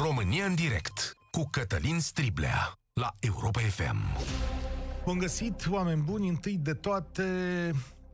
România 0.00 0.44
în 0.44 0.54
direct 0.54 1.16
cu 1.30 1.48
Cătălin 1.50 2.00
Striblea 2.00 2.78
la 2.92 3.14
Europa 3.20 3.60
FM. 3.60 3.96
Bun 5.04 5.18
găsit, 5.18 5.66
oameni 5.70 6.02
buni, 6.02 6.28
întâi 6.28 6.56
de 6.56 6.74
toate 6.74 7.22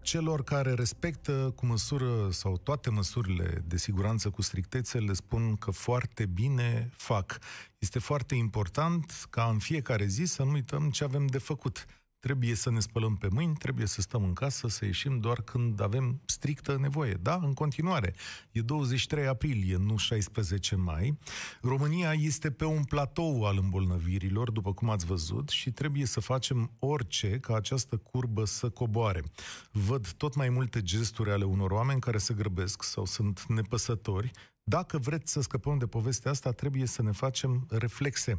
celor 0.03 0.45
care 0.45 0.73
respectă 0.73 1.53
cu 1.57 1.67
măsură 1.67 2.31
sau 2.31 2.57
toate 2.57 2.91
măsurile 2.91 3.65
de 3.67 3.77
siguranță 3.77 4.31
cu 4.31 4.43
strictețe 4.43 4.99
le 4.99 5.13
spun 5.13 5.57
că 5.57 5.71
foarte 5.71 6.27
bine 6.27 6.91
fac. 6.97 7.39
Este 7.79 7.99
foarte 7.99 8.35
important 8.35 9.27
ca 9.31 9.45
în 9.45 9.59
fiecare 9.59 10.07
zi 10.07 10.25
să 10.25 10.43
nu 10.43 10.51
uităm 10.51 10.91
ce 10.91 11.05
avem 11.05 11.27
de 11.27 11.39
făcut. 11.39 11.87
Trebuie 12.25 12.55
să 12.55 12.71
ne 12.71 12.81
spălăm 12.81 13.17
pe 13.17 13.29
mâini, 13.31 13.55
trebuie 13.55 13.87
să 13.87 14.01
stăm 14.01 14.25
în 14.25 14.33
casă, 14.33 14.69
să 14.69 14.85
ieșim 14.85 15.19
doar 15.19 15.41
când 15.43 15.81
avem 15.81 16.21
strictă 16.25 16.77
nevoie. 16.81 17.15
Da, 17.23 17.41
în 17.43 17.53
continuare. 17.53 18.15
E 18.53 18.61
23 18.61 19.27
aprilie, 19.27 19.77
nu 19.77 19.97
16 19.97 20.77
mai. 20.77 21.19
România 21.61 22.13
este 22.13 22.51
pe 22.51 22.65
un 22.65 22.85
platou 22.85 23.45
al 23.45 23.59
îmbolnăvirilor, 23.63 24.51
după 24.51 24.73
cum 24.73 24.91
ați 24.91 25.07
văzut, 25.07 25.49
și 25.49 25.71
trebuie 25.71 26.07
să 26.07 26.21
facem 26.21 26.71
orice 26.79 27.39
ca 27.39 27.57
această 27.57 27.97
curbă 27.97 28.45
să 28.45 28.69
coboare. 28.69 29.23
Văd 29.71 30.13
tot 30.13 30.35
mai 30.35 30.49
multe 30.49 30.83
gesturi 30.83 31.31
ale 31.31 31.45
unor 31.45 31.71
oameni 31.71 32.01
care 32.01 32.19
se 32.19 32.35
grăbesc 32.35 32.83
sau 32.83 33.05
sunt 33.05 33.45
nepăsători, 33.49 34.31
dacă 34.65 34.99
vreți 34.99 35.33
să 35.33 35.41
scăpăm 35.41 35.79
de 35.79 35.87
povestea 35.87 36.31
asta, 36.31 36.53
trebuie 36.53 36.87
să 36.87 37.03
ne 37.03 37.13
facem 37.13 37.67
reflexe. 37.71 38.39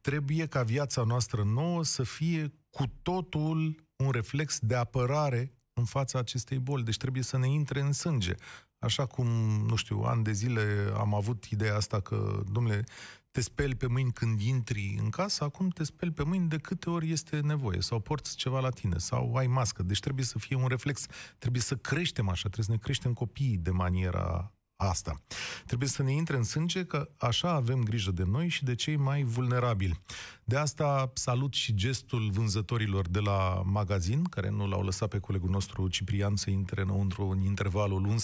Trebuie 0.00 0.46
ca 0.46 0.62
viața 0.62 1.02
noastră 1.02 1.42
nouă 1.42 1.84
să 1.84 2.02
fie 2.02 2.52
cu 2.70 2.84
totul 3.02 3.84
un 3.96 4.10
reflex 4.10 4.58
de 4.58 4.74
apărare 4.74 5.52
în 5.72 5.84
fața 5.84 6.18
acestei 6.18 6.58
boli. 6.58 6.84
Deci 6.84 6.96
trebuie 6.96 7.22
să 7.22 7.38
ne 7.38 7.48
intre 7.48 7.80
în 7.80 7.92
sânge. 7.92 8.34
Așa 8.78 9.06
cum, 9.06 9.26
nu 9.66 9.76
știu, 9.76 10.00
ani 10.00 10.24
de 10.24 10.32
zile 10.32 10.92
am 10.96 11.14
avut 11.14 11.44
ideea 11.44 11.76
asta 11.76 12.00
că, 12.00 12.42
domnule, 12.52 12.84
te 13.30 13.40
speli 13.40 13.74
pe 13.74 13.86
mâini 13.86 14.12
când 14.12 14.40
intri 14.40 14.96
în 14.98 15.10
casă, 15.10 15.44
acum 15.44 15.68
te 15.68 15.84
speli 15.84 16.12
pe 16.12 16.22
mâini 16.22 16.48
de 16.48 16.58
câte 16.58 16.90
ori 16.90 17.10
este 17.10 17.40
nevoie, 17.40 17.80
sau 17.80 18.00
porți 18.00 18.36
ceva 18.36 18.60
la 18.60 18.70
tine, 18.70 18.98
sau 18.98 19.34
ai 19.34 19.46
mască. 19.46 19.82
Deci 19.82 20.00
trebuie 20.00 20.24
să 20.24 20.38
fie 20.38 20.56
un 20.56 20.66
reflex, 20.66 21.06
trebuie 21.38 21.62
să 21.62 21.76
creștem 21.76 22.28
așa, 22.28 22.48
trebuie 22.48 22.64
să 22.64 22.70
ne 22.70 22.76
creștem 22.76 23.12
copiii 23.12 23.56
de 23.56 23.70
maniera 23.70 24.55
asta. 24.76 25.22
Trebuie 25.66 25.88
să 25.88 26.02
ne 26.02 26.12
intre 26.12 26.36
în 26.36 26.42
sânge 26.42 26.84
că 26.84 27.08
așa 27.18 27.50
avem 27.50 27.82
grijă 27.82 28.10
de 28.10 28.24
noi 28.26 28.48
și 28.48 28.64
de 28.64 28.74
cei 28.74 28.96
mai 28.96 29.22
vulnerabili. 29.22 30.00
De 30.44 30.56
asta 30.56 31.10
salut 31.14 31.54
și 31.54 31.74
gestul 31.74 32.30
vânzătorilor 32.30 33.08
de 33.08 33.20
la 33.20 33.62
magazin, 33.64 34.22
care 34.22 34.50
nu 34.50 34.66
l-au 34.66 34.82
lăsat 34.82 35.08
pe 35.08 35.18
colegul 35.18 35.50
nostru 35.50 35.88
Ciprian 35.88 36.36
să 36.36 36.50
intre 36.50 36.80
înăuntru 36.80 37.28
în 37.28 37.40
intervalul 37.40 38.16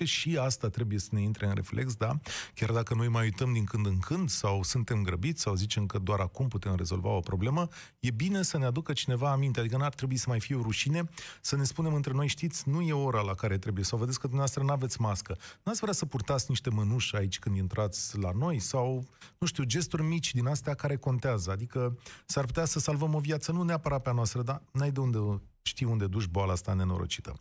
11-13 0.00 0.04
și 0.04 0.38
asta 0.40 0.68
trebuie 0.68 0.98
să 0.98 1.08
ne 1.10 1.20
intre 1.20 1.46
în 1.46 1.54
reflex, 1.54 1.94
da? 1.94 2.18
Chiar 2.54 2.70
dacă 2.70 2.94
noi 2.94 3.08
mai 3.08 3.24
uităm 3.24 3.52
din 3.52 3.64
când 3.64 3.86
în 3.86 3.98
când 3.98 4.28
sau 4.28 4.62
suntem 4.62 5.02
grăbiți 5.02 5.42
sau 5.42 5.54
zicem 5.54 5.86
că 5.86 5.98
doar 5.98 6.20
acum 6.20 6.48
putem 6.48 6.74
rezolva 6.74 7.08
o 7.08 7.20
problemă, 7.20 7.68
e 8.00 8.10
bine 8.10 8.42
să 8.42 8.58
ne 8.58 8.64
aducă 8.64 8.92
cineva 8.92 9.30
aminte, 9.30 9.60
adică 9.60 9.76
n-ar 9.76 9.94
trebui 9.94 10.16
să 10.16 10.24
mai 10.28 10.40
fie 10.40 10.56
o 10.56 10.62
rușine 10.62 11.08
să 11.40 11.56
ne 11.56 11.64
spunem 11.64 11.94
între 11.94 12.12
noi, 12.12 12.26
știți, 12.26 12.68
nu 12.68 12.80
e 12.80 12.92
ora 12.92 13.20
la 13.20 13.34
care 13.34 13.58
trebuie, 13.58 13.84
sau 13.84 13.98
vedeți 13.98 14.18
că 14.20 14.26
dumneavoastră 14.26 14.62
nu 14.62 14.72
aveți 14.72 15.00
mască. 15.28 15.44
N-ați 15.62 15.80
vrea 15.80 15.92
să 15.92 16.06
purtați 16.06 16.44
niște 16.48 16.70
mănuși 16.70 17.16
aici 17.16 17.38
când 17.38 17.56
intrați 17.56 18.18
la 18.18 18.30
noi 18.30 18.58
sau, 18.58 19.06
nu 19.38 19.46
știu, 19.46 19.64
gesturi 19.64 20.02
mici 20.02 20.34
din 20.34 20.46
astea 20.46 20.74
care 20.74 20.96
contează. 20.96 21.50
Adică 21.50 21.98
s-ar 22.26 22.44
putea 22.44 22.64
să 22.64 22.78
salvăm 22.78 23.14
o 23.14 23.18
viață, 23.18 23.52
nu 23.52 23.62
neapărat 23.62 24.02
pe 24.02 24.08
a 24.08 24.12
noastră, 24.12 24.42
dar 24.42 24.62
n-ai 24.72 24.90
de 24.90 25.00
unde 25.00 25.42
știi 25.66 25.86
unde 25.86 26.06
duci 26.06 26.26
boala 26.26 26.52
asta 26.52 26.72
nenorocită. 26.72 27.34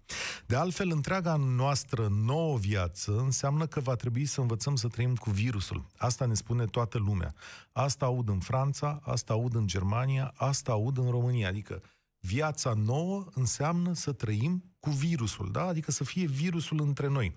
De 0.45 0.55
altfel, 0.55 0.91
întreaga 0.91 1.35
noastră 1.35 2.07
nouă 2.07 2.57
viață 2.57 3.17
înseamnă 3.17 3.65
că 3.65 3.79
va 3.79 3.95
trebui 3.95 4.25
să 4.25 4.41
învățăm 4.41 4.75
să 4.75 4.87
trăim 4.87 5.15
cu 5.15 5.29
virusul. 5.29 5.85
Asta 5.97 6.25
ne 6.25 6.33
spune 6.33 6.65
toată 6.65 6.97
lumea. 6.97 7.33
Asta 7.71 8.05
aud 8.05 8.29
în 8.29 8.39
Franța, 8.39 8.99
asta 9.03 9.33
aud 9.33 9.55
în 9.55 9.67
Germania, 9.67 10.33
asta 10.35 10.71
aud 10.71 10.97
în 10.97 11.09
România. 11.09 11.47
Adică 11.47 11.81
viața 12.19 12.73
nouă 12.73 13.25
înseamnă 13.33 13.93
să 13.93 14.11
trăim 14.11 14.72
cu 14.83 14.89
virusul, 14.89 15.49
da? 15.51 15.65
Adică 15.65 15.91
să 15.91 16.03
fie 16.03 16.25
virusul 16.25 16.81
între 16.81 17.07
noi. 17.07 17.35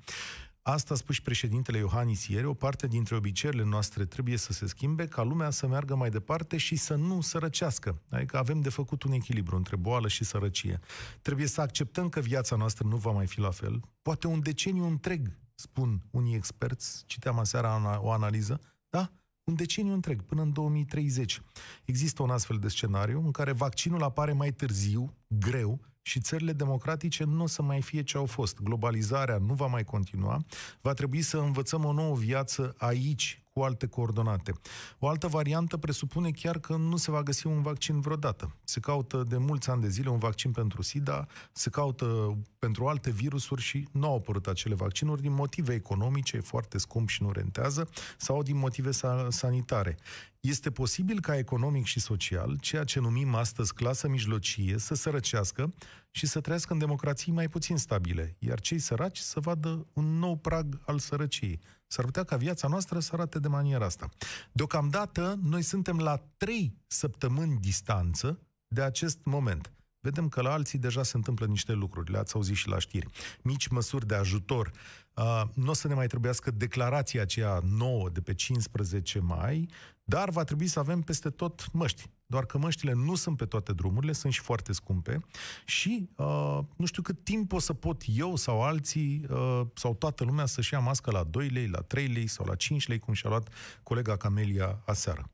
Asta 0.63 0.95
a 0.95 0.97
spus 0.97 1.15
și 1.15 1.23
președintele 1.23 1.79
Iohannis 1.79 2.27
ieri, 2.27 2.47
o 2.47 2.55
parte 2.55 2.87
dintre 2.87 3.17
obiceiurile 3.17 3.65
noastre 3.65 4.05
trebuie 4.05 4.37
să 4.37 4.53
se 4.53 4.67
schimbe 4.67 5.07
ca 5.07 5.23
lumea 5.23 5.51
să 5.51 5.67
meargă 5.67 5.95
mai 5.95 6.11
departe 6.11 6.57
și 6.57 6.77
să 6.77 6.95
nu 6.95 7.21
sărăcească. 7.21 8.03
Adică 8.11 8.39
avem 8.39 8.61
de 8.61 8.69
făcut 8.69 9.03
un 9.03 9.13
echilibru 9.13 9.57
între 9.57 9.77
boală 9.77 10.09
și 10.09 10.25
sărăcie. 10.25 10.81
Trebuie 11.23 11.47
să 11.47 11.61
acceptăm 11.61 12.09
că 12.09 12.21
viața 12.21 12.57
noastră 12.57 12.87
nu 12.89 12.97
va 12.97 13.11
mai 13.11 13.27
fi 13.27 13.41
la 13.41 13.51
fel. 13.51 13.81
Poate 14.03 14.27
un 14.27 14.41
deceniu 14.43 14.85
întreg, 14.85 15.39
spun 15.55 16.03
unii 16.11 16.35
experți, 16.35 17.03
citeam 17.07 17.39
aseara 17.39 18.01
o 18.03 18.11
analiză, 18.11 18.61
da? 18.91 19.13
Un 19.45 19.55
deceniu 19.55 19.93
întreg, 19.93 20.23
până 20.23 20.43
în 20.43 20.53
2030. 20.53 21.43
Există 21.85 22.23
un 22.23 22.31
astfel 22.31 22.59
de 22.59 22.69
scenariu 22.69 23.23
în 23.25 23.31
care 23.31 23.53
vaccinul 23.53 24.03
apare 24.03 24.33
mai 24.33 24.53
târziu, 24.53 25.17
greu, 25.27 25.81
și 26.07 26.21
țările 26.21 26.53
democratice 26.53 27.25
nu 27.25 27.43
o 27.43 27.47
să 27.47 27.63
mai 27.63 27.83
fie 27.83 28.03
ce 28.03 28.17
au 28.17 28.27
fost. 28.27 28.61
Globalizarea 28.61 29.39
nu 29.39 29.55
va 29.55 29.67
mai 29.67 29.85
continua. 29.85 30.45
Va 30.81 30.93
trebui 30.93 31.23
să 31.23 31.37
învățăm 31.37 31.85
o 31.85 31.93
nouă 31.93 32.15
viață 32.15 32.75
aici, 32.79 33.43
cu 33.57 33.63
alte 33.63 33.87
coordonate. 33.87 34.53
O 34.99 35.09
altă 35.09 35.27
variantă 35.27 35.77
presupune 35.77 36.31
chiar 36.31 36.59
că 36.59 36.77
nu 36.77 36.97
se 36.97 37.11
va 37.11 37.23
găsi 37.23 37.47
un 37.47 37.63
vaccin 37.63 38.01
vreodată. 38.01 38.55
Se 38.65 38.81
caută 38.81 39.25
de 39.29 39.37
mulți 39.37 39.71
ani 39.71 39.81
de 39.81 39.89
zile 39.89 40.09
un 40.09 40.19
vaccin 40.19 40.51
pentru 40.51 40.83
SIDA, 40.83 41.27
se 41.53 41.71
caută 41.71 42.39
pentru 42.59 42.87
alte 42.87 43.11
virusuri 43.11 43.63
și 43.63 43.89
nu 43.93 44.07
au 44.07 44.17
apărut 44.17 44.47
acele 44.47 44.75
vaccinuri 44.75 45.21
din 45.21 45.33
motive 45.33 45.75
economice, 45.75 46.41
foarte 46.41 46.79
scump 46.79 47.09
și 47.09 47.23
nu 47.23 47.33
rentează, 47.33 47.89
sau 48.17 48.43
din 48.43 48.57
motive 48.57 48.91
sanitare. 49.29 49.97
Este 50.41 50.71
posibil 50.71 51.21
ca 51.21 51.39
economic 51.39 51.85
și 51.85 52.01
social, 52.01 52.57
ceea 52.61 52.85
ce 52.85 53.01
numim 53.01 53.35
astăzi 53.35 53.75
clasă 53.75 54.09
mijlocie, 54.09 54.79
să 54.79 54.95
sărăcească 54.95 55.75
și 56.11 56.27
să 56.27 56.41
trăiască 56.41 56.73
în 56.73 56.79
democrații 56.79 57.33
mai 57.33 57.49
puțin 57.49 57.77
stabile, 57.77 58.37
iar 58.39 58.61
cei 58.61 58.79
săraci 58.79 59.19
să 59.19 59.41
vadă 59.41 59.87
un 59.93 60.19
nou 60.19 60.37
prag 60.37 60.81
al 60.87 60.99
sărăciei. 60.99 61.61
S-ar 61.87 62.05
putea 62.05 62.25
ca 62.25 62.37
viața 62.37 62.69
noastră 62.69 63.01
să 63.01 63.11
arate 63.13 63.39
de 63.39 63.49
maniera 63.49 63.85
asta. 63.85 64.09
Deocamdată, 64.53 65.39
noi 65.43 65.63
suntem 65.63 65.99
la 65.99 66.23
trei 66.37 66.77
săptămâni 66.87 67.59
distanță 67.61 68.39
de 68.69 68.83
acest 68.83 69.19
moment. 69.25 69.71
Vedem 70.01 70.29
că 70.29 70.41
la 70.41 70.53
alții 70.53 70.79
deja 70.79 71.03
se 71.03 71.17
întâmplă 71.17 71.47
niște 71.47 71.73
lucruri, 71.73 72.11
le-ați 72.11 72.35
auzit 72.35 72.57
și 72.57 72.69
la 72.69 72.79
știri. 72.79 73.09
Mici 73.43 73.67
măsuri 73.67 74.07
de 74.07 74.15
ajutor. 74.15 74.71
Uh, 75.15 75.43
nu 75.55 75.71
o 75.71 75.73
să 75.73 75.89
ne 75.89 75.95
mai 75.95 76.07
trebuiască 76.07 76.51
declarația 76.51 77.23
aceea 77.23 77.61
nouă 77.63 78.09
de 78.09 78.21
pe 78.21 78.35
15 78.35 79.19
mai, 79.19 79.69
dar 80.05 80.31
va 80.31 80.45
trebui 80.45 80.67
să 80.67 80.79
avem 80.79 81.01
peste 81.01 81.31
tot 81.31 81.73
măști. 81.73 82.11
Doar 82.27 82.47
că 82.47 82.59
măștile 82.59 82.93
nu 82.93 83.15
sunt 83.15 83.37
pe 83.37 83.45
toate 83.45 83.73
drumurile, 83.73 84.13
sunt 84.13 84.33
și 84.33 84.41
foarte 84.41 84.73
scumpe 84.73 85.21
și 85.65 86.09
uh, 86.17 86.59
nu 86.77 86.87
știu 86.87 87.03
cât 87.03 87.25
timp 87.25 87.53
o 87.53 87.59
să 87.59 87.73
pot 87.73 88.03
eu 88.07 88.37
sau 88.37 88.63
alții 88.63 89.27
uh, 89.31 89.61
sau 89.75 89.95
toată 89.95 90.25
lumea 90.25 90.47
să-și 90.47 90.73
ia 90.73 90.79
mască 90.79 91.11
la 91.11 91.25
2 91.25 91.49
lei, 91.49 91.69
la 91.69 91.81
3 91.81 92.07
lei 92.07 92.27
sau 92.27 92.47
la 92.47 92.55
5 92.55 92.87
lei, 92.87 92.99
cum 92.99 93.15
și-a 93.15 93.29
luat 93.29 93.49
colega 93.83 94.17
Camelia 94.17 94.83
aseară. 94.87 95.31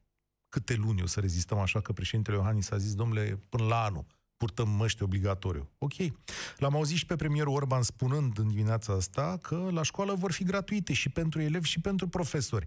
Câte 0.49 0.75
luni 0.75 1.03
o 1.03 1.07
să 1.07 1.21
rezistăm 1.21 1.59
așa 1.59 1.81
că 1.81 1.93
președintele 1.93 2.37
Iohannis 2.37 2.71
a 2.71 2.77
zis, 2.77 2.95
domnule, 2.95 3.39
până 3.49 3.65
la 3.65 3.83
anul 3.83 4.07
purtăm 4.37 4.69
măști 4.69 5.03
obligatoriu. 5.03 5.71
Ok. 5.79 5.93
L-am 6.57 6.75
auzit 6.75 6.97
și 6.97 7.07
pe 7.07 7.17
premierul 7.17 7.53
Orban 7.53 7.83
spunând 7.83 8.39
în 8.39 8.49
dimineața 8.49 8.93
asta 8.93 9.39
că 9.43 9.69
la 9.73 9.83
școală 9.83 10.15
vor 10.15 10.33
fi 10.33 10.45
gratuite 10.45 10.93
și 10.93 11.09
pentru 11.09 11.41
elevi 11.41 11.69
și 11.69 11.81
pentru 11.81 12.09
profesori. 12.09 12.67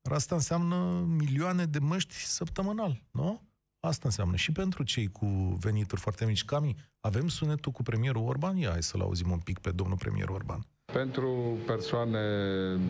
Dar 0.00 0.12
asta 0.12 0.34
înseamnă 0.34 1.04
milioane 1.06 1.64
de 1.64 1.78
măști 1.78 2.14
săptămânal, 2.14 3.02
nu? 3.10 3.51
Asta 3.86 4.02
înseamnă 4.04 4.36
și 4.36 4.52
pentru 4.52 4.82
cei 4.82 5.10
cu 5.10 5.26
venituri 5.60 6.00
foarte 6.00 6.24
mici. 6.24 6.44
Cami, 6.44 6.76
avem 7.00 7.28
sunetul 7.28 7.72
cu 7.72 7.82
premierul 7.82 8.26
Orban? 8.26 8.56
Ia, 8.56 8.70
hai 8.70 8.82
să-l 8.82 9.00
auzim 9.00 9.30
un 9.30 9.38
pic 9.38 9.58
pe 9.58 9.70
domnul 9.70 9.96
premier 9.96 10.28
Orban. 10.28 10.66
Pentru 10.92 11.58
persoane, 11.66 12.18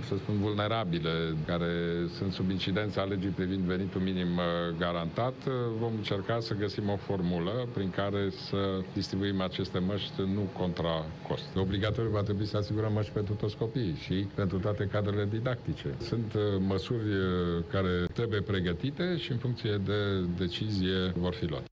să 0.09 0.15
spun, 0.17 0.39
vulnerabile, 0.41 1.35
care 1.47 1.71
sunt 2.17 2.33
sub 2.33 2.51
incidența 2.51 3.03
legii 3.03 3.29
privind 3.31 3.63
venitul 3.63 4.01
minim 4.01 4.37
uh, 4.37 4.77
garantat, 4.79 5.35
uh, 5.47 5.53
vom 5.81 5.93
încerca 5.97 6.41
să 6.41 6.55
găsim 6.55 6.89
o 6.89 6.97
formulă 6.97 7.69
prin 7.75 7.91
care 7.91 8.31
să 8.31 8.81
distribuim 8.93 9.41
aceste 9.41 9.79
măști 9.79 10.21
nu 10.35 10.41
contra 10.59 11.05
cost. 11.29 11.57
Obligatoriu 11.57 12.11
va 12.11 12.23
trebui 12.23 12.47
să 12.47 12.57
asigurăm 12.57 12.93
măști 12.93 13.13
pentru 13.13 13.35
toți 13.35 13.57
copiii 13.57 13.95
și 14.01 14.27
pentru 14.35 14.59
toate 14.59 14.89
cadrele 14.93 15.27
didactice. 15.31 15.95
Sunt 16.01 16.35
uh, 16.35 16.43
măsuri 16.59 17.09
care 17.71 18.07
trebuie 18.13 18.41
pregătite 18.41 19.17
și 19.17 19.33
în 19.33 19.39
funcție 19.39 19.81
de 19.85 20.21
decizie 20.37 21.13
vor 21.17 21.35
fi 21.35 21.47
luate. 21.47 21.72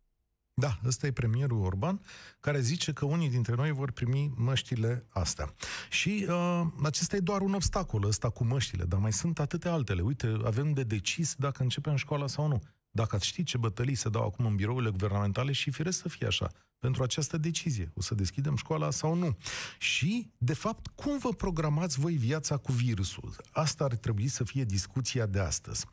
Da, 0.61 0.79
ăsta 0.87 1.07
e 1.07 1.13
premierul 1.13 1.61
Orban, 1.61 2.01
care 2.41 2.61
zice 2.61 2.93
că 2.93 3.05
unii 3.05 3.29
dintre 3.29 3.55
noi 3.55 3.71
vor 3.71 3.91
primi 3.91 4.33
măștile 4.37 5.07
astea. 5.09 5.55
Și 5.91 6.27
uh, 6.29 6.63
acesta 6.83 7.17
e 7.17 7.21
doar 7.21 7.41
un 7.41 7.55
obstacol, 7.55 8.05
ăsta 8.05 8.31
cu 8.31 8.45
măștile, 8.45 8.85
dar 8.85 9.01
mai 9.01 9.13
sunt 9.13 9.39
atâtea 9.39 9.73
altele. 9.73 10.01
Uite, 10.01 10.37
avem 10.45 10.73
de 10.73 10.83
decis 10.83 11.35
dacă 11.35 11.63
începem 11.63 11.97
școala 11.97 12.27
sau 12.27 12.47
nu. 12.47 12.63
Dacă 12.91 13.17
ați 13.17 13.27
ști 13.27 13.43
ce 13.43 13.59
bătălii 13.59 13.95
se 13.95 14.09
dau 14.09 14.25
acum 14.25 14.47
în 14.47 14.57
birourile 14.57 14.91
guvernamentale 14.91 15.53
și 15.53 15.71
firesc 15.71 16.01
să 16.01 16.09
fie 16.09 16.27
așa 16.27 16.51
pentru 16.79 17.03
această 17.03 17.37
decizie. 17.37 17.93
O 17.95 18.01
să 18.01 18.15
deschidem 18.15 18.57
școala 18.57 18.91
sau 18.91 19.15
nu? 19.15 19.37
Și, 19.79 20.31
de 20.39 20.55
fapt, 20.55 20.87
cum 20.87 21.19
vă 21.19 21.29
programați 21.29 22.01
voi 22.01 22.15
viața 22.15 22.57
cu 22.57 22.73
virusul? 22.73 23.37
Asta 23.53 23.85
ar 23.85 23.95
trebui 23.95 24.29
să 24.29 24.45
fie 24.45 24.65
discuția 24.65 25.27
de 25.27 25.39
astăzi. 25.39 25.87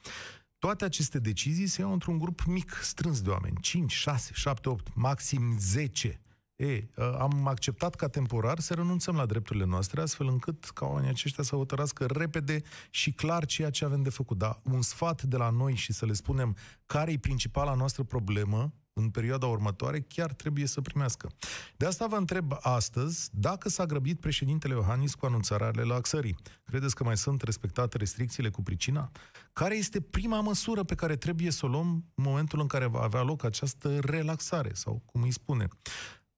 Toate 0.67 0.85
aceste 0.85 1.19
decizii 1.19 1.67
se 1.67 1.81
iau 1.81 1.91
într-un 1.91 2.17
grup 2.17 2.43
mic, 2.43 2.79
strâns 2.81 3.21
de 3.21 3.29
oameni, 3.29 3.57
5, 3.61 3.91
6, 3.91 4.31
7, 4.33 4.69
8, 4.69 4.95
maxim 4.95 5.57
10. 5.59 6.21
E, 6.55 6.87
am 6.95 7.47
acceptat 7.47 7.95
ca 7.95 8.07
temporar 8.07 8.59
să 8.59 8.73
renunțăm 8.73 9.15
la 9.15 9.25
drepturile 9.25 9.65
noastre, 9.65 10.01
astfel 10.01 10.27
încât 10.27 10.63
ca 10.63 10.85
oamenii 10.85 11.09
aceștia 11.09 11.43
să 11.43 11.55
hotărască 11.55 12.05
repede 12.05 12.61
și 12.89 13.11
clar 13.11 13.45
ceea 13.45 13.69
ce 13.69 13.85
avem 13.85 14.01
de 14.01 14.09
făcut. 14.09 14.37
Dar 14.37 14.59
un 14.63 14.81
sfat 14.81 15.23
de 15.23 15.37
la 15.37 15.49
noi 15.49 15.75
și 15.75 15.93
să 15.93 16.05
le 16.05 16.13
spunem 16.13 16.55
care 16.85 17.11
e 17.11 17.17
principala 17.17 17.73
noastră 17.73 18.03
problemă, 18.03 18.73
în 18.97 19.09
perioada 19.09 19.45
următoare 19.45 19.99
chiar 19.99 20.33
trebuie 20.33 20.65
să 20.65 20.81
primească. 20.81 21.29
De 21.77 21.85
asta 21.85 22.07
vă 22.07 22.15
întreb 22.15 22.53
astăzi 22.59 23.29
dacă 23.31 23.69
s-a 23.69 23.85
grăbit 23.85 24.19
președintele 24.19 24.73
Iohannis 24.73 25.13
cu 25.15 25.25
anunțarea 25.25 25.69
relaxării. 25.69 26.35
Credeți 26.63 26.95
că 26.95 27.03
mai 27.03 27.17
sunt 27.17 27.41
respectate 27.41 27.97
restricțiile 27.97 28.49
cu 28.49 28.61
pricina? 28.61 29.11
Care 29.53 29.75
este 29.75 30.01
prima 30.01 30.41
măsură 30.41 30.83
pe 30.83 30.95
care 30.95 31.15
trebuie 31.15 31.51
să 31.51 31.65
o 31.65 31.69
luăm 31.69 32.05
în 32.15 32.23
momentul 32.23 32.59
în 32.59 32.67
care 32.67 32.85
va 32.85 33.01
avea 33.01 33.21
loc 33.21 33.44
această 33.44 33.99
relaxare, 33.99 34.71
sau 34.73 35.01
cum 35.05 35.21
îi 35.21 35.31
spune? 35.31 35.67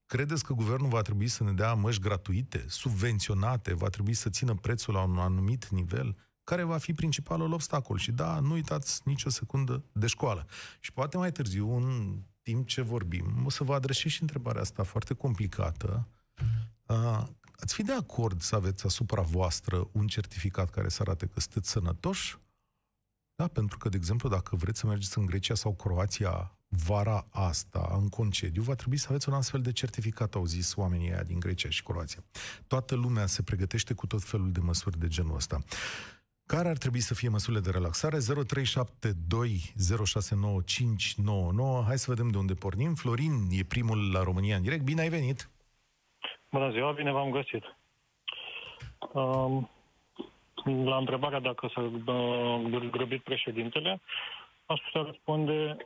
Credeți 0.06 0.44
că 0.44 0.54
guvernul 0.54 0.90
va 0.90 1.02
trebui 1.02 1.28
să 1.28 1.44
ne 1.44 1.52
dea 1.52 1.74
măști 1.74 2.02
gratuite, 2.02 2.66
subvenționate, 2.68 3.74
va 3.74 3.88
trebui 3.88 4.14
să 4.14 4.30
țină 4.30 4.56
prețul 4.56 4.94
la 4.94 5.02
un 5.02 5.18
anumit 5.18 5.68
nivel? 5.68 6.16
care 6.50 6.64
va 6.64 6.78
fi 6.78 6.94
principalul 6.94 7.54
obstacol. 7.54 7.98
Și 7.98 8.12
da, 8.12 8.40
nu 8.40 8.54
uitați 8.54 9.02
nicio 9.04 9.30
secundă 9.30 9.84
de 9.92 10.08
școală. 10.08 10.46
Și 10.80 10.94
poate 10.94 11.18
mai 11.18 11.32
târziu, 11.32 11.76
în 11.76 12.20
timp 12.44 12.68
ce 12.68 12.82
vorbim, 12.82 13.46
o 13.46 13.50
să 13.50 13.64
vă 13.64 13.74
adresez 13.74 14.12
și 14.12 14.22
întrebarea 14.22 14.62
asta 14.62 14.84
foarte 14.84 15.14
complicată. 15.14 16.08
Uh, 16.86 17.28
ați 17.60 17.74
fi 17.74 17.84
de 17.84 17.94
acord 17.94 18.42
să 18.42 18.56
aveți 18.56 18.86
asupra 18.86 19.22
voastră 19.22 19.90
un 19.92 20.08
certificat 20.08 20.70
care 20.70 20.90
să 20.90 21.02
arate 21.02 21.26
că 21.26 21.40
sunteți 21.40 21.70
sănătoși? 21.70 22.38
Da, 23.36 23.48
pentru 23.48 23.78
că, 23.78 23.90
de 23.90 23.98
exemplu, 23.98 24.30
dacă 24.30 24.56
vreți 24.56 24.80
să 24.80 24.88
mergeți 24.88 25.18
în 25.18 25.26
Grecia 25.26 25.56
sau 25.56 25.74
Croația 25.74 26.58
vara 26.68 27.28
asta, 27.30 27.98
în 28.02 28.10
concediu, 28.10 28.62
va 28.62 28.76
trebui 28.76 28.98
să 28.98 29.06
aveți 29.10 29.30
un 29.30 29.36
astfel 29.36 29.62
de 29.62 29.72
certificat, 29.72 30.36
au 30.36 30.46
zis 30.46 30.76
oamenii 30.76 31.12
aia 31.12 31.24
din 31.24 31.40
Grecia 31.40 31.70
și 31.70 31.84
Croația. 31.84 32.24
Toată 32.68 32.96
lumea 32.96 33.26
se 33.26 33.42
pregătește 33.42 33.94
cu 33.94 34.08
tot 34.08 34.24
felul 34.24 34.52
de 34.52 34.60
măsuri 34.60 35.00
de 35.00 35.08
genul 35.08 35.36
ăsta. 35.36 35.60
Care 36.56 36.70
ar 36.70 36.78
trebui 36.78 37.00
să 37.00 37.14
fie 37.14 37.30
măsurile 37.30 37.62
de 37.62 37.72
relaxare? 37.72 38.18
0372 38.18 39.74
069599. 40.06 41.84
Hai 41.88 41.98
să 41.98 42.12
vedem 42.12 42.30
de 42.30 42.38
unde 42.38 42.54
pornim. 42.54 42.94
Florin 42.94 43.34
e 43.52 43.64
primul 43.64 44.12
la 44.12 44.24
România 44.24 44.56
în 44.56 44.62
direct. 44.62 44.84
Bine 44.84 45.02
ai 45.02 45.10
venit! 45.10 45.50
Bună 46.52 46.72
ziua, 46.72 46.92
bine 46.92 47.12
v-am 47.12 47.32
găsit. 47.32 47.64
Um, 49.14 49.70
la 50.86 50.98
întrebarea 50.98 51.40
dacă 51.40 51.70
s-a 51.74 51.82
uh, 51.82 52.90
grăbit 52.92 53.24
președintele, 53.24 54.02
aș 54.66 54.80
putea 54.80 55.02
răspunde 55.02 55.78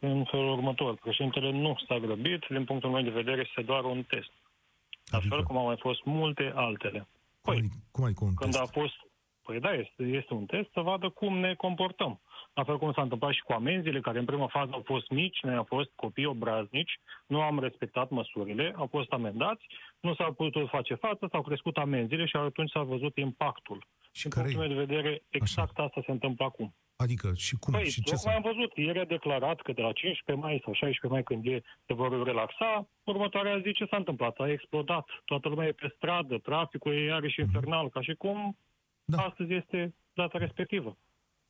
în 0.00 0.24
felul 0.30 0.52
următor. 0.52 0.94
Președintele 0.94 1.50
nu 1.50 1.76
s-a 1.88 1.98
grăbit, 1.98 2.44
din 2.48 2.64
punctul 2.64 2.90
meu 2.90 3.02
de 3.02 3.10
vedere, 3.10 3.44
este 3.48 3.62
doar 3.62 3.84
un 3.84 4.02
test. 4.02 4.32
La 5.10 5.18
adică? 5.18 5.34
fel 5.34 5.44
cum 5.44 5.56
au 5.56 5.64
mai 5.64 5.76
fost 5.78 6.04
multe 6.04 6.52
altele. 6.54 7.08
Păi, 7.40 7.54
cum 7.54 7.62
adică, 7.62 7.76
cum 7.90 8.04
adică 8.04 8.24
un 8.24 8.34
când 8.34 8.52
test? 8.52 8.62
a 8.62 8.66
fost 8.80 9.08
Păi 9.50 9.60
da, 9.60 9.72
este, 9.72 10.02
este 10.02 10.34
un 10.34 10.46
test 10.46 10.68
să 10.72 10.80
vadă 10.80 11.08
cum 11.08 11.38
ne 11.38 11.54
comportăm. 11.54 12.20
La 12.54 12.64
fel 12.64 12.78
cum 12.78 12.92
s-a 12.92 13.02
întâmplat 13.02 13.32
și 13.32 13.42
cu 13.42 13.52
amenziile, 13.52 14.00
care 14.00 14.18
în 14.18 14.24
prima 14.24 14.46
fază 14.46 14.70
au 14.72 14.82
fost 14.84 15.08
mici, 15.08 15.42
noi 15.42 15.54
am 15.54 15.64
fost 15.64 15.90
copii 15.94 16.24
obraznici, 16.24 17.00
nu 17.26 17.40
am 17.40 17.60
respectat 17.60 18.10
măsurile, 18.10 18.74
au 18.76 18.86
fost 18.86 19.10
amendați, 19.12 19.66
nu 20.00 20.14
s-au 20.14 20.32
putut 20.32 20.68
face 20.68 20.94
față, 20.94 21.28
s-au 21.30 21.42
crescut 21.42 21.76
amenziile 21.76 22.26
și 22.26 22.36
atunci 22.36 22.70
s-a 22.70 22.82
văzut 22.82 23.16
impactul. 23.16 23.86
Și 24.12 24.26
în 24.26 24.32
punctul 24.32 24.58
meu 24.58 24.68
de 24.68 24.84
vedere, 24.84 25.22
exact 25.28 25.78
Așa. 25.78 25.86
asta 25.86 26.00
se 26.04 26.10
întâmplă 26.10 26.44
acum. 26.44 26.74
Adică 26.96 27.32
și 27.36 27.56
cum? 27.56 27.72
Păi, 27.72 27.90
și 27.90 28.02
ce 28.02 28.14
s 28.14 28.26
am 28.26 28.42
văzut, 28.42 28.76
ieri 28.76 28.98
a 29.00 29.04
declarat 29.04 29.60
că 29.60 29.72
de 29.72 29.82
la 29.82 29.92
15 29.92 30.46
mai 30.46 30.60
sau 30.64 30.72
16 30.72 31.06
mai 31.06 31.22
când 31.22 31.46
e, 31.46 31.62
se 31.86 31.94
vor 31.94 32.22
relaxa, 32.24 32.88
următoarea 33.04 33.58
zi 33.58 33.72
ce 33.72 33.86
s-a 33.90 33.96
întâmplat? 33.96 34.36
A 34.38 34.50
explodat, 34.50 35.06
toată 35.24 35.48
lumea 35.48 35.66
e 35.66 35.72
pe 35.72 35.92
stradă, 35.96 36.38
traficul 36.38 36.92
e 36.92 37.04
iarăși 37.04 37.40
infernal, 37.40 37.88
ca 37.88 38.00
și 38.00 38.14
cum 38.14 38.56
da. 39.16 39.22
astăzi 39.22 39.52
este 39.52 39.94
data 40.14 40.38
respectivă. 40.38 40.96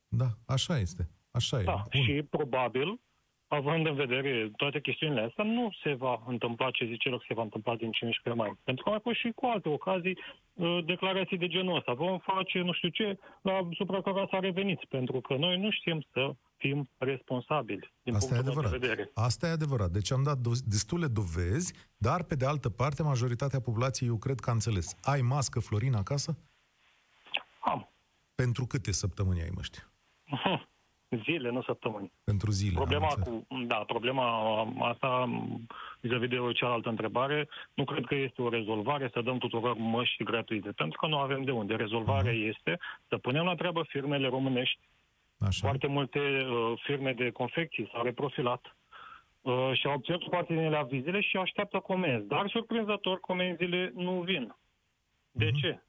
Da, 0.09 0.29
așa 0.47 0.79
este. 0.79 1.11
Așa 1.31 1.63
da, 1.63 1.73
e. 1.91 1.99
Bun. 1.99 2.03
și 2.03 2.23
probabil, 2.23 3.01
având 3.49 3.87
în 3.87 3.95
vedere 3.95 4.51
toate 4.57 4.81
chestiunile 4.81 5.21
astea, 5.21 5.45
nu 5.45 5.71
se 5.83 5.95
va 5.95 6.23
întâmpla 6.27 6.71
ce 6.71 6.85
zice 6.85 7.11
că 7.11 7.17
se 7.29 7.35
va 7.35 7.43
întâmpla 7.43 7.77
din 7.77 7.91
15 7.91 8.43
mai. 8.43 8.59
Pentru 8.65 8.85
că 8.85 8.91
mai 8.91 8.99
fost 9.03 9.19
și 9.19 9.31
cu 9.35 9.47
alte 9.47 9.69
ocazii 9.69 10.19
uh, 10.53 10.79
declarații 10.87 11.39
de 11.39 11.47
genul 11.47 11.77
ăsta. 11.77 11.93
Vom 11.93 12.19
face 12.19 12.59
nu 12.61 12.73
știu 12.73 12.89
ce, 12.89 13.19
la 13.43 13.69
supra 13.73 14.03
care 14.03 14.27
s-a 14.31 14.39
revenit. 14.39 14.85
Pentru 14.85 15.21
că 15.21 15.35
noi 15.37 15.59
nu 15.59 15.71
știm 15.71 16.07
să 16.13 16.35
fim 16.57 16.91
responsabili 16.99 17.93
din 18.03 18.15
Asta 18.15 18.29
punctul 18.29 18.49
e 18.49 18.51
adevărat. 18.51 18.81
de 18.81 18.87
vedere. 18.87 19.11
Asta 19.15 19.47
e 19.47 19.51
adevărat. 19.51 19.91
Deci 19.91 20.13
am 20.13 20.23
dat 20.23 20.39
destule 20.75 21.07
dovezi, 21.07 21.75
dar 21.97 22.23
pe 22.23 22.35
de 22.35 22.47
altă 22.47 22.69
parte 22.69 23.03
majoritatea 23.03 23.61
populației 23.61 24.09
eu 24.09 24.17
cred 24.17 24.39
că 24.41 24.51
a 24.51 24.53
înțeles. 24.53 24.97
Ai 25.03 25.21
mască, 25.21 25.61
Florin, 25.61 25.95
acasă? 25.95 26.39
Am. 27.61 27.89
Pentru 28.35 28.67
câte 28.67 28.93
săptămâni 28.93 29.43
ai 29.43 29.51
măști? 29.55 29.79
Zile, 31.25 31.51
nu 31.51 31.63
săptămâni. 31.63 32.13
Pentru 32.25 32.51
zile. 32.51 32.75
Problema 32.75 33.07
cu, 33.07 33.47
da, 33.67 33.75
problema 33.77 34.61
asta, 34.79 35.29
vis-a-vis 36.01 36.29
de 36.29 36.39
o 36.39 36.53
cealaltă 36.53 36.89
întrebare, 36.89 37.49
nu 37.75 37.85
cred 37.85 38.05
că 38.05 38.15
este 38.15 38.43
o 38.43 38.49
rezolvare 38.49 39.11
să 39.13 39.21
dăm 39.21 39.39
tuturor 39.39 39.77
măști 39.77 40.25
gratuite, 40.25 40.73
pentru 40.73 40.99
că 41.01 41.07
nu 41.07 41.19
avem 41.19 41.43
de 41.43 41.51
unde. 41.51 41.75
Rezolvarea 41.75 42.33
uh-huh. 42.33 42.49
este 42.49 42.79
să 43.09 43.19
punem 43.19 43.45
la 43.45 43.55
treabă 43.55 43.83
firmele 43.89 44.29
românești. 44.29 44.79
Așa. 45.39 45.67
Foarte 45.67 45.87
multe 45.87 46.19
uh, 46.19 46.81
firme 46.83 47.13
de 47.13 47.31
confecții 47.31 47.89
s-au 47.93 48.03
reprofilat 48.03 48.77
uh, 49.41 49.71
și 49.73 49.87
au 49.87 49.95
obținut 49.95 50.29
parte 50.31 50.53
din 50.53 50.63
ele 50.63 50.77
avizele 50.77 51.21
și 51.21 51.37
așteaptă 51.37 51.79
comenzi. 51.79 52.27
Dar, 52.27 52.49
surprinzător, 52.49 53.21
comenzile 53.21 53.93
nu 53.95 54.21
vin. 54.21 54.55
De 55.31 55.47
uh-huh. 55.47 55.61
ce? 55.61 55.83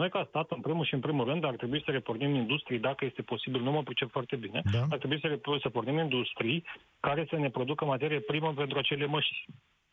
Noi, 0.00 0.10
ca 0.10 0.26
stat, 0.28 0.50
în 0.50 0.60
primul 0.60 0.84
și 0.84 0.94
în 0.94 1.00
primul 1.00 1.24
rând, 1.24 1.44
ar 1.44 1.56
trebui 1.56 1.82
să 1.84 1.90
repornim 1.90 2.34
industrii, 2.34 2.78
dacă 2.78 3.04
este 3.04 3.22
posibil, 3.22 3.60
nu 3.60 3.70
mă 3.70 3.82
pricep 3.82 4.10
foarte 4.10 4.36
bine, 4.36 4.62
da. 4.72 4.84
ar 4.90 4.98
trebui 4.98 5.20
să, 5.20 5.38
să 5.60 5.68
pornim 5.68 5.98
industrii 5.98 6.64
care 7.00 7.26
să 7.28 7.36
ne 7.36 7.50
producă 7.50 7.84
materie 7.84 8.20
primă 8.20 8.52
pentru 8.52 8.78
acele 8.78 9.06
măști. 9.06 9.44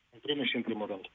În 0.09 0.19
primul 0.21 0.45
și 0.45 0.55
în 0.55 0.61
primul 0.61 0.87
rând. 0.87 1.05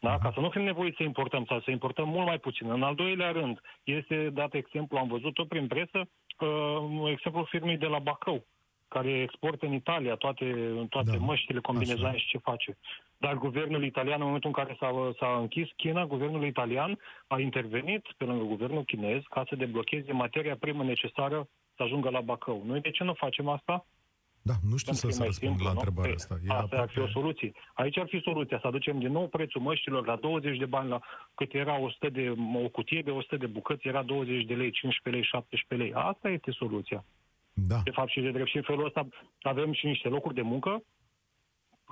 Da? 0.00 0.18
Ca 0.18 0.30
să 0.34 0.40
nu 0.40 0.50
fim 0.50 0.62
nevoiți 0.62 0.96
să 0.96 1.02
importăm 1.02 1.44
sau 1.44 1.60
să 1.60 1.70
importăm 1.70 2.08
mult 2.08 2.26
mai 2.26 2.38
puțin. 2.38 2.70
În 2.70 2.82
al 2.82 2.94
doilea 2.94 3.30
rând, 3.30 3.60
este 3.84 4.30
dat 4.30 4.54
exemplu, 4.54 4.98
am 4.98 5.08
văzut-o 5.08 5.44
prin 5.44 5.66
presă, 5.66 6.08
uh, 6.38 7.10
exemplu 7.10 7.44
firmei 7.44 7.76
de 7.76 7.86
la 7.86 7.98
Bacău, 7.98 8.44
care 8.88 9.20
exportă 9.20 9.66
în 9.66 9.72
Italia 9.72 10.14
toate, 10.14 10.44
toate 10.88 11.10
da. 11.10 11.16
măștile, 11.16 11.60
combinezoane 11.60 12.18
și 12.18 12.26
ce 12.26 12.38
face. 12.38 12.76
Dar 13.16 13.34
guvernul 13.34 13.84
italian, 13.84 14.20
în 14.20 14.26
momentul 14.26 14.52
în 14.54 14.64
care 14.64 14.76
s-a, 14.80 15.12
s-a 15.18 15.36
închis 15.40 15.68
China, 15.76 16.06
guvernul 16.06 16.44
italian 16.44 16.98
a 17.26 17.40
intervenit 17.40 18.06
pe 18.16 18.24
lângă 18.24 18.44
guvernul 18.44 18.84
chinez 18.84 19.22
ca 19.30 19.44
să 19.48 19.56
deblocheze 19.56 20.12
materia 20.12 20.56
primă 20.56 20.84
necesară 20.84 21.48
să 21.76 21.82
ajungă 21.82 22.10
la 22.10 22.20
Bacău. 22.20 22.62
Noi 22.66 22.80
de 22.80 22.90
ce 22.90 23.04
nu 23.04 23.14
facem 23.14 23.48
asta? 23.48 23.86
Da, 24.42 24.54
nu 24.70 24.76
știu 24.76 24.92
să, 24.92 25.08
să 25.08 25.24
răspund 25.24 25.32
simplu, 25.32 25.64
la 25.64 25.70
întrebarea 25.70 26.10
nu? 26.10 26.16
asta. 26.16 26.34
E 26.34 26.50
asta 26.50 26.62
aproape... 26.62 26.84
ar 26.84 26.88
fi 26.88 26.98
o 26.98 27.08
soluție. 27.08 27.52
Aici 27.74 27.98
ar 27.98 28.06
fi 28.08 28.20
soluția, 28.20 28.58
să 28.60 28.66
aducem 28.66 28.98
din 28.98 29.12
nou 29.12 29.28
prețul 29.28 29.60
măștilor 29.60 30.06
la 30.06 30.16
20 30.16 30.58
de 30.58 30.64
bani, 30.64 30.88
la 30.88 31.00
cât 31.34 31.54
era 31.54 31.78
100 31.78 32.08
de, 32.08 32.34
o 32.64 32.68
cutie 32.68 33.02
de 33.02 33.10
100 33.10 33.36
de 33.36 33.46
bucăți, 33.46 33.88
era 33.88 34.02
20 34.02 34.44
de 34.44 34.54
lei, 34.54 34.70
15 34.70 35.08
lei, 35.10 35.22
17 35.22 35.74
lei. 35.74 36.02
Asta 36.10 36.28
este 36.28 36.50
soluția. 36.50 37.04
Da. 37.58 37.80
De 37.84 37.90
fapt 37.90 38.10
și 38.10 38.20
de 38.20 38.30
drept 38.30 38.48
și 38.48 38.56
în 38.56 38.62
felul 38.62 38.84
ăsta 38.84 39.08
avem 39.42 39.72
și 39.72 39.86
niște 39.86 40.08
locuri 40.08 40.34
de 40.34 40.42
muncă 40.42 40.82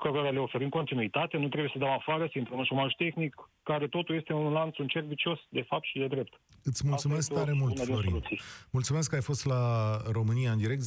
cărora 0.00 0.30
le 0.30 0.38
oferim 0.38 0.68
continuitate, 0.68 1.36
nu 1.36 1.48
trebuie 1.48 1.70
să 1.72 1.78
dăm 1.78 1.90
afară, 1.90 2.28
să 2.32 2.38
intrăm 2.38 2.58
în 2.58 2.64
șomaj 2.64 2.92
tehnic, 2.92 3.34
care 3.62 3.88
totul 3.88 4.14
este 4.16 4.32
un 4.32 4.52
lanț, 4.52 4.78
un 4.78 4.86
cerc 4.86 5.06
vicios, 5.06 5.38
de 5.48 5.64
fapt 5.68 5.84
și 5.84 5.98
de 5.98 6.06
drept. 6.06 6.40
Îți 6.62 6.86
mulțumesc 6.86 7.32
tare 7.32 7.52
mult, 7.52 7.80
Florin. 7.80 8.22
Mulțumesc 8.70 9.08
că 9.08 9.14
ai 9.14 9.22
fost 9.22 9.44
la 9.44 9.96
România 10.10 10.52
în 10.52 10.58
direct, 10.58 10.82
0372069599. 10.82 10.86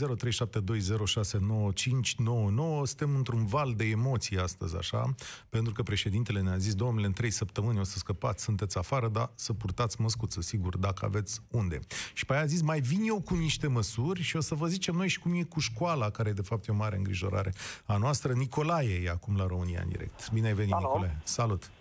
Suntem 2.83 3.15
într-un 3.15 3.45
val 3.45 3.73
de 3.73 3.85
emoții 3.85 4.37
astăzi, 4.37 4.77
așa, 4.77 5.15
pentru 5.49 5.73
că 5.73 5.83
președintele 5.83 6.41
ne-a 6.41 6.57
zis, 6.57 6.75
domnule, 6.75 7.05
în 7.05 7.13
trei 7.13 7.29
săptămâni 7.29 7.79
o 7.79 7.83
să 7.83 7.97
scăpați, 7.97 8.43
sunteți 8.43 8.77
afară, 8.77 9.07
dar 9.07 9.31
să 9.35 9.53
purtați 9.53 10.01
măscuță, 10.01 10.41
sigur, 10.41 10.77
dacă 10.77 11.05
aveți 11.05 11.41
unde. 11.51 11.79
Și 12.13 12.25
pe 12.25 12.33
aia 12.33 12.41
a 12.41 12.45
zis, 12.45 12.61
mai 12.61 12.79
vin 12.79 13.01
eu 13.07 13.21
cu 13.21 13.35
niște 13.35 13.67
măsuri 13.67 14.21
și 14.21 14.35
o 14.35 14.39
să 14.39 14.55
vă 14.55 14.67
zicem 14.67 14.95
noi 14.95 15.07
și 15.07 15.19
cum 15.19 15.33
e 15.33 15.43
cu 15.43 15.59
școala, 15.59 16.09
care 16.09 16.31
de 16.31 16.41
fapt 16.41 16.67
e 16.67 16.71
o 16.71 16.75
mare 16.75 16.95
îngrijorare 16.95 17.51
a 17.85 17.97
noastră. 17.97 18.33
Nicolae 18.33 18.96
e 19.03 19.09
acum 19.09 19.37
la 19.37 19.45
România 19.45 19.81
în 19.83 19.89
direct. 19.89 20.31
Bine 20.31 20.47
ai 20.47 20.53
venit, 20.53 20.73
Alo. 20.73 20.85
Nicolae. 20.85 21.17
Salut! 21.23 21.71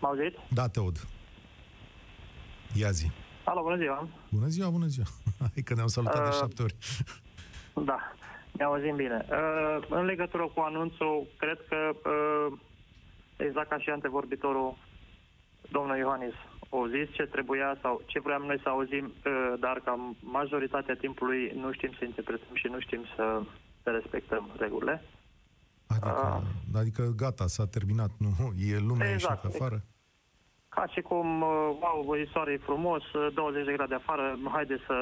Mă 0.00 0.08
auziți? 0.08 0.36
Da, 0.48 0.68
te 0.68 0.78
aud. 0.78 1.06
Ia 2.74 2.90
zi. 2.90 3.10
Alo, 3.44 3.62
bună 3.62 3.76
ziua! 3.76 4.08
Bună 4.30 4.46
ziua, 4.46 4.68
bună 4.68 4.86
ziua! 4.86 5.06
Hai 5.54 5.62
că 5.64 5.74
ne-am 5.74 5.86
salutat 5.86 6.18
uh, 6.18 6.30
de 6.30 6.36
șapte 6.36 6.62
ori. 6.62 6.74
Da, 7.84 8.12
ne 8.52 8.64
auzim 8.64 8.96
bine. 8.96 9.26
Uh, 9.30 9.86
în 9.88 10.04
legătură 10.04 10.50
cu 10.54 10.60
anunțul, 10.60 11.26
cred 11.36 11.58
că 11.68 11.76
uh, 12.10 12.58
exact 13.36 13.68
ca 13.68 13.78
și 13.78 13.90
antevorbitorul 13.90 14.76
domnul 15.70 15.96
Iohannis 15.96 16.34
o 16.68 16.86
zis 16.88 17.12
ce 17.12 17.22
trebuia 17.22 17.78
sau 17.82 18.02
ce 18.06 18.20
vreau 18.20 18.46
noi 18.46 18.60
să 18.62 18.68
auzim, 18.68 19.04
uh, 19.04 19.54
dar 19.60 19.80
ca 19.84 20.14
majoritatea 20.20 20.94
timpului 20.94 21.52
nu 21.54 21.72
știm 21.72 21.92
să 21.98 22.04
interpretăm 22.04 22.54
și 22.54 22.66
nu 22.66 22.80
știm 22.80 23.04
să, 23.16 23.42
să 23.82 23.90
respectăm 23.90 24.50
regulile. 24.58 25.02
Adică, 25.88 26.42
uh, 26.72 26.78
adică 26.80 27.12
gata, 27.16 27.46
s-a 27.46 27.66
terminat, 27.66 28.10
nu? 28.18 28.52
E 28.72 28.78
lumea 28.78 29.12
exact. 29.12 29.44
ieșit 29.44 29.60
afară? 29.60 29.84
Ca 30.68 30.86
și 30.86 31.00
cum, 31.00 31.40
uh, 31.40 31.48
wow, 31.80 32.16
soare 32.32 32.52
e 32.52 32.66
frumos, 32.70 33.02
20 33.34 33.60
uh, 33.60 33.66
de 33.66 33.72
grade 33.72 33.94
afară, 33.94 34.38
haide 34.52 34.76
să, 34.86 34.96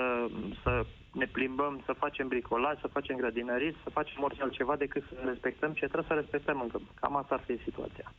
să 0.63 0.87
ne 1.13 1.27
plimbăm, 1.27 1.83
să 1.85 1.93
facem 1.99 2.29
bricolaj, 2.29 2.81
să 2.81 2.89
facem 2.93 3.17
grădinăriți, 3.17 3.79
să 3.83 3.91
facem 3.91 4.23
orice 4.23 4.43
altceva 4.43 4.77
decât 4.77 5.03
să 5.09 5.15
respectăm 5.25 5.73
ce 5.73 5.87
trebuie 5.87 6.05
să 6.09 6.15
respectăm 6.15 6.61
încă. 6.61 6.81
Cam 6.95 7.17
asta 7.17 7.35
ar 7.35 7.43
fi 7.47 7.63
situația. 7.63 8.15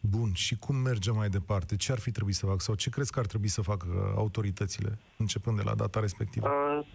Bun, 0.00 0.32
și 0.32 0.58
cum 0.58 0.76
mergem 0.76 1.14
mai 1.14 1.28
departe? 1.28 1.76
Ce 1.76 1.92
ar 1.92 1.98
fi 1.98 2.10
trebuit 2.10 2.34
să 2.34 2.46
facă 2.46 2.58
sau 2.58 2.74
ce 2.74 2.90
crezi 2.90 3.12
că 3.12 3.18
ar 3.18 3.26
trebui 3.26 3.48
să 3.48 3.62
facă 3.62 4.14
autoritățile 4.16 4.98
începând 5.18 5.56
de 5.56 5.62
la 5.62 5.74
data 5.74 6.00
respectivă? 6.00 6.48
Uh, 6.48 6.86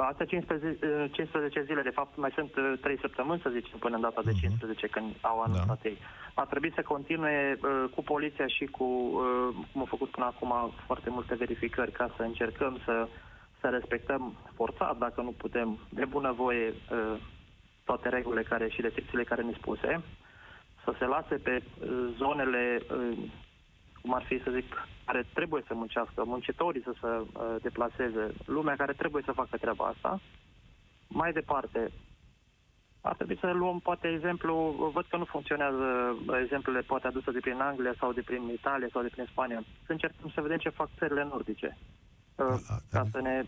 Astea 0.00 0.26
15, 0.26 1.08
15 1.12 1.62
zile, 1.62 1.82
de 1.82 1.90
fapt, 1.90 2.16
mai 2.16 2.30
sunt 2.34 2.50
3 2.80 2.94
uh, 2.94 3.00
săptămâni, 3.00 3.40
să 3.40 3.50
zicem, 3.50 3.78
până 3.78 3.94
în 3.94 4.00
data 4.00 4.22
de 4.24 4.32
15, 4.32 4.86
mhm. 4.86 4.94
când 4.94 5.14
au 5.20 5.40
anunțat 5.40 5.82
da. 5.82 5.88
ei. 5.88 5.98
A 6.34 6.44
trebuit 6.44 6.74
să 6.74 6.82
continue 6.82 7.58
uh, 7.62 7.84
cu 7.94 8.02
poliția 8.02 8.46
și 8.46 8.64
cu, 8.64 8.84
uh, 8.84 9.54
cum 9.72 9.80
au 9.80 9.86
făcut 9.94 10.10
până 10.10 10.26
acum, 10.26 10.72
foarte 10.86 11.10
multe 11.10 11.34
verificări 11.34 11.92
ca 11.92 12.10
să 12.16 12.22
încercăm 12.22 12.78
să, 12.84 13.08
să 13.60 13.68
respectăm 13.68 14.32
forțat, 14.54 14.98
dacă 14.98 15.20
nu 15.22 15.30
putem, 15.30 15.78
de 15.88 16.04
bunăvoie, 16.04 16.68
uh, 16.68 17.16
toate 17.84 18.08
regulile 18.08 18.42
care 18.42 18.68
și 18.68 18.80
restricțiile 18.80 19.24
care 19.24 19.42
ne 19.42 19.52
spuse, 19.52 20.02
să 20.84 20.94
se 20.98 21.04
lase 21.04 21.34
pe 21.34 21.62
uh, 21.62 21.88
zonele 22.16 22.80
uh, 22.90 23.18
cum 24.06 24.14
ar 24.14 24.24
fi, 24.30 24.42
să 24.44 24.50
zic, 24.58 24.68
care 25.04 25.26
trebuie 25.34 25.62
să 25.66 25.74
muncească, 25.74 26.18
muncitorii 26.24 26.82
să 26.88 26.94
se 27.00 27.06
uh, 27.06 27.56
deplaseze, 27.66 28.24
lumea 28.56 28.76
care 28.76 28.92
trebuie 28.92 29.22
să 29.26 29.38
facă 29.40 29.56
treaba 29.56 29.84
asta. 29.94 30.20
Mai 31.08 31.32
departe, 31.32 31.80
ar 33.00 33.14
trebui 33.14 33.38
să 33.38 33.46
luăm, 33.50 33.78
poate, 33.88 34.06
exemplu, 34.08 34.54
văd 34.94 35.06
că 35.10 35.16
nu 35.16 35.24
funcționează 35.24 35.86
exemplele 36.42 36.80
poate 36.80 37.06
aduse 37.06 37.30
de 37.30 37.40
prin 37.46 37.60
Anglia 37.60 37.94
sau 38.00 38.12
de 38.12 38.22
prin 38.28 38.42
Italia 38.58 38.88
sau 38.92 39.02
de 39.02 39.08
prin 39.14 39.26
Spania. 39.30 39.60
Să 39.86 39.92
încercăm 39.92 40.30
să 40.34 40.40
vedem 40.40 40.58
ce 40.58 40.68
fac 40.68 40.88
țările 40.98 41.24
nordice. 41.24 41.78
Uh, 42.34 42.46
a, 42.46 42.76
ca 42.90 43.06
să 43.12 43.20
ne 43.20 43.44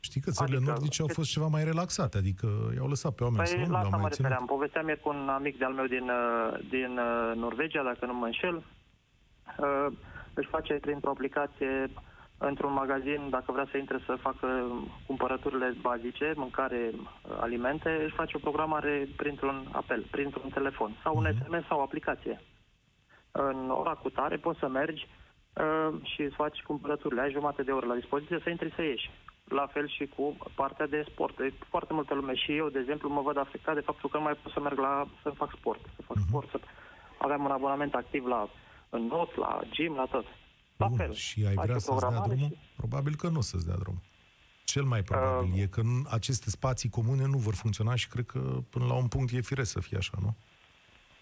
Știi 0.00 0.20
că 0.20 0.30
țările 0.30 0.56
adică, 0.56 0.70
nordice 0.70 1.02
au 1.02 1.08
fost 1.12 1.30
ceva 1.30 1.46
mai 1.46 1.64
relaxate, 1.64 2.16
adică 2.16 2.48
i-au 2.76 2.88
lăsat 2.88 3.12
pe 3.14 3.22
oameni 3.22 3.42
păi, 3.42 3.52
să 3.52 3.66
nu, 3.66 3.72
la 3.72 3.78
asta 3.78 3.96
mă 3.96 4.08
refeream. 4.08 4.44
Povesteam 4.46 4.88
ieri 4.88 5.00
cu 5.00 5.08
un 5.08 5.28
amic 5.28 5.58
de-al 5.58 5.72
meu 5.72 5.86
din, 5.86 6.06
uh, 6.08 6.58
din 6.70 6.92
Norvegia, 7.34 7.82
dacă 7.82 8.06
nu 8.06 8.14
mă 8.14 8.26
înșel, 8.26 8.62
uh, 9.58 9.86
își 10.34 10.48
face 10.48 10.74
printr-o 10.74 11.10
aplicație 11.10 11.90
într-un 12.48 12.72
magazin, 12.72 13.30
dacă 13.30 13.52
vrea 13.52 13.66
să 13.70 13.76
intre 13.76 13.98
să 14.06 14.14
facă 14.20 14.48
cumpărăturile 15.06 15.74
bazice, 15.80 16.32
mâncare, 16.36 16.90
alimente, 17.40 18.02
își 18.04 18.14
face 18.14 18.36
o 18.36 18.40
programare 18.46 19.08
printr-un 19.16 19.66
apel, 19.72 20.04
printr-un 20.10 20.50
telefon 20.50 20.96
sau 21.02 21.16
un 21.16 21.26
SMS 21.32 21.48
mhm. 21.48 21.66
sau 21.68 21.78
o 21.78 21.82
aplicație. 21.82 22.40
În 23.32 23.70
ora 23.70 23.94
cu 23.94 24.10
tare 24.10 24.36
poți 24.36 24.58
să 24.58 24.68
mergi 24.68 25.06
uh, 25.06 25.88
și 26.02 26.22
îți 26.22 26.34
faci 26.34 26.62
cumpărăturile. 26.62 27.20
Ai 27.20 27.30
jumate 27.30 27.62
de 27.62 27.70
oră 27.70 27.86
la 27.86 27.94
dispoziție 27.94 28.40
să 28.42 28.50
intri 28.50 28.72
să 28.76 28.82
ieși. 28.82 29.10
La 29.44 29.66
fel 29.66 29.88
și 29.88 30.06
cu 30.16 30.36
partea 30.54 30.86
de 30.86 31.04
sport. 31.10 31.38
E 31.38 31.52
foarte 31.68 31.92
multă 31.92 32.14
lume 32.14 32.34
și 32.34 32.56
eu, 32.56 32.68
de 32.68 32.78
exemplu, 32.78 33.08
mă 33.08 33.20
văd 33.20 33.36
afectat 33.36 33.74
de 33.74 33.80
faptul 33.80 34.08
că 34.10 34.16
nu 34.16 34.22
mai 34.22 34.38
pot 34.42 34.52
să 34.52 34.60
merg 34.60 34.78
la 34.78 35.06
să 35.22 35.30
fac 35.30 35.50
sport. 35.56 35.80
Să 35.96 36.02
fac 36.06 36.16
uh-huh. 36.16 36.28
sport, 36.28 36.48
să 36.50 36.60
aveam 37.18 37.44
un 37.44 37.50
abonament 37.50 37.94
activ 37.94 38.26
la 38.26 38.48
în 38.96 39.06
not, 39.06 39.36
la 39.36 39.60
gym, 39.70 39.94
la 39.94 40.04
tot. 40.04 40.24
La 40.76 40.86
Bun, 40.86 40.96
fel. 40.96 41.12
Și 41.12 41.44
ai 41.48 41.54
vrea 41.54 41.78
să-ți 41.78 42.00
dea 42.00 42.20
drumul? 42.26 42.48
Și... 42.50 42.58
Probabil 42.76 43.14
că 43.16 43.28
nu 43.28 43.38
o 43.38 43.40
să-ți 43.40 43.66
dea 43.66 43.76
drumul. 43.76 44.00
Cel 44.64 44.82
mai 44.82 45.02
probabil 45.02 45.52
uh, 45.52 45.60
e 45.62 45.66
că 45.66 45.82
aceste 46.10 46.50
spații 46.50 46.88
comune 46.88 47.26
nu 47.26 47.38
vor 47.38 47.54
funcționa 47.54 47.94
și 47.94 48.08
cred 48.08 48.26
că 48.26 48.40
până 48.70 48.84
la 48.84 48.94
un 48.94 49.08
punct 49.08 49.32
e 49.32 49.40
firesc 49.40 49.70
să 49.70 49.80
fie 49.80 49.96
așa, 49.96 50.16
nu? 50.20 50.34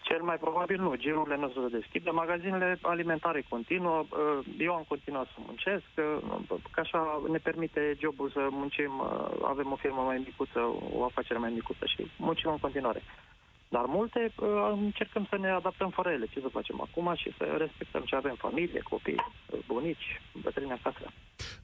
Cel 0.01 0.21
mai 0.21 0.37
probabil 0.37 0.81
nu. 0.81 0.95
Girurile 0.95 1.37
nu 1.37 1.49
se 1.49 1.77
deschide. 1.77 2.09
Magazinele 2.09 2.79
alimentare 2.81 3.45
continuă. 3.49 3.97
Uh, 3.99 4.45
eu 4.57 4.73
am 4.73 4.85
continuat 4.87 5.25
să 5.25 5.39
muncesc, 5.45 5.89
uh, 5.97 6.59
că 6.71 6.79
așa 6.79 7.21
ne 7.29 7.37
permite 7.37 7.97
jobul 7.99 8.29
să 8.29 8.47
muncim. 8.51 8.91
Uh, 8.99 9.47
avem 9.51 9.71
o 9.71 9.75
firmă 9.75 10.01
mai 10.01 10.17
micuță, 10.25 10.59
o 10.93 11.03
afacere 11.03 11.39
mai 11.39 11.51
micuță 11.53 11.85
și 11.85 12.11
muncim 12.17 12.49
în 12.51 12.57
continuare. 12.57 13.01
Dar 13.75 13.85
multe 13.87 14.33
uh, 14.35 14.71
încercăm 14.73 15.25
să 15.29 15.37
ne 15.37 15.49
adaptăm 15.49 15.89
fără 15.89 16.09
ele. 16.09 16.25
Ce 16.25 16.39
să 16.39 16.47
facem 16.51 16.81
acum 16.81 17.15
și 17.15 17.33
să 17.37 17.43
respectăm 17.57 18.01
ce 18.03 18.15
avem, 18.15 18.35
familie, 18.35 18.79
copii, 18.79 19.25
bunici, 19.67 20.21
bătrâni 20.41 20.71
acasă. 20.71 21.05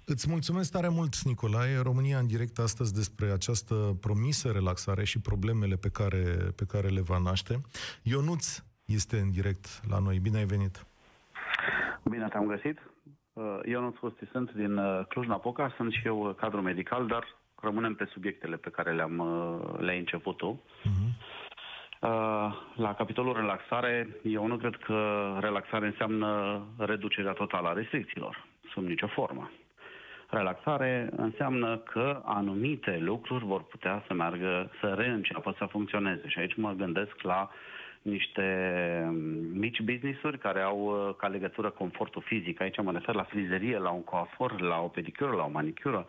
Îți 0.06 0.30
mulțumesc 0.30 0.72
tare 0.72 0.90
mult, 0.90 1.14
Nicolae. 1.24 1.80
România 1.82 2.18
în 2.18 2.28
direct 2.28 2.58
astăzi 2.60 2.94
despre 2.94 3.32
această 3.32 3.76
promisă 4.02 4.52
relaxare 4.52 5.04
și 5.04 5.22
problemele 5.22 5.76
pe 5.76 5.90
care, 5.90 6.24
pe 6.56 6.66
care 6.68 6.88
le 6.88 7.02
va 7.02 7.18
naște. 7.18 7.62
Ionuț 8.04 8.64
este 8.86 9.18
în 9.18 9.32
direct 9.32 9.66
la 9.90 10.00
noi. 10.00 10.20
Bine 10.20 10.38
ai 10.38 10.46
venit! 10.46 10.86
Bine 12.04 12.28
te-am 12.28 12.46
găsit! 12.46 12.78
Uh, 13.34 13.60
Ionuț 13.66 13.96
Costi 13.98 14.26
sunt 14.32 14.52
din 14.52 14.78
uh, 14.78 15.06
Cluj-Napoca, 15.10 15.74
sunt 15.78 15.92
și 15.92 16.02
eu 16.06 16.36
cadru 16.40 16.62
medical, 16.62 17.08
dar 17.08 17.24
rămânem 17.62 17.96
pe 17.96 18.10
subiectele 18.14 18.56
pe 18.56 18.70
care 18.70 18.94
le-am, 18.94 19.16
le-ai 19.80 20.00
început 20.00 20.38
tu. 20.38 20.62
Uh-huh. 20.82 21.27
Uh, 22.02 22.10
la 22.76 22.94
capitolul 22.98 23.34
relaxare, 23.34 24.08
eu 24.24 24.48
nu 24.48 24.56
cred 24.58 24.76
că 24.76 25.28
relaxare 25.40 25.86
înseamnă 25.86 26.62
reducerea 26.78 27.32
totală 27.32 27.68
a 27.68 27.74
restricțiilor, 27.74 28.46
sub 28.72 28.84
nicio 28.84 29.08
formă. 29.08 29.52
Relaxare 30.30 31.10
înseamnă 31.16 31.78
că 31.78 32.22
anumite 32.26 32.98
lucruri 33.00 33.46
vor 33.46 33.64
putea 33.64 34.04
să 34.08 34.14
meargă, 34.14 34.72
să 34.82 34.88
reînceapă 34.88 35.56
să 35.58 35.66
funcționeze. 35.66 36.28
Și 36.28 36.40
aici 36.40 36.56
mă 36.56 36.72
gândesc 36.72 37.22
la 37.22 37.50
niște 38.02 38.46
mici 39.54 39.82
business-uri 39.82 40.38
care 40.38 40.62
au 40.62 40.80
uh, 40.80 41.16
ca 41.16 41.28
legătură 41.28 41.70
confortul 41.70 42.22
fizic. 42.22 42.62
Aici 42.62 42.82
mă 42.82 42.92
refer 42.92 43.16
la 43.16 43.24
frizerie, 43.24 43.78
la 43.78 43.90
un 43.90 44.04
coafor, 44.04 44.62
la 44.62 44.80
o 44.80 44.88
pedicură, 44.88 45.32
la 45.32 45.44
o 45.44 45.50
manicură. 45.50 46.06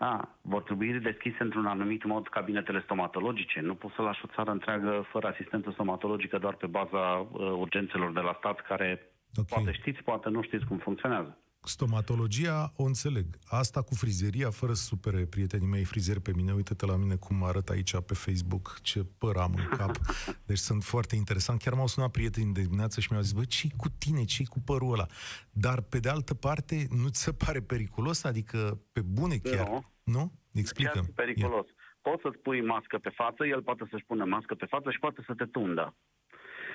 Da, 0.00 0.28
vor 0.40 0.62
trebui 0.62 1.00
deschise 1.00 1.36
într-un 1.42 1.66
anumit 1.66 2.04
mod 2.04 2.28
cabinetele 2.28 2.80
stomatologice. 2.80 3.60
Nu 3.60 3.74
poți 3.74 3.94
să 3.94 4.02
lași 4.02 4.20
o 4.24 4.32
țară 4.34 4.50
întreagă 4.50 5.06
fără 5.12 5.26
asistență 5.26 5.70
stomatologică 5.70 6.38
doar 6.38 6.54
pe 6.54 6.66
baza 6.66 6.98
uh, 6.98 7.52
urgențelor 7.64 8.12
de 8.12 8.20
la 8.20 8.34
stat 8.38 8.60
care 8.60 8.88
okay. 9.36 9.44
poate 9.48 9.72
știți, 9.72 10.02
poate 10.02 10.28
nu 10.28 10.42
știți 10.42 10.64
cum 10.64 10.76
funcționează. 10.76 11.38
Stomatologia 11.62 12.72
o 12.76 12.82
înțeleg. 12.82 13.26
Asta 13.46 13.82
cu 13.82 13.94
frizeria, 13.94 14.50
fără 14.50 14.72
să 14.72 14.84
supere 14.84 15.26
prietenii 15.26 15.68
mei 15.68 15.84
frizeri 15.84 16.20
pe 16.20 16.32
mine, 16.34 16.52
uite-te 16.52 16.86
la 16.86 16.96
mine 16.96 17.16
cum 17.16 17.44
arăt 17.44 17.68
aici 17.68 18.00
pe 18.00 18.14
Facebook, 18.14 18.78
ce 18.82 19.04
păr 19.18 19.36
am 19.36 19.54
în 19.56 19.76
cap. 19.76 19.90
Deci 20.48 20.58
sunt 20.58 20.82
foarte 20.82 21.16
interesant. 21.16 21.62
Chiar 21.62 21.74
m-au 21.74 21.86
sunat 21.86 22.10
prietenii 22.10 22.52
de 22.52 22.62
dimineață 22.62 23.00
și 23.00 23.08
mi-au 23.10 23.22
zis, 23.22 23.32
bă, 23.32 23.44
ce 23.44 23.68
cu 23.76 23.88
tine, 23.88 24.24
ce 24.24 24.44
cu 24.48 24.60
părul 24.64 24.92
ăla? 24.92 25.06
Dar, 25.50 25.80
pe 25.80 25.98
de 25.98 26.08
altă 26.08 26.34
parte, 26.34 26.86
nu 26.90 27.08
ți 27.08 27.22
se 27.22 27.32
pare 27.32 27.60
periculos? 27.60 28.24
Adică, 28.24 28.80
pe 28.92 29.00
bune 29.00 29.36
chiar, 29.36 29.68
nu? 29.68 29.84
nu? 30.02 30.32
Explică. 30.52 31.00
periculos. 31.14 31.66
Ia. 31.66 31.74
Poți 32.02 32.22
să-ți 32.22 32.38
pui 32.38 32.60
mască 32.64 32.98
pe 32.98 33.08
față, 33.08 33.46
el 33.46 33.62
poate 33.62 33.88
să-și 33.90 34.04
pună 34.04 34.24
mască 34.24 34.54
pe 34.54 34.66
față 34.66 34.90
și 34.90 34.98
poate 34.98 35.22
să 35.26 35.34
te 35.34 35.44
tundă. 35.44 35.94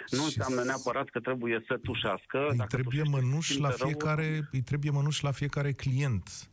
Nu 0.10 0.24
înseamnă 0.24 0.64
neapărat 0.64 1.10
că 1.10 1.20
trebuie 1.20 1.64
să 1.68 1.78
tușească. 1.78 2.48
Îi 2.50 2.66
trebuie 2.68 3.04
mănuși 3.04 3.60
la 3.60 3.70
fiecare, 3.70 4.32
rău, 4.32 4.42
îi 4.52 4.62
trebuie 4.62 4.92
mănuși 4.92 5.24
la 5.24 5.32
fiecare 5.32 5.72
client. 5.72 6.50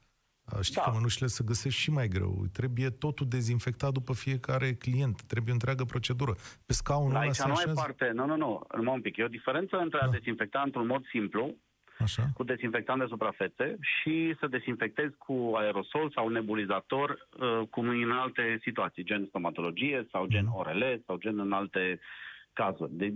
Știi 0.61 0.75
da. 0.75 0.83
că 0.83 0.91
mănușile 0.95 1.27
se 1.27 1.45
găsesc 1.47 1.77
și 1.77 1.91
mai 1.91 2.09
greu. 2.09 2.45
Trebuie 2.53 2.91
totul 2.91 3.27
dezinfectat 3.29 3.93
după 3.93 4.13
fiecare 4.15 4.73
client. 4.73 5.23
Trebuie 5.23 5.53
întreagă 5.53 5.85
procedură. 5.85 6.35
Pe 6.67 6.73
scaunul 6.73 7.17
Aici 7.17 7.43
nu 7.43 7.53
ai 7.53 7.73
parte. 7.75 8.11
Nu, 8.15 8.27
nu, 8.27 8.37
nu. 8.37 8.61
Numai 8.77 8.95
un 8.95 9.01
pic. 9.01 9.17
E 9.17 9.25
o 9.25 9.29
diferență 9.29 9.77
între 9.77 9.99
da. 10.01 10.07
a 10.07 10.11
dezinfecta 10.11 10.63
într-un 10.65 10.87
mod 10.87 11.07
simplu, 11.07 11.55
Așa. 11.99 12.31
cu 12.35 12.45
dezinfectant 12.45 13.01
de 13.01 13.07
suprafețe 13.09 13.79
și 13.81 14.37
să 14.41 14.47
dezinfectezi 14.47 15.15
cu 15.19 15.53
aerosol 15.57 16.11
sau 16.15 16.29
nebulizator, 16.29 17.11
uh, 17.11 17.67
cum 17.71 17.89
în 17.89 18.11
alte 18.11 18.59
situații, 18.63 19.05
gen 19.05 19.27
stomatologie 19.29 20.07
sau 20.11 20.27
gen 20.27 20.45
mm. 20.45 20.55
orele 20.55 21.03
sau 21.07 21.17
gen 21.17 21.39
în 21.39 21.53
alte 21.53 22.01
cazuri. 22.53 22.93
De, 22.95 23.13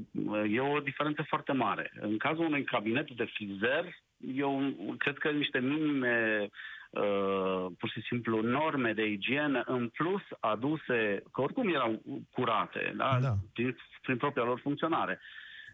e 0.50 0.60
o 0.60 0.80
diferență 0.80 1.24
foarte 1.28 1.52
mare. 1.52 1.92
În 2.00 2.16
cazul 2.16 2.44
unui 2.44 2.64
cabinet 2.64 3.10
de 3.10 3.24
frizer, 3.34 3.96
eu 4.34 4.74
cred 4.98 5.18
că 5.18 5.30
niște 5.30 5.58
minime 5.58 6.48
Uh, 6.90 7.66
pur 7.78 7.88
și 7.88 8.00
simplu 8.00 8.40
norme 8.40 8.92
de 8.92 9.06
igienă 9.06 9.62
în 9.66 9.88
plus 9.88 10.22
aduse, 10.40 11.22
că 11.32 11.40
oricum 11.40 11.68
erau 11.68 12.02
curate, 12.30 12.94
da? 12.96 13.18
Da. 13.20 13.34
Prin, 13.52 13.76
prin 14.02 14.16
propria 14.16 14.44
lor 14.44 14.60
funcționare. 14.60 15.20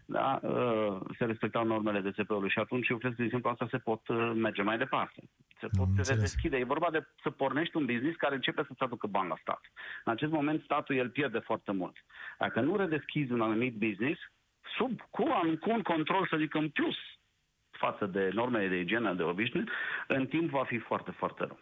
Da? 0.05 0.39
Uh, 0.41 0.97
se 1.17 1.25
respectau 1.25 1.65
normele 1.65 1.99
de 1.99 2.23
ului 2.27 2.49
și 2.49 2.59
atunci 2.59 2.87
eu 2.87 2.97
cred 2.97 3.11
că, 3.11 3.17
de 3.17 3.23
exemplu, 3.23 3.49
asta 3.49 3.67
se 3.71 3.77
pot 3.77 4.07
uh, 4.07 4.31
merge 4.35 4.61
mai 4.61 4.77
departe. 4.77 5.23
Se 5.63 5.77
pot 5.77 6.07
redeschide. 6.07 6.57
E 6.57 6.63
vorba 6.63 6.89
de 6.91 7.07
să 7.23 7.29
pornești 7.29 7.77
un 7.77 7.85
business 7.85 8.17
care 8.17 8.35
începe 8.35 8.63
să-ți 8.67 8.83
aducă 8.83 9.07
bani 9.07 9.29
la 9.29 9.37
stat. 9.41 9.61
În 10.05 10.11
acest 10.11 10.31
moment 10.31 10.61
statul 10.63 10.95
el 10.95 11.09
pierde 11.09 11.39
foarte 11.39 11.71
mult. 11.71 11.95
Dacă 12.39 12.59
nu 12.61 12.75
redeschizi 12.75 13.31
un 13.31 13.41
anumit 13.41 13.73
business, 13.73 14.19
sub, 14.77 15.01
cu, 15.09 15.23
cu 15.59 15.69
un 15.69 15.81
control, 15.81 16.27
să 16.29 16.37
zic, 16.37 16.53
în 16.53 16.69
plus 16.69 16.95
față 17.71 18.05
de 18.05 18.29
normele 18.33 18.67
de 18.67 18.79
igienă 18.79 19.13
de 19.13 19.23
obișnuit, 19.23 19.69
în 20.07 20.25
timp 20.25 20.49
va 20.49 20.63
fi 20.63 20.77
foarte, 20.77 21.11
foarte 21.11 21.43
rău. 21.43 21.59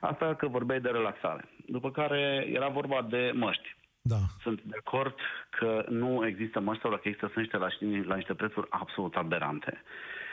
Asta 0.00 0.34
că 0.34 0.46
vorbeai 0.46 0.80
de 0.80 0.88
relaxare. 0.88 1.48
După 1.66 1.90
care 1.90 2.46
era 2.52 2.68
vorba 2.68 3.02
de 3.02 3.32
măști. 3.34 3.76
Da. 4.02 4.20
Sunt 4.40 4.62
de 4.62 4.76
acord 4.78 5.14
că 5.50 5.84
nu 5.88 6.26
există 6.26 6.60
măști 6.60 6.82
sau 6.82 6.90
dacă 6.90 7.08
există 7.08 7.26
sunt 7.26 7.38
niște 7.38 7.56
la, 7.56 7.68
la 8.06 8.14
niște 8.14 8.34
prețuri 8.34 8.66
absolut 8.70 9.14
aberante. 9.16 9.82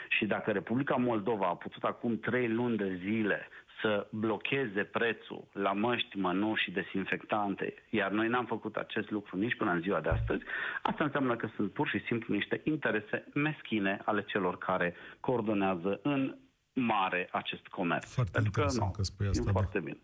Și 0.10 0.26
dacă 0.26 0.52
Republica 0.52 0.96
Moldova 0.96 1.48
a 1.48 1.56
putut 1.56 1.84
acum 1.84 2.20
trei 2.20 2.50
luni 2.50 2.78
de 2.78 3.00
zile 3.04 3.48
să 3.82 4.08
blocheze 4.12 4.84
prețul 4.84 5.48
la 5.52 5.74
măști, 5.74 6.18
mănuși 6.18 6.64
și 6.64 6.72
desinfectante, 6.72 7.74
iar 7.90 8.12
noi 8.12 8.28
n-am 8.28 8.46
făcut 8.46 8.76
acest 8.76 9.10
lucru 9.10 9.38
nici 9.38 9.56
până 9.56 9.72
în 9.72 9.82
ziua 9.82 10.00
de 10.00 10.10
astăzi, 10.10 10.44
asta 10.82 11.04
înseamnă 11.04 11.36
că 11.36 11.50
sunt 11.56 11.72
pur 11.72 11.88
și 11.88 12.00
simplu 12.06 12.34
niște 12.34 12.62
interese 12.64 13.24
meschine 13.34 14.02
ale 14.06 14.24
celor 14.24 14.58
care 14.58 14.96
coordonează 15.20 16.00
în 16.04 16.36
mare 16.74 17.28
acest 17.32 17.68
comerț. 17.68 18.14
Foarte 18.14 18.32
Pentru 18.32 18.52
că, 18.52 18.66
nu, 18.74 18.92
că 18.92 19.04
spui 19.04 19.28
asta. 19.28 19.52
Foarte 19.52 19.80
bine. 19.80 19.98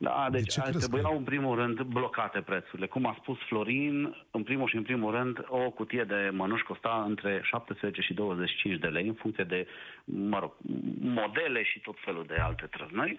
Da, 0.00 0.28
deci 0.30 0.54
de 0.54 0.78
trebuiau 0.78 1.16
în 1.16 1.24
primul 1.24 1.56
rând 1.56 1.80
blocate 1.80 2.40
prețurile. 2.40 2.86
Cum 2.86 3.06
a 3.06 3.16
spus 3.20 3.38
Florin, 3.38 4.16
în 4.30 4.42
primul 4.42 4.68
și 4.68 4.76
în 4.76 4.82
primul 4.82 5.10
rând, 5.12 5.44
o 5.48 5.70
cutie 5.70 6.04
de 6.04 6.30
mănuși 6.32 6.62
costa 6.62 7.04
între 7.06 7.40
17 7.42 8.00
și 8.00 8.14
25 8.14 8.78
de 8.78 8.86
lei, 8.86 9.06
în 9.06 9.14
funcție 9.14 9.44
de, 9.44 9.66
mă 10.04 10.38
rog, 10.38 10.52
modele 11.00 11.62
și 11.62 11.80
tot 11.80 11.96
felul 12.04 12.24
de 12.26 12.34
alte 12.34 12.66
trăznăi. 12.66 13.18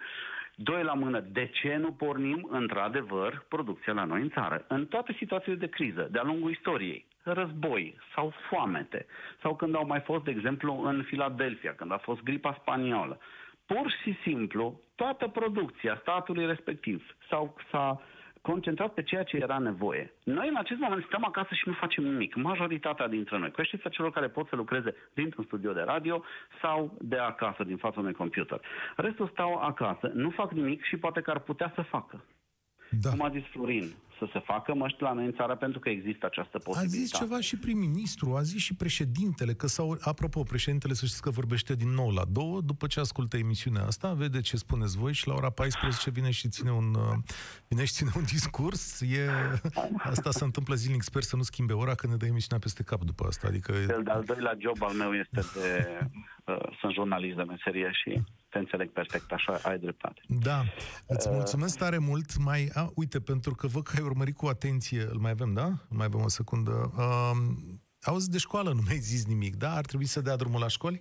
Doi 0.56 0.84
la 0.84 0.94
mână, 0.94 1.20
de 1.20 1.50
ce 1.54 1.76
nu 1.76 1.92
pornim 1.92 2.48
într-adevăr 2.52 3.46
producția 3.48 3.94
la 3.94 4.04
noi 4.04 4.22
în 4.22 4.30
țară? 4.30 4.66
În 4.68 4.86
toate 4.86 5.16
situațiile 5.18 5.58
de 5.58 5.70
criză, 5.70 6.08
de-a 6.12 6.24
lungul 6.24 6.52
istoriei, 6.52 7.06
război 7.24 7.96
sau 8.16 8.34
foamete, 8.50 9.06
sau 9.42 9.56
când 9.56 9.76
au 9.76 9.86
mai 9.86 10.00
fost, 10.00 10.24
de 10.24 10.32
exemplu, 10.32 10.82
în 10.84 11.04
Filadelfia, 11.04 11.74
când 11.74 11.92
a 11.92 11.98
fost 11.98 12.22
gripa 12.22 12.58
spaniolă, 12.62 13.20
pur 13.74 13.92
și 14.04 14.18
simplu 14.22 14.82
toată 14.96 15.28
producția 15.28 15.98
statului 16.02 16.46
respectiv 16.46 17.16
sau 17.30 17.56
s-a 17.72 18.02
concentrat 18.42 18.94
pe 18.94 19.04
ceea 19.04 19.24
ce 19.24 19.38
era 19.38 19.58
nevoie. 19.58 20.14
Noi 20.24 20.48
în 20.48 20.56
acest 20.56 20.80
moment 20.80 21.04
stăm 21.04 21.26
acasă 21.26 21.54
și 21.54 21.68
nu 21.68 21.74
facem 21.74 22.04
nimic. 22.04 22.36
Majoritatea 22.36 23.08
dintre 23.08 23.38
noi, 23.38 23.52
cu 23.52 23.62
excepția 23.62 23.90
celor 23.90 24.12
care 24.12 24.28
pot 24.28 24.48
să 24.48 24.56
lucreze 24.56 24.96
dintr-un 25.14 25.44
studio 25.44 25.74
de 25.74 25.82
radio 25.82 26.24
sau 26.62 26.98
de 27.02 27.18
acasă, 27.18 27.64
din 27.64 27.78
fața 27.78 28.00
unui 28.00 28.14
computer. 28.14 28.62
Restul 28.96 29.28
stau 29.28 29.54
acasă, 29.56 30.12
nu 30.14 30.30
fac 30.30 30.52
nimic 30.52 30.84
și 30.84 30.98
poate 30.98 31.22
că 31.22 31.32
ar 31.32 31.40
putea 31.40 31.72
să 31.76 31.82
facă. 31.82 32.24
Da. 32.92 33.10
Cum 33.10 33.22
a 33.22 33.30
zis 33.30 33.44
Florin, 33.52 33.94
să 34.20 34.30
se 34.34 34.40
facă 34.40 34.74
măști 34.74 35.02
la 35.02 35.14
noi 35.14 35.26
în 35.26 35.34
țară 35.34 35.56
pentru 35.56 35.80
că 35.80 35.90
există 35.90 36.26
această 36.26 36.58
posibilitate. 36.58 36.98
A 36.98 37.06
zis 37.06 37.18
ceva 37.18 37.40
și 37.40 37.58
prim-ministru, 37.58 38.36
a 38.36 38.42
zis 38.42 38.62
și 38.62 38.76
președintele, 38.76 39.54
că 39.54 39.68
sau 39.68 39.98
apropo, 40.02 40.44
președintele 40.44 40.94
să 40.94 41.06
știți 41.06 41.22
că 41.22 41.30
vorbește 41.30 41.76
din 41.76 41.90
nou 41.90 42.10
la 42.12 42.24
două, 42.32 42.62
după 42.62 42.88
ce 42.88 43.00
ascultă 43.00 43.38
emisiunea 43.38 43.84
asta, 43.84 44.14
vede 44.14 44.42
ce 44.42 44.58
spuneți 44.58 44.98
voi 44.98 45.14
și 45.14 45.28
la 45.28 45.34
ora 45.34 45.50
14 45.50 46.10
vine 46.10 46.32
și 46.32 46.48
ține 46.48 46.72
un, 46.72 46.94
uh, 46.96 47.18
vine 47.68 47.86
și 47.86 47.94
ține 47.94 48.10
un 48.16 48.24
discurs. 48.24 49.02
E, 49.02 49.30
asta 50.14 50.32
se 50.32 50.44
întâmplă 50.44 50.76
zilnic, 50.76 51.02
sper 51.02 51.22
să 51.22 51.36
nu 51.36 51.42
schimbe 51.42 51.74
ora, 51.74 51.96
că 51.96 52.08
ne 52.08 52.16
dă 52.16 52.26
emisiunea 52.26 52.60
peste 52.60 52.84
cap 52.84 53.04
după 53.04 53.26
asta. 53.28 53.48
Adică... 53.48 53.74
Cel 53.88 54.04
de-al 54.04 54.24
doilea 54.24 54.58
job 54.60 54.84
al 54.84 54.94
meu 54.94 55.14
este 55.14 55.40
de... 55.60 55.98
Uh, 56.46 56.78
sunt 56.80 56.94
jurnalist 56.94 57.36
de 57.36 57.44
meserie 57.44 57.90
și 57.94 58.24
te 58.50 58.58
înțeleg 58.58 58.92
perfect, 58.92 59.32
așa 59.32 59.60
ai 59.64 59.80
dreptate. 59.80 60.22
Da, 60.28 60.64
îți 61.08 61.28
uh, 61.28 61.34
mulțumesc 61.36 61.78
tare 61.78 61.98
mult. 61.98 62.38
Mai, 62.38 62.70
a, 62.74 62.90
uite, 62.96 63.20
pentru 63.20 63.56
că 63.56 63.68
văd 63.68 63.84
că 63.84 63.92
ai 63.98 64.04
urmărit 64.04 64.36
cu 64.36 64.46
atenție, 64.46 65.02
îl 65.02 65.18
mai 65.18 65.32
avem, 65.32 65.54
da? 65.54 65.66
Îl 65.66 65.98
mai 65.98 66.06
avem 66.06 66.22
o 66.22 66.28
secundă. 66.28 66.72
Uh, 66.98 67.38
auzi, 68.02 68.30
de 68.30 68.38
școală 68.38 68.70
nu 68.74 68.82
mi-ai 68.86 68.98
zis 68.98 69.26
nimic, 69.26 69.56
da? 69.56 69.72
Ar 69.76 69.86
trebui 69.86 70.06
să 70.06 70.22
dea 70.22 70.36
drumul 70.36 70.60
la 70.60 70.68
școli? 70.68 71.00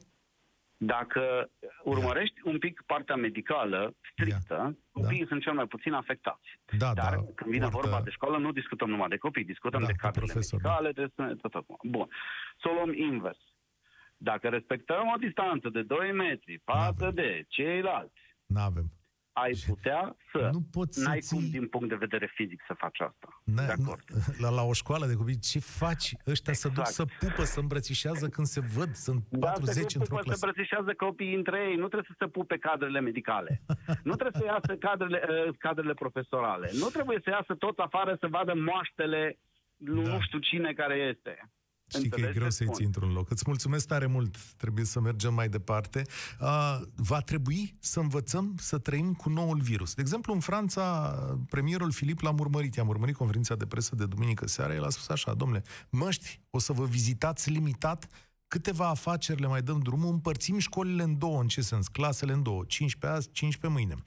Dacă 0.81 1.51
urmărești 1.85 2.35
Ia. 2.37 2.51
un 2.53 2.59
pic 2.59 2.83
partea 2.87 3.17
medicală 3.17 3.95
strictă, 4.13 4.55
Ia. 4.55 4.77
copiii 4.91 5.21
da. 5.21 5.27
sunt 5.29 5.43
cel 5.43 5.53
mai 5.53 5.67
puțin 5.67 5.93
afectați. 5.93 6.49
Da, 6.79 6.93
Dar 6.95 7.15
da, 7.15 7.23
când 7.35 7.51
vine 7.51 7.69
poartă... 7.69 7.89
vorba 7.89 8.05
de 8.05 8.11
școală, 8.11 8.39
nu 8.39 8.53
discutăm 8.53 8.89
numai 8.89 9.09
de 9.09 9.17
copii, 9.17 9.45
discutăm 9.45 9.81
da, 9.81 9.87
de 9.87 9.93
cadrele 9.93 10.33
medicale, 10.35 10.93
da. 10.93 11.27
de 11.27 11.35
tot 11.35 11.55
acum. 11.55 11.77
Bun. 11.83 12.09
Să 12.61 12.69
o 12.69 12.73
luăm 12.73 12.93
invers. 12.95 13.39
Dacă 14.21 14.49
respectăm 14.49 15.11
o 15.15 15.17
distanță 15.17 15.69
de 15.69 15.83
2 15.83 16.13
metri 16.13 16.61
față 16.65 17.11
de 17.15 17.45
ceilalți, 17.49 18.21
N-avem. 18.47 18.93
ai 19.33 19.53
putea 19.67 20.17
să... 20.33 20.49
Nu 20.53 20.61
poți 20.71 21.03
N-ai 21.05 21.21
să 21.21 21.35
cum 21.35 21.51
din 21.51 21.69
punct 21.69 21.89
de 21.89 21.95
vedere 21.95 22.31
fizic 22.35 22.63
să 22.67 22.75
faci 22.79 23.01
asta. 23.01 23.43
Na, 23.45 23.67
de 23.67 23.73
acord. 23.73 24.05
La, 24.43 24.51
la 24.51 24.63
o 24.63 24.73
școală 24.73 25.07
de 25.07 25.15
copii, 25.15 25.39
ce 25.39 25.59
faci? 25.59 26.15
Ăștia 26.27 26.53
exact. 26.53 26.57
să 26.57 26.69
duc 26.69 26.87
să 26.87 27.05
pupă, 27.19 27.45
să 27.45 27.61
îmbrățișează 27.61 28.29
când 28.29 28.47
se 28.47 28.61
văd. 28.61 28.95
Sunt 28.95 29.25
da, 29.29 29.47
40 29.47 29.95
într-o 29.95 30.17
clasă. 30.17 30.39
se 30.39 30.45
îmbrățișează 30.47 30.95
copiii 30.95 31.35
între 31.35 31.59
ei. 31.69 31.75
Nu 31.75 31.89
trebuie 31.89 32.11
să 32.13 32.15
se 32.19 32.27
pupe 32.27 32.57
cadrele 32.59 33.01
medicale. 33.01 33.63
nu 34.03 34.15
trebuie 34.15 34.41
să 34.43 34.47
iasă 34.47 34.77
cadrele, 34.77 35.23
uh, 35.29 35.55
cadrele 35.59 35.95
profesorale. 35.95 36.71
Nu 36.73 36.87
trebuie 36.87 37.21
să 37.25 37.31
iasă 37.31 37.55
tot 37.55 37.79
afară 37.79 38.17
să 38.21 38.27
vadă 38.27 38.55
moaștele 38.55 39.39
da. 39.77 39.93
nu 39.93 40.21
știu 40.21 40.39
cine 40.39 40.73
care 40.73 40.95
este. 40.95 41.51
Știi 41.89 42.09
că 42.09 42.21
e 42.21 42.33
greu 42.33 42.51
să-i 42.51 42.69
ții 42.73 42.85
într-un 42.85 43.13
loc. 43.13 43.31
Îți 43.31 43.43
mulțumesc 43.47 43.87
tare 43.87 44.07
mult. 44.07 44.37
Trebuie 44.57 44.85
să 44.85 45.01
mergem 45.01 45.35
mai 45.35 45.49
departe. 45.49 46.03
Uh, 46.41 46.81
va 46.95 47.21
trebui 47.21 47.77
să 47.79 48.01
învățăm 48.01 48.55
să 48.59 48.79
trăim 48.79 49.15
cu 49.15 49.29
noul 49.29 49.61
virus. 49.61 49.95
De 49.95 50.01
exemplu, 50.01 50.33
în 50.33 50.41
Franța, 50.41 51.11
premierul 51.51 51.91
Filip 51.91 52.21
l-a 52.21 52.35
urmărit. 52.39 52.75
I-am 52.75 52.89
urmărit 52.89 53.17
conferința 53.17 53.55
de 53.55 53.67
presă 53.67 53.95
de 53.95 54.07
duminică 54.07 54.47
seara. 54.47 54.75
El 54.75 54.85
a 54.85 54.91
spus 54.91 55.09
așa, 55.09 55.35
domnule, 55.35 55.63
măști, 55.91 56.41
o 56.51 56.59
să 56.59 56.73
vă 56.73 56.85
vizitați 56.85 57.51
limitat 57.51 58.07
câteva 58.49 58.89
afaceri 58.89 59.41
le 59.41 59.47
mai 59.47 59.63
dăm 59.63 59.79
drumul, 59.79 60.13
împărțim 60.13 60.59
școlile 60.59 61.03
în 61.03 61.19
două, 61.19 61.41
în 61.41 61.49
ce 61.49 61.61
sens? 61.61 61.89
Clasele 61.89 62.33
în 62.33 62.43
două, 62.43 62.65
15 62.67 63.19
azi, 63.19 63.31
15 63.33 63.81
mâine 63.81 64.05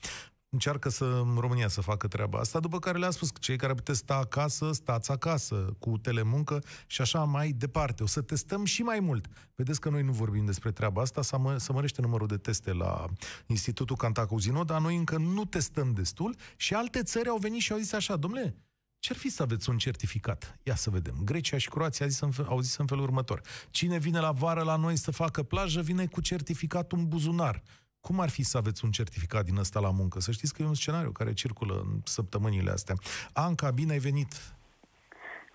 încearcă 0.54 0.90
să 0.90 1.06
în 1.06 1.38
România 1.40 1.68
să 1.68 1.82
facă 1.82 2.08
treaba 2.08 2.40
asta, 2.40 2.60
după 2.60 2.80
care 2.80 2.98
le-a 2.98 3.10
spus 3.10 3.32
că 3.32 3.38
cei 3.42 3.56
care 3.58 3.74
puteți 3.74 3.98
sta 3.98 4.16
acasă, 4.16 4.72
stați 4.72 5.12
acasă, 5.12 5.56
cu 5.80 5.98
telemuncă 5.98 6.64
și 6.88 7.02
așa 7.02 7.24
mai 7.24 7.52
departe. 7.52 8.04
O 8.04 8.06
să 8.06 8.22
testăm 8.22 8.66
și 8.66 8.82
mai 8.82 9.00
mult. 9.00 9.28
Vedeți 9.56 9.80
că 9.80 9.90
noi 9.90 10.04
nu 10.04 10.12
vorbim 10.12 10.46
despre 10.46 10.72
treaba 10.72 11.02
asta, 11.02 11.22
să, 11.22 11.38
mă, 11.38 11.58
să 11.58 11.74
mărește 11.74 12.02
numărul 12.02 12.28
de 12.28 12.38
teste 12.38 12.74
la 12.74 13.06
Institutul 13.46 13.96
Cantacuzino, 13.96 14.64
dar 14.64 14.82
noi 14.82 14.96
încă 14.96 15.18
nu 15.18 15.46
testăm 15.46 15.94
destul 15.94 16.36
și 16.56 16.74
alte 16.74 17.04
țări 17.04 17.30
au 17.30 17.38
venit 17.38 17.62
și 17.62 17.72
au 17.72 17.78
zis 17.78 17.94
așa, 17.94 18.16
domnule, 18.16 18.56
ce-ar 19.00 19.18
fi 19.18 19.30
să 19.30 19.42
aveți 19.42 19.70
un 19.70 19.78
certificat? 19.78 20.60
Ia 20.64 20.76
să 20.76 20.90
vedem. 20.90 21.16
Grecia 21.24 21.58
și 21.58 21.70
Croația 21.70 22.06
au 22.06 22.12
zis, 22.12 22.20
în 22.20 22.32
fel, 22.32 22.46
au 22.46 22.60
zis 22.60 22.78
în 22.78 22.86
felul 22.86 23.04
următor. 23.04 23.42
Cine 23.70 23.98
vine 23.98 24.20
la 24.20 24.32
vară 24.32 24.62
la 24.62 24.76
noi 24.76 24.96
să 24.98 25.12
facă 25.12 25.44
plajă, 25.44 25.82
vine 25.82 26.06
cu 26.06 26.22
certificatul 26.22 26.98
în 26.98 27.08
buzunar. 27.08 27.64
Cum 28.02 28.20
ar 28.20 28.30
fi 28.30 28.44
să 28.44 28.58
aveți 28.58 28.86
un 28.86 28.92
certificat 28.92 29.44
din 29.46 29.58
ăsta 29.58 29.80
la 29.80 29.92
muncă? 29.92 30.20
Să 30.20 30.32
știți 30.32 30.54
că 30.54 30.62
e 30.62 30.66
un 30.66 30.74
scenariu 30.74 31.12
care 31.12 31.34
circulă 31.34 31.74
în 31.86 32.02
săptămânile 32.04 32.72
astea. 32.72 32.96
Anca, 33.34 33.72
bine 33.72 33.92
ai 33.92 34.00
venit! 34.00 34.32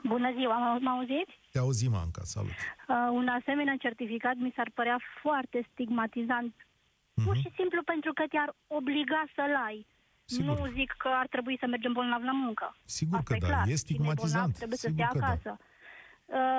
Bună 0.05 0.33
ziua, 0.39 0.79
mă 0.79 0.91
auziți? 0.91 1.35
Te 1.53 1.59
auzim, 1.59 1.95
Anca, 1.95 2.23
salut! 2.25 2.51
Uh, 2.51 3.09
un 3.11 3.29
asemenea 3.29 3.77
certificat 3.79 4.37
mi 4.37 4.53
s-ar 4.57 4.71
părea 4.75 4.99
foarte 5.23 5.69
stigmatizant, 5.73 6.55
uh-huh. 6.55 7.25
pur 7.25 7.37
și 7.37 7.51
simplu 7.59 7.83
pentru 7.83 8.13
că 8.13 8.25
te-ar 8.29 8.55
obliga 8.67 9.25
să-l 9.35 9.55
ai. 9.67 9.87
Sigur. 10.25 10.59
Nu 10.59 10.73
zic 10.73 10.95
că 10.99 11.09
ar 11.23 11.27
trebui 11.27 11.57
să 11.61 11.67
mergem 11.67 11.93
bolnav 11.93 12.23
la 12.23 12.33
muncă. 12.33 12.77
Sigur 12.85 13.19
Asta 13.19 13.35
că 13.35 13.41
da, 13.41 13.47
clar. 13.47 13.67
e 13.69 13.75
stigmatizant. 13.75 14.33
bolnav, 14.33 14.51
trebuie 14.61 14.79
Sigur 14.79 14.95
să 14.95 15.09
stea 15.09 15.21
da. 15.21 15.27
acasă. 15.27 15.51
Da. 15.59 15.65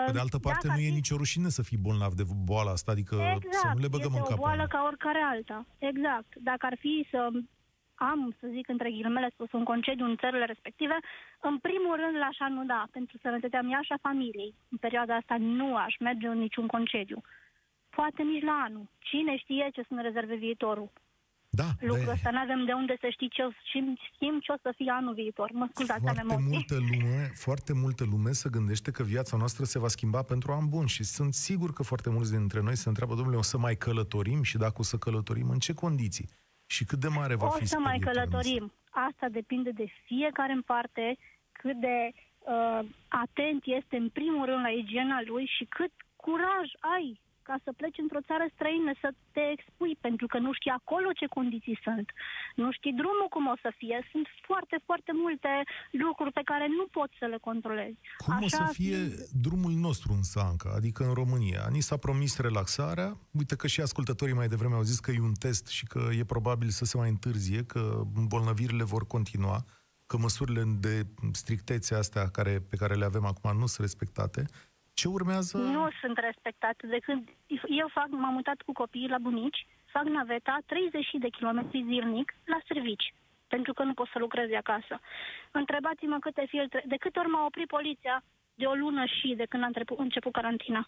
Pe 0.05 0.11
de 0.11 0.19
altă 0.19 0.39
parte, 0.39 0.67
nu 0.67 0.79
e 0.79 0.89
nicio 0.89 1.15
rușine 1.15 1.49
să 1.49 1.63
fii 1.63 1.77
bolnav 1.77 2.13
de 2.13 2.23
boala 2.45 2.71
asta, 2.71 2.91
adică 2.91 3.15
exact, 3.15 3.53
să 3.53 3.67
nu 3.73 3.79
le 3.79 3.87
băgăm 3.87 4.13
este 4.13 4.19
în 4.19 4.29
cap. 4.29 4.37
o 4.37 4.41
boală 4.41 4.65
ca 4.69 4.83
oricare 4.85 5.21
alta. 5.33 5.65
Exact. 5.77 6.35
Dacă 6.35 6.65
ar 6.65 6.75
fi 6.79 7.07
să 7.11 7.29
am, 7.95 8.35
să 8.39 8.47
zic 8.51 8.69
între 8.69 8.89
ghilimele 8.89 9.29
spus, 9.29 9.51
un 9.51 9.63
concediu 9.63 10.05
în 10.05 10.17
țările 10.17 10.45
respective, 10.45 10.97
în 11.41 11.57
primul 11.57 11.95
rând 11.95 12.15
l-aș 12.17 12.37
anuda 12.39 12.87
pentru 12.91 13.17
sănătatea 13.21 13.61
mea 13.61 13.79
și 13.81 13.91
a 13.93 14.05
familiei. 14.07 14.55
În 14.69 14.77
perioada 14.77 15.15
asta 15.15 15.35
nu 15.39 15.75
aș 15.75 15.97
merge 15.99 16.27
în 16.27 16.37
niciun 16.37 16.67
concediu. 16.67 17.21
Poate 17.89 18.23
nici 18.23 18.43
la 18.43 18.61
anul. 18.65 18.89
Cine 18.99 19.37
știe 19.37 19.69
ce 19.73 19.81
să 19.87 19.93
ne 19.93 20.01
rezerve 20.01 20.35
viitorul. 20.35 20.89
Da, 21.49 21.69
Lucrul 21.79 22.09
ăsta 22.09 22.29
nu 22.31 22.37
avem 22.37 22.65
de 22.65 22.71
unde 22.71 22.97
să 22.99 23.07
știi 23.11 23.29
ce, 23.29 23.43
știm 24.13 24.39
ce 24.39 24.51
o 24.51 24.55
să 24.61 24.73
fie 24.75 24.91
anul 24.91 25.13
viitor. 25.13 25.51
Mă 25.51 25.67
scuzați, 25.73 26.01
foarte 26.01 26.19
am 26.19 26.29
emoții. 26.29 26.47
multă 26.51 26.75
lume, 26.89 27.31
foarte 27.33 27.73
multă 27.73 28.03
lume 28.11 28.31
se 28.31 28.49
gândește 28.49 28.91
că 28.91 29.03
viața 29.03 29.37
noastră 29.37 29.63
se 29.63 29.79
va 29.79 29.87
schimba 29.87 30.21
pentru 30.21 30.51
an 30.51 30.69
bun 30.69 30.85
și 30.85 31.03
sunt 31.03 31.33
sigur 31.33 31.73
că 31.73 31.83
foarte 31.83 32.09
mulți 32.09 32.31
dintre 32.31 32.61
noi 32.61 32.75
se 32.75 32.89
întreabă, 32.89 33.15
domnule, 33.15 33.37
o 33.37 33.41
să 33.41 33.57
mai 33.57 33.75
călătorim 33.75 34.43
și 34.43 34.57
dacă 34.57 34.75
o 34.77 34.83
să 34.83 34.97
călătorim, 34.97 35.49
în 35.49 35.59
ce 35.59 35.73
condiții? 35.73 36.29
Și 36.65 36.85
cât 36.85 36.99
de 36.99 37.07
mare 37.07 37.35
va 37.35 37.45
o 37.45 37.49
fi 37.49 37.63
O 37.63 37.65
să 37.65 37.79
mai 37.79 37.99
călătorim. 37.99 38.57
Noastră? 38.57 39.09
Asta 39.09 39.29
depinde 39.29 39.69
de 39.69 39.87
fiecare 40.05 40.53
în 40.53 40.61
parte, 40.61 41.17
cât 41.51 41.79
de 41.79 42.11
uh, 42.13 42.79
atent 43.07 43.61
este 43.65 43.95
în 43.95 44.09
primul 44.09 44.45
rând 44.45 44.61
la 44.61 44.69
igiena 44.69 45.21
lui 45.25 45.45
și 45.57 45.65
cât 45.65 45.91
curaj 46.15 46.67
ai 46.95 47.19
ca 47.49 47.55
să 47.65 47.71
pleci 47.79 48.03
într-o 48.05 48.25
țară 48.29 48.45
străină, 48.55 48.91
să 49.03 49.09
te 49.35 49.43
expui, 49.55 49.93
pentru 50.05 50.25
că 50.31 50.37
nu 50.45 50.51
știi 50.57 50.77
acolo 50.79 51.09
ce 51.19 51.35
condiții 51.37 51.77
sunt. 51.85 52.07
Nu 52.61 52.69
știi 52.77 52.99
drumul 53.01 53.27
cum 53.35 53.45
o 53.53 53.57
să 53.65 53.69
fie. 53.79 53.97
Sunt 54.11 54.27
foarte, 54.47 54.75
foarte 54.87 55.11
multe 55.23 55.51
lucruri 56.03 56.35
pe 56.39 56.47
care 56.51 56.65
nu 56.79 56.85
poți 56.97 57.15
să 57.21 57.25
le 57.33 57.39
controlezi. 57.49 57.99
Cum 58.25 58.33
Așa 58.33 58.45
o 58.45 58.49
să 58.49 58.63
fie 58.79 58.97
fiind... 58.97 59.11
drumul 59.45 59.73
nostru 59.87 60.09
în 60.17 60.23
Sanca, 60.33 60.69
adică 60.79 61.01
în 61.09 61.13
România? 61.21 61.61
Ni 61.75 61.87
s-a 61.87 61.97
promis 62.05 62.31
relaxarea. 62.47 63.09
Uite 63.39 63.55
că 63.55 63.67
și 63.73 63.81
ascultătorii 63.87 64.39
mai 64.41 64.51
devreme 64.53 64.75
au 64.79 64.89
zis 64.91 64.99
că 64.99 65.11
e 65.11 65.29
un 65.31 65.37
test 65.45 65.65
și 65.77 65.85
că 65.91 66.01
e 66.19 66.33
probabil 66.35 66.69
să 66.79 66.85
se 66.85 66.97
mai 66.97 67.09
întârzie, 67.15 67.61
că 67.63 67.81
îmbolnăvirile 68.21 68.83
vor 68.83 69.03
continua 69.15 69.59
că 70.05 70.17
măsurile 70.17 70.63
de 70.79 71.05
strictețe 71.31 71.95
astea 71.95 72.29
care, 72.29 72.59
pe 72.69 72.75
care 72.75 72.95
le 72.95 73.05
avem 73.05 73.25
acum 73.25 73.57
nu 73.57 73.65
sunt 73.65 73.85
respectate. 73.87 74.45
Ce 74.99 75.07
urmează? 75.07 75.57
Nu 75.57 75.85
sunt 76.01 76.17
respectate. 76.17 76.87
De 76.87 76.99
când 77.05 77.21
eu 77.81 77.87
fac, 77.97 78.07
m-am 78.09 78.33
mutat 78.33 78.59
cu 78.65 78.71
copiii 78.81 79.13
la 79.15 79.17
bunici, 79.27 79.65
fac 79.95 80.03
naveta 80.03 80.57
30 80.65 81.07
de 81.25 81.29
kilometri 81.37 81.85
zilnic 81.89 82.27
la 82.45 82.59
servici, 82.67 83.13
pentru 83.47 83.73
că 83.73 83.83
nu 83.83 83.93
pot 83.93 84.07
să 84.13 84.19
lucrez 84.19 84.47
de 84.49 84.57
acasă. 84.63 84.95
Întrebați-mă 85.51 86.17
câte 86.19 86.45
filtre, 86.53 86.83
de 86.87 86.97
câte 87.03 87.19
ori 87.19 87.27
m-a 87.33 87.45
oprit 87.45 87.67
poliția 87.67 88.23
de 88.59 88.65
o 88.65 88.73
lună 88.73 89.03
și 89.05 89.27
de 89.41 89.45
când 89.49 89.63
a 89.63 89.65
început, 89.65 89.97
început 89.99 90.31
carantina. 90.31 90.87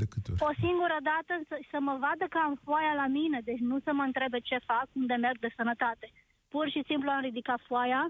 De 0.00 0.06
câte 0.12 0.28
ori? 0.32 0.42
O 0.48 0.52
singură 0.64 0.98
dată 1.12 1.32
să, 1.48 1.56
să 1.70 1.78
mă 1.80 1.94
vadă 2.04 2.24
că 2.32 2.38
am 2.38 2.54
foaia 2.64 2.94
la 3.02 3.06
mine, 3.06 3.40
deci 3.44 3.62
nu 3.70 3.76
să 3.84 3.90
mă 3.92 4.02
întrebe 4.02 4.38
ce 4.38 4.58
fac, 4.70 4.86
unde 4.92 5.14
merg 5.14 5.38
de 5.38 5.54
sănătate. 5.56 6.06
Pur 6.48 6.68
și 6.74 6.82
simplu 6.86 7.10
am 7.10 7.20
ridicat 7.20 7.60
foaia, 7.66 8.02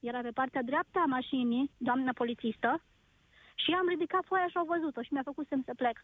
era 0.00 0.20
pe 0.20 0.36
partea 0.40 0.62
dreaptă 0.62 0.98
a 0.98 1.12
mașinii, 1.16 1.70
doamna 1.76 2.12
polițistă, 2.12 2.82
și 3.62 3.70
am 3.80 3.88
ridicat 3.88 4.24
foaia 4.24 4.48
și 4.48 4.56
au 4.56 4.70
văzut-o 4.74 5.02
și 5.02 5.12
mi-a 5.12 5.28
făcut 5.30 5.46
semn 5.46 5.62
să 5.66 5.74
plec. 5.80 5.96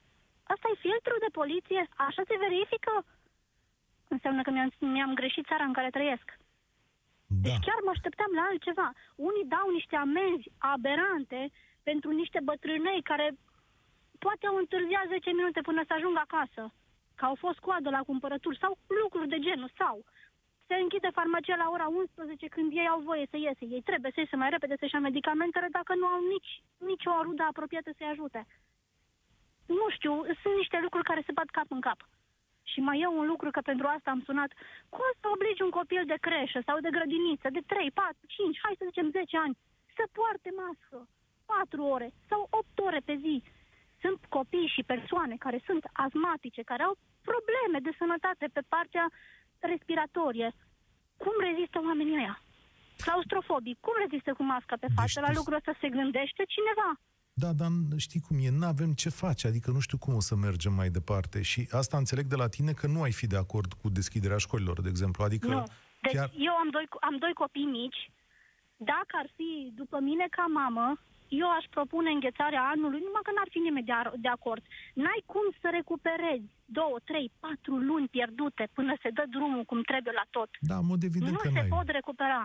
Asta 0.53 0.67
e 0.69 0.85
filtrul 0.87 1.21
de 1.25 1.37
poliție? 1.41 1.83
Așa 2.07 2.23
se 2.29 2.43
verifică? 2.47 2.93
Înseamnă 4.15 4.43
că 4.43 4.51
mi-am, 4.51 4.71
mi-am 4.79 5.15
greșit 5.21 5.47
țara 5.47 5.65
în 5.65 5.77
care 5.79 5.91
trăiesc. 5.97 6.27
Da. 7.27 7.43
Deci 7.43 7.65
chiar 7.67 7.81
mă 7.85 7.93
așteptam 7.95 8.33
la 8.39 8.45
altceva. 8.51 8.89
Unii 9.29 9.51
dau 9.55 9.67
niște 9.79 9.97
amenzi 9.97 10.47
aberante 10.59 11.41
pentru 11.89 12.11
niște 12.11 12.41
bătrânei 12.49 13.03
care 13.11 13.27
poate 14.19 14.47
au 14.47 14.57
întârziat 14.57 15.07
10 15.09 15.31
minute 15.31 15.61
până 15.61 15.83
să 15.87 15.93
ajungă 15.95 16.21
acasă, 16.23 16.63
că 17.19 17.25
au 17.25 17.35
fost 17.45 17.59
coadă 17.59 17.89
la 17.91 18.07
cumpărături 18.11 18.59
sau 18.63 18.79
lucruri 19.03 19.33
de 19.35 19.39
genul, 19.39 19.71
sau 19.79 20.05
se 20.67 20.75
închide 20.75 21.11
farmacia 21.19 21.57
la 21.57 21.69
ora 21.71 21.87
11 21.87 22.47
când 22.49 22.73
ei 22.73 22.89
au 22.89 23.01
voie 23.01 23.27
să 23.31 23.37
iese. 23.37 23.65
Ei 23.77 23.83
trebuie 23.83 24.13
să 24.15 24.21
iese 24.21 24.37
mai 24.37 24.51
repede 24.51 24.75
să-și 24.79 24.95
ia 24.95 25.01
medicamentele 25.01 25.69
dacă 25.71 25.95
nu 25.95 26.07
au 26.07 26.21
nici, 26.35 26.53
nici 26.91 27.07
o 27.07 27.23
rudă 27.23 27.43
apropiată 27.43 27.91
să-i 27.97 28.13
ajute. 28.15 28.47
Nu 29.67 29.87
știu, 29.97 30.15
sunt 30.43 30.57
niște 30.57 30.79
lucruri 30.83 31.09
care 31.11 31.23
se 31.27 31.37
bat 31.39 31.49
cap 31.57 31.69
în 31.69 31.81
cap. 31.81 32.01
Și 32.73 32.81
mai 32.81 33.01
e 33.01 33.07
un 33.07 33.27
lucru 33.27 33.51
că 33.51 33.61
pentru 33.61 33.87
asta 33.87 34.11
am 34.11 34.23
sunat. 34.27 34.51
Cum 34.89 35.09
să 35.21 35.27
obligi 35.35 35.63
un 35.63 35.71
copil 35.71 36.03
de 36.07 36.19
creșă 36.27 36.61
sau 36.67 36.77
de 36.81 36.95
grădiniță 36.97 37.49
de 37.57 37.63
3, 37.67 37.91
4, 37.91 38.17
5, 38.27 38.59
hai 38.63 38.75
să 38.79 38.85
zicem 38.89 39.11
10 39.11 39.37
ani 39.37 39.59
să 39.97 40.05
poarte 40.13 40.51
mască 40.63 41.09
4 41.47 41.83
ore 41.83 42.09
sau 42.29 42.47
8 42.51 42.79
ore 42.79 43.01
pe 43.05 43.15
zi? 43.25 43.43
Sunt 44.01 44.21
copii 44.29 44.73
și 44.75 44.83
persoane 44.93 45.37
care 45.45 45.59
sunt 45.67 45.85
asmatice, 45.93 46.63
care 46.63 46.83
au 46.83 46.95
probleme 47.31 47.79
de 47.87 47.93
sănătate 47.99 48.47
pe 48.53 48.63
partea 48.69 49.07
respiratorie. 49.75 50.49
Cum 51.23 51.35
rezistă 51.49 51.79
oamenii 51.89 52.19
ăia? 52.21 52.37
Claustrofobic. 53.05 53.77
Cum 53.87 53.95
rezistă 54.05 54.31
cu 54.39 54.43
masca 54.53 54.77
pe 54.81 54.89
față? 54.97 55.17
Deci, 55.21 55.27
La 55.27 55.33
lucrul 55.39 55.61
ăsta 55.61 55.73
se 55.81 55.89
gândește 55.89 56.43
cineva. 56.55 56.91
Da, 57.43 57.51
dar 57.61 57.71
știi 57.97 58.21
cum 58.27 58.37
e, 58.41 58.51
nu 58.51 58.67
avem 58.67 58.93
ce 58.93 59.09
face, 59.09 59.47
adică 59.47 59.71
nu 59.71 59.81
știu 59.81 59.99
cum 59.99 60.15
o 60.15 60.21
să 60.21 60.35
mergem 60.35 60.73
mai 60.73 60.89
departe 60.89 61.43
și 61.43 61.69
asta 61.71 61.97
înțeleg 61.97 62.27
de 62.27 62.37
la 62.37 62.49
tine 62.49 62.73
că 62.73 62.87
nu 62.87 63.03
ai 63.03 63.13
fi 63.13 63.27
de 63.27 63.37
acord 63.37 63.73
cu 63.73 63.89
deschiderea 63.89 64.37
școlilor, 64.37 64.81
de 64.81 64.89
exemplu, 64.89 65.25
adică... 65.25 65.49
Nu, 65.49 65.63
deci 66.01 66.13
chiar... 66.13 66.31
eu 66.37 66.53
am 66.53 66.69
doi, 66.71 66.87
am 67.01 67.17
doi 67.17 67.33
copii 67.33 67.65
mici, 67.65 68.11
dacă 68.77 69.13
ar 69.23 69.29
fi 69.37 69.73
după 69.75 69.99
mine 70.01 70.27
ca 70.31 70.45
mamă, 70.61 71.01
eu 71.29 71.49
aș 71.59 71.65
propune 71.77 72.11
înghețarea 72.11 72.63
anului, 72.75 73.01
numai 73.07 73.25
că 73.27 73.33
n-ar 73.35 73.49
fi 73.55 73.59
nimeni 73.59 73.87
de, 73.87 73.93
de 74.25 74.29
acord. 74.29 74.63
N-ai 74.95 75.23
cum 75.33 75.47
să 75.61 75.69
recuperezi 75.79 76.51
două, 76.65 76.97
trei, 77.05 77.33
patru 77.41 77.75
luni 77.91 78.09
pierdute 78.09 78.65
până 78.73 78.93
se 79.03 79.11
dă 79.11 79.25
drumul 79.35 79.65
cum 79.71 79.81
trebuie 79.83 80.15
la 80.21 80.27
tot. 80.31 80.51
Da, 80.61 80.79
mod 80.91 81.03
evident 81.03 81.33
nu 81.33 81.43
că 81.43 81.49
se 81.49 81.63
n-ai. 81.63 81.75
pot 81.77 81.89
recupera. 81.99 82.43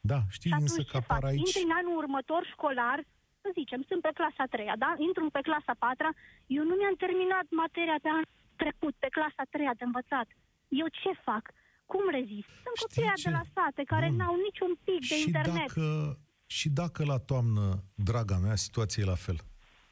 Da, 0.00 0.20
știi 0.36 0.50
și 0.50 0.60
însă 0.60 0.82
că 0.90 0.96
apar 0.96 1.22
aici... 1.24 1.38
Intri 1.38 1.62
în 1.68 1.74
anul 1.80 1.96
următor 2.02 2.42
școlar, 2.54 2.98
să 3.40 3.48
zicem, 3.58 3.80
sunt 3.88 4.00
pe 4.06 4.12
clasa 4.18 4.44
3 4.50 4.72
da? 4.84 4.90
Intru 5.08 5.22
pe 5.36 5.42
clasa 5.48 5.74
4 5.78 6.08
eu 6.56 6.64
nu 6.68 6.74
mi-am 6.80 6.96
terminat 7.04 7.46
materia 7.62 7.98
pe 8.02 8.08
anul 8.08 8.28
trecut, 8.62 8.94
pe 9.02 9.08
clasa 9.16 9.42
3 9.50 9.78
de 9.80 9.84
învățat. 9.90 10.28
Eu 10.82 10.88
ce 11.00 11.12
fac? 11.28 11.44
Cum 11.92 12.04
rezist? 12.18 12.50
Sunt 12.64 12.76
copiii 12.82 13.24
de 13.26 13.30
la 13.38 13.44
sate 13.54 13.82
care 13.92 14.08
Bun. 14.08 14.16
n-au 14.18 14.36
niciun 14.48 14.72
pic 14.86 15.00
de 15.10 15.16
și 15.16 15.24
internet. 15.26 15.70
Dacă, 15.72 15.86
și 16.52 16.68
dacă 16.68 17.04
la 17.04 17.18
toamnă, 17.18 17.84
draga 17.94 18.36
mea, 18.36 18.56
situația 18.56 19.02
e 19.02 19.06
la 19.06 19.14
fel? 19.14 19.38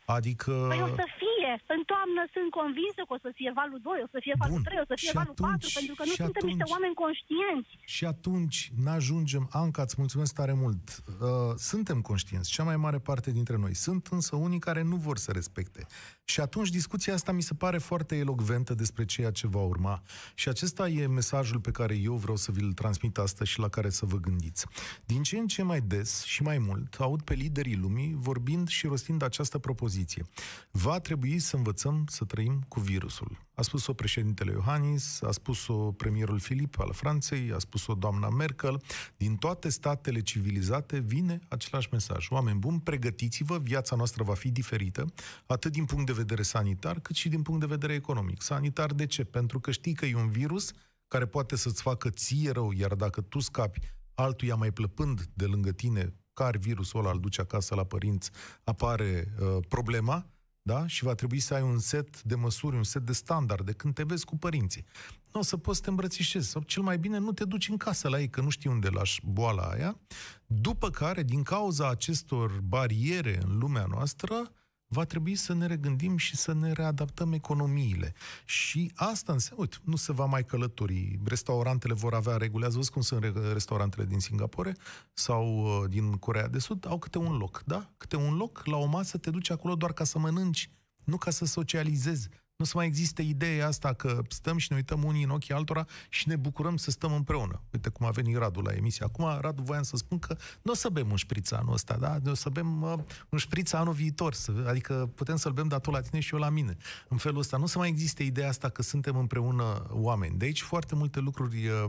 Adică... 0.04 0.52
Păi 0.68 0.82
o 0.82 0.86
să 0.86 1.04
fie. 1.18 1.29
În 1.76 1.82
toamnă 1.92 2.22
sunt 2.34 2.48
convinsă 2.60 3.00
că 3.06 3.12
o 3.16 3.20
să 3.24 3.30
fie 3.38 3.50
valul 3.60 3.80
2, 3.82 4.00
o 4.06 4.08
să 4.14 4.18
fie 4.24 4.34
valul 4.42 4.60
Bun. 4.60 4.64
3, 4.68 4.84
o 4.84 4.86
să 4.90 4.94
fie 5.00 5.10
și 5.10 5.18
valul 5.20 5.34
atunci, 5.36 5.72
4, 5.72 5.78
pentru 5.78 5.94
că 5.98 6.02
nu 6.08 6.12
suntem 6.20 6.36
atunci, 6.36 6.50
niște 6.52 6.66
oameni 6.74 6.94
conștienți. 7.04 7.70
Și 7.94 8.04
atunci 8.14 8.58
n-ajungem... 8.84 9.44
Anca, 9.62 9.82
îți 9.86 9.98
mulțumesc 10.02 10.32
tare 10.40 10.54
mult. 10.64 10.84
Uh, 10.98 11.52
suntem 11.70 11.98
conștienți, 12.10 12.52
cea 12.56 12.66
mai 12.70 12.78
mare 12.86 12.98
parte 13.08 13.28
dintre 13.38 13.56
noi. 13.64 13.74
Sunt 13.86 14.02
însă 14.16 14.32
unii 14.46 14.62
care 14.68 14.82
nu 14.92 14.96
vor 15.06 15.16
să 15.24 15.30
respecte. 15.38 15.80
Și 16.24 16.40
atunci 16.40 16.68
discuția 16.68 17.14
asta 17.14 17.32
mi 17.32 17.42
se 17.42 17.54
pare 17.54 17.78
foarte 17.78 18.14
elocventă 18.16 18.72
despre 18.74 19.04
ceea 19.04 19.30
ce 19.30 19.46
va 19.46 19.62
urma. 19.72 20.02
Și 20.34 20.48
acesta 20.48 20.88
e 20.88 21.06
mesajul 21.06 21.60
pe 21.60 21.70
care 21.70 21.94
eu 21.94 22.14
vreau 22.14 22.36
să 22.36 22.52
vi-l 22.52 22.72
transmit 22.72 23.18
astăzi 23.18 23.50
și 23.50 23.58
la 23.58 23.68
care 23.68 23.90
să 23.90 24.06
vă 24.06 24.16
gândiți. 24.16 24.66
Din 25.04 25.22
ce 25.22 25.38
în 25.38 25.46
ce 25.46 25.62
mai 25.62 25.80
des 25.80 26.22
și 26.24 26.42
mai 26.42 26.58
mult 26.58 26.94
aud 26.98 27.22
pe 27.22 27.34
liderii 27.34 27.76
lumii 27.76 28.14
vorbind 28.18 28.68
și 28.68 28.86
rostind 28.86 29.22
această 29.22 29.58
propoziție. 29.58 30.24
Va 30.70 31.00
trebui 31.00 31.38
să 31.40 31.56
învățăm 31.56 32.04
să 32.08 32.24
trăim 32.24 32.64
cu 32.68 32.80
virusul. 32.80 33.46
A 33.54 33.62
spus-o 33.62 33.92
președintele 33.92 34.50
Iohannis, 34.50 35.22
a 35.22 35.30
spus-o 35.30 35.74
premierul 35.74 36.38
Filip 36.38 36.80
al 36.80 36.92
Franței, 36.92 37.52
a 37.52 37.58
spus-o 37.58 37.94
doamna 37.94 38.28
Merkel. 38.28 38.82
Din 39.16 39.36
toate 39.36 39.68
statele 39.68 40.20
civilizate 40.20 40.98
vine 40.98 41.40
același 41.48 41.88
mesaj. 41.92 42.26
Oameni 42.30 42.58
buni, 42.58 42.80
pregătiți-vă, 42.80 43.58
viața 43.58 43.96
noastră 43.96 44.22
va 44.22 44.34
fi 44.34 44.50
diferită, 44.50 45.12
atât 45.46 45.72
din 45.72 45.84
punct 45.84 46.06
de 46.06 46.12
vedere 46.12 46.42
sanitar, 46.42 47.00
cât 47.00 47.16
și 47.16 47.28
din 47.28 47.42
punct 47.42 47.60
de 47.60 47.66
vedere 47.66 47.94
economic. 47.94 48.42
Sanitar 48.42 48.92
de 48.92 49.06
ce? 49.06 49.24
Pentru 49.24 49.60
că 49.60 49.70
știi 49.70 49.94
că 49.94 50.06
e 50.06 50.16
un 50.16 50.30
virus 50.30 50.72
care 51.08 51.26
poate 51.26 51.56
să-ți 51.56 51.82
facă 51.82 52.10
ție 52.10 52.50
rău, 52.50 52.72
iar 52.72 52.94
dacă 52.94 53.20
tu 53.20 53.38
scapi 53.38 53.80
altuia 54.14 54.54
mai 54.54 54.70
plăpând 54.70 55.28
de 55.34 55.44
lângă 55.44 55.72
tine, 55.72 56.14
care 56.32 56.58
virusul 56.58 57.00
ăla 57.00 57.10
îl 57.10 57.20
duce 57.20 57.40
acasă 57.40 57.74
la 57.74 57.84
părinți, 57.84 58.30
apare 58.64 59.34
uh, 59.40 59.56
problema, 59.68 60.26
da? 60.62 60.86
Și 60.86 61.04
va 61.04 61.14
trebui 61.14 61.38
să 61.38 61.54
ai 61.54 61.62
un 61.62 61.78
set 61.78 62.22
de 62.22 62.34
măsuri, 62.34 62.76
un 62.76 62.82
set 62.82 63.02
de 63.02 63.12
standarde 63.12 63.72
când 63.72 63.94
te 63.94 64.02
vezi 64.02 64.24
cu 64.24 64.36
părinții. 64.36 64.84
Nu 65.32 65.40
o 65.40 65.42
să 65.42 65.56
poți 65.56 65.76
să 65.76 65.82
te 65.82 65.90
îmbrățișezi 65.90 66.48
sau 66.48 66.62
cel 66.62 66.82
mai 66.82 66.98
bine 66.98 67.18
nu 67.18 67.32
te 67.32 67.44
duci 67.44 67.68
în 67.68 67.76
casă 67.76 68.08
la 68.08 68.20
ei, 68.20 68.28
că 68.28 68.40
nu 68.40 68.48
știi 68.48 68.70
unde 68.70 68.88
lași 68.88 69.20
boala 69.24 69.62
aia. 69.62 69.98
După 70.46 70.90
care, 70.90 71.22
din 71.22 71.42
cauza 71.42 71.88
acestor 71.88 72.60
bariere 72.60 73.40
în 73.42 73.58
lumea 73.58 73.84
noastră, 73.84 74.52
va 74.92 75.04
trebui 75.04 75.34
să 75.34 75.52
ne 75.54 75.66
regândim 75.66 76.16
și 76.16 76.36
să 76.36 76.52
ne 76.52 76.72
readaptăm 76.72 77.32
economiile. 77.32 78.14
Și 78.44 78.92
asta 78.94 79.32
înseamnă, 79.32 79.64
uite, 79.64 79.76
nu 79.84 79.96
se 79.96 80.12
va 80.12 80.24
mai 80.24 80.44
călători, 80.44 81.18
restaurantele 81.24 81.94
vor 81.94 82.14
avea 82.14 82.36
reguli, 82.36 82.64
ați 82.64 82.74
văzut 82.74 82.92
cum 82.92 83.02
sunt 83.02 83.36
restaurantele 83.52 84.04
din 84.04 84.18
Singapore 84.18 84.76
sau 85.12 85.64
uh, 85.64 85.90
din 85.90 86.12
Corea 86.12 86.48
de 86.48 86.58
Sud, 86.58 86.86
au 86.86 86.98
câte 86.98 87.18
un 87.18 87.36
loc, 87.36 87.62
da? 87.66 87.90
Câte 87.96 88.16
un 88.16 88.36
loc, 88.36 88.62
la 88.64 88.76
o 88.76 88.86
masă 88.86 89.18
te 89.18 89.30
duci 89.30 89.50
acolo 89.50 89.74
doar 89.74 89.92
ca 89.92 90.04
să 90.04 90.18
mănânci, 90.18 90.70
nu 91.04 91.16
ca 91.16 91.30
să 91.30 91.44
socializezi, 91.44 92.28
nu 92.60 92.66
să 92.66 92.72
mai 92.74 92.86
existe 92.86 93.22
ideea 93.22 93.66
asta 93.66 93.92
că 93.92 94.22
stăm 94.28 94.56
și 94.56 94.66
ne 94.70 94.76
uităm 94.76 95.04
unii 95.04 95.22
în 95.22 95.30
ochii 95.30 95.54
altora 95.54 95.86
și 96.08 96.28
ne 96.28 96.36
bucurăm 96.36 96.76
să 96.76 96.90
stăm 96.90 97.12
împreună. 97.12 97.62
Uite 97.72 97.88
cum 97.88 98.06
a 98.06 98.10
venit 98.10 98.36
Radu 98.36 98.60
la 98.60 98.72
emisie. 98.72 99.04
Acum, 99.04 99.38
Radu, 99.40 99.62
voiam 99.62 99.82
să 99.82 99.96
spun 99.96 100.18
că 100.18 100.36
nu 100.62 100.72
o 100.72 100.74
să 100.74 100.88
bem 100.88 101.10
un 101.10 101.16
șpriț 101.16 101.50
anul 101.50 101.72
ăsta, 101.72 101.96
da? 101.96 102.18
O 102.30 102.34
să 102.34 102.48
bem 102.48 102.82
uh, 102.82 102.94
un 103.28 103.38
șpriț 103.38 103.72
anul 103.72 103.92
viitor. 103.92 104.34
Să, 104.34 104.52
adică 104.66 105.10
putem 105.14 105.36
să-l 105.36 105.52
bem, 105.52 105.68
dar 105.68 105.80
tu 105.80 105.90
la 105.90 106.00
tine 106.00 106.20
și 106.20 106.34
eu 106.34 106.40
la 106.40 106.48
mine. 106.48 106.76
În 107.08 107.16
felul 107.16 107.38
ăsta. 107.38 107.56
Nu 107.56 107.66
să 107.66 107.78
mai 107.78 107.88
existe 107.88 108.22
ideea 108.22 108.48
asta 108.48 108.68
că 108.68 108.82
suntem 108.82 109.16
împreună 109.16 109.86
oameni. 109.90 110.38
De 110.38 110.44
aici 110.44 110.62
foarte 110.62 110.94
multe 110.94 111.20
lucruri 111.20 111.66
uh, 111.66 111.84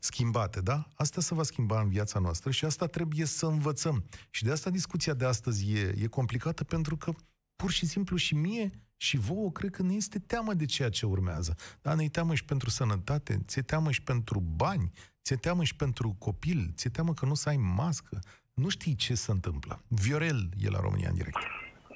schimbate, 0.00 0.60
da? 0.60 0.88
Asta 0.94 1.20
se 1.20 1.34
va 1.34 1.42
schimba 1.42 1.80
în 1.80 1.88
viața 1.88 2.18
noastră 2.18 2.50
și 2.50 2.64
asta 2.64 2.86
trebuie 2.86 3.26
să 3.26 3.46
învățăm. 3.46 4.04
Și 4.30 4.44
de 4.44 4.50
asta 4.50 4.70
discuția 4.70 5.14
de 5.14 5.24
astăzi 5.24 5.72
e, 5.72 5.94
e 6.02 6.06
complicată 6.06 6.64
pentru 6.64 6.96
că 6.96 7.12
pur 7.60 7.70
și 7.70 7.86
simplu 7.86 8.16
și 8.16 8.34
mie 8.34 8.70
și 8.96 9.16
vouă 9.16 9.50
cred 9.50 9.70
că 9.70 9.82
ne 9.82 9.94
este 9.94 10.18
teamă 10.18 10.52
de 10.54 10.66
ceea 10.74 10.88
ce 10.88 11.06
urmează. 11.06 11.52
Dar 11.82 11.94
ne 11.94 12.08
teamă 12.08 12.34
și 12.34 12.44
pentru 12.44 12.68
sănătate, 12.70 13.32
ți-e 13.46 13.62
teamă 13.62 13.90
și 13.90 14.02
pentru 14.02 14.38
bani, 14.62 14.90
ți-e 15.24 15.36
teamă 15.36 15.62
și 15.64 15.76
pentru 15.76 16.16
copil, 16.18 16.60
ți-e 16.76 16.90
teamă 16.90 17.12
că 17.12 17.24
nu 17.26 17.34
să 17.34 17.48
ai 17.48 17.56
mască. 17.56 18.18
Nu 18.54 18.68
știi 18.68 18.94
ce 18.94 19.14
se 19.14 19.30
întâmplă. 19.30 19.82
Viorel 19.88 20.40
e 20.64 20.68
la 20.76 20.80
România 20.80 21.08
în 21.08 21.14
direct. 21.14 21.42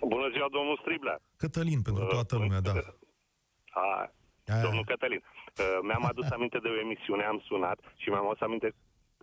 Bună 0.09 0.29
ziua, 0.35 0.48
domnul 0.50 0.79
Striblea. 0.81 1.20
Cătălin, 1.37 1.83
pentru 1.83 2.05
toată 2.05 2.37
lumea, 2.37 2.61
da. 2.61 2.72
A, 3.70 4.11
domnul 4.62 4.85
Cătălin, 4.85 5.22
uh, 5.24 5.79
mi-am 5.83 6.05
adus 6.05 6.29
aminte 6.31 6.59
de 6.59 6.68
o 6.68 6.81
emisiune, 6.85 7.24
am 7.24 7.42
sunat 7.46 7.79
și 7.96 8.09
mi-am 8.09 8.27
adus 8.27 8.40
aminte 8.40 8.74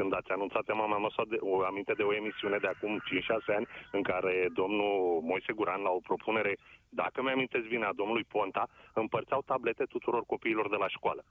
când 0.02 0.14
ați 0.14 0.32
anunțat 0.32 0.64
tema, 0.66 0.88
mi-am 0.88 1.06
adus 1.06 1.28
de, 1.34 1.38
o 1.40 1.54
aminte 1.72 1.94
de 1.94 2.04
o 2.10 2.14
emisiune 2.22 2.58
de 2.58 2.68
acum 2.68 2.94
5-6 3.00 3.58
ani 3.58 3.68
în 3.92 4.02
care 4.12 4.34
domnul 4.54 5.22
Moise 5.30 5.54
Guran, 5.54 5.82
la 5.82 5.90
o 5.90 6.06
propunere, 6.10 6.54
dacă 6.90 7.22
mi-amintesc 7.22 7.66
bine, 7.68 7.86
a 7.86 8.00
domnului 8.02 8.26
Ponta, 8.34 8.64
împărțeau 8.94 9.42
tablete 9.42 9.84
tuturor 9.84 10.24
copiilor 10.34 10.70
de 10.70 10.76
la 10.84 10.88
școală. 10.88 11.24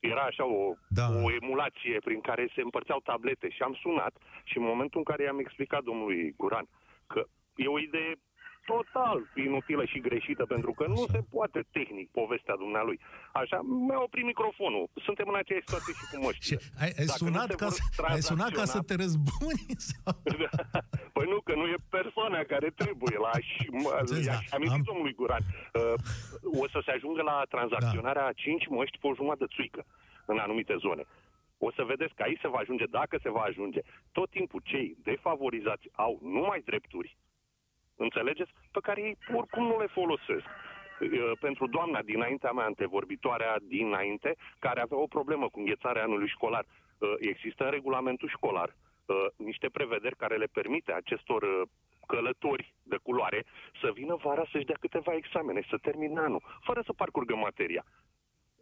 Era 0.00 0.22
așa 0.22 0.44
o, 0.44 0.72
da. 0.88 1.06
o 1.24 1.28
emulație 1.40 1.96
prin 2.04 2.20
care 2.20 2.44
se 2.54 2.60
împărțeau 2.60 3.00
tablete 3.00 3.48
și 3.48 3.62
am 3.62 3.74
sunat 3.82 4.14
și 4.44 4.56
în 4.58 4.64
momentul 4.64 4.98
în 4.98 5.08
care 5.10 5.22
i-am 5.22 5.38
explicat 5.38 5.82
domnului 5.82 6.34
Guran 6.36 6.66
că 7.06 7.20
e 7.54 7.66
o 7.66 7.78
idee 7.78 8.12
total 8.72 9.18
inutilă 9.46 9.84
și 9.92 9.98
greșită, 10.00 10.44
pentru 10.54 10.72
că 10.78 10.84
nu 10.86 11.02
se 11.14 11.20
poate 11.34 11.60
tehnic 11.76 12.08
povestea 12.20 12.56
dumnealui. 12.62 12.98
Așa, 13.32 13.58
mi-a 13.86 14.00
oprit 14.06 14.24
microfonul. 14.24 14.84
Suntem 15.06 15.26
în 15.28 15.38
aceeași 15.42 15.66
situație 15.66 15.92
și 15.98 16.04
cu 16.10 16.16
măști. 16.24 16.46
Și 16.48 16.54
ai, 16.82 16.90
ai, 17.00 17.08
sunat 17.20 17.50
ca 17.62 17.68
să, 17.76 17.80
ai 18.14 18.22
sunat 18.30 18.50
ca 18.60 18.64
să 18.74 18.80
te 18.88 18.94
răzbuni? 19.02 19.62
Sau? 19.88 20.14
păi 21.14 21.26
nu, 21.32 21.38
că 21.46 21.54
nu 21.60 21.66
e 21.74 21.76
persoana 21.98 22.40
care 22.52 22.68
trebuie. 22.82 23.16
La, 23.26 23.32
și, 23.50 23.64
mă, 23.82 23.90
da, 24.26 24.38
am 24.56 24.62
am... 24.76 24.82
domnului 24.90 25.14
Guran. 25.18 25.44
Uh, 25.46 26.62
o 26.62 26.64
să 26.72 26.78
se 26.84 26.90
ajungă 26.96 27.22
la 27.30 27.36
tranzacționarea 27.54 28.26
da. 28.30 28.32
5 28.32 28.66
măști 28.76 28.98
pe 28.98 29.06
o 29.06 29.14
jumătate 29.14 29.44
de 29.44 29.52
țuică 29.54 29.82
în 30.32 30.38
anumite 30.38 30.74
zone. 30.84 31.04
O 31.66 31.70
să 31.76 31.82
vedeți 31.92 32.14
că 32.14 32.22
aici 32.22 32.40
se 32.40 32.48
va 32.48 32.58
ajunge, 32.58 32.84
dacă 32.98 33.18
se 33.22 33.30
va 33.30 33.40
ajunge. 33.40 33.80
Tot 34.12 34.30
timpul 34.30 34.60
cei 34.64 34.96
defavorizați 35.02 35.86
au 35.92 36.18
numai 36.22 36.60
drepturi, 36.64 37.16
înțelegeți, 37.98 38.50
pe 38.72 38.80
care 38.82 39.00
ei 39.00 39.16
oricum 39.34 39.66
nu 39.66 39.78
le 39.78 39.86
folosesc. 39.86 40.46
Pentru 41.40 41.66
doamna 41.66 42.02
dinaintea 42.02 42.52
mea, 42.52 42.64
antevorbitoarea 42.64 43.56
dinainte, 43.62 44.36
care 44.58 44.80
avea 44.80 44.98
o 44.98 45.06
problemă 45.06 45.48
cu 45.48 45.58
înghețarea 45.58 46.02
anului 46.02 46.28
școlar, 46.28 46.64
există 47.18 47.64
în 47.64 47.70
regulamentul 47.70 48.28
școlar 48.28 48.76
niște 49.36 49.68
prevederi 49.68 50.16
care 50.16 50.36
le 50.36 50.46
permite 50.52 50.92
acestor 50.92 51.68
călători 52.06 52.74
de 52.82 52.96
culoare 53.02 53.44
să 53.80 53.90
vină 53.94 54.14
vara 54.22 54.44
să-și 54.52 54.64
dea 54.64 54.76
câteva 54.80 55.14
examene, 55.14 55.62
să 55.68 55.76
termine 55.82 56.20
anul, 56.20 56.42
fără 56.60 56.82
să 56.84 56.92
parcurgă 56.92 57.34
materia. 57.36 57.84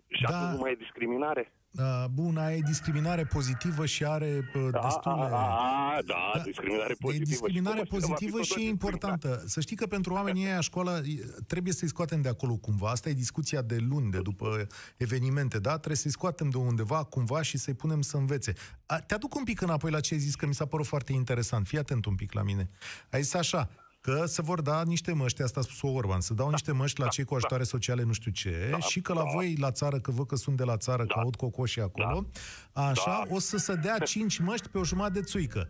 Și 0.09 0.22
da. 0.22 0.37
atunci 0.37 0.53
nu 0.53 0.61
mai 0.61 0.70
e 0.70 0.85
discriminare? 0.85 1.53
Uh, 1.79 2.05
bun, 2.11 2.37
ai 2.37 2.61
discriminare 2.61 3.25
pozitivă 3.25 3.87
și 3.87 4.05
are 4.05 4.51
uh, 4.55 4.69
destule... 4.83 5.15
A, 5.15 5.37
a, 5.37 5.97
a, 5.97 6.03
da, 6.07 6.33
da, 6.35 6.43
discriminare 6.43 6.95
pozitivă. 6.99 7.15
E 7.15 7.19
discriminare 7.19 7.79
și 7.79 7.87
pozitivă 7.87 8.43
și 8.43 8.61
e 8.61 8.69
importantă. 8.69 9.43
Să 9.47 9.61
știi 9.61 9.77
că 9.77 9.87
pentru 9.87 10.12
oamenii 10.12 10.45
ăia 10.45 10.61
școala 10.61 11.01
trebuie 11.47 11.73
să-i 11.73 11.89
scoatem 11.89 12.21
de 12.21 12.29
acolo 12.29 12.57
cumva. 12.57 12.91
Asta 12.91 13.09
e 13.09 13.12
discuția 13.12 13.62
de 13.62 13.77
luni, 13.89 14.11
de 14.11 14.21
după 14.21 14.67
evenimente, 14.97 15.59
da? 15.59 15.71
Trebuie 15.71 15.97
să-i 15.97 16.11
scoatem 16.11 16.49
de 16.49 16.57
undeva 16.57 17.05
cumva 17.05 17.43
și 17.43 17.59
să-i 17.59 17.75
punem 17.75 18.01
să 18.03 18.17
învețe. 18.17 18.53
A, 18.87 19.01
te 19.01 19.15
aduc 19.15 19.35
un 19.35 19.45
pic 19.45 19.61
înapoi 19.61 19.91
la 19.91 20.01
ce 20.01 20.15
ai 20.15 20.21
zis, 20.21 20.35
că 20.35 20.47
mi 20.47 20.55
s-a 20.55 20.67
părut 20.67 20.87
foarte 20.87 21.12
interesant. 21.12 21.67
Fii 21.67 21.79
atent 21.79 22.05
un 22.05 22.15
pic 22.15 22.33
la 22.33 22.43
mine. 22.43 22.71
Ai 23.11 23.23
zis 23.23 23.35
așa, 23.35 23.71
că 24.07 24.25
se 24.27 24.42
vor 24.42 24.61
da 24.61 24.83
niște 24.83 25.12
măști, 25.12 25.42
asta 25.42 25.61
a 25.61 25.62
spus 25.62 25.83
Orban, 25.83 26.21
să 26.21 26.35
dau 26.35 26.47
da, 26.47 26.51
niște 26.51 26.73
măști 26.73 26.99
la 26.99 27.05
da, 27.05 27.11
cei 27.11 27.25
cu 27.25 27.35
ajutoare 27.35 27.62
da. 27.62 27.69
sociale 27.69 28.03
nu 28.03 28.12
știu 28.12 28.31
ce, 28.31 28.69
da, 28.71 28.79
și 28.79 29.01
că 29.01 29.12
la 29.12 29.23
da. 29.23 29.31
voi 29.33 29.57
la 29.59 29.71
țară, 29.71 30.01
că 30.01 30.11
văd 30.11 30.27
că 30.27 30.37
sunt 30.37 30.57
de 30.57 30.64
la 30.64 30.77
țară, 30.77 31.05
da. 31.05 31.14
că 31.14 31.21
aud 31.21 31.37
cocoșii 31.37 31.83
acolo, 31.83 32.27
da. 32.73 32.87
așa, 32.87 33.25
da. 33.29 33.35
o 33.35 33.38
să 33.38 33.57
se 33.57 33.75
dea 33.75 33.99
cinci 34.12 34.38
măști 34.38 34.69
pe 34.69 34.79
o 34.79 34.85
jumătate 34.85 35.19
de 35.19 35.25
țuică. 35.25 35.69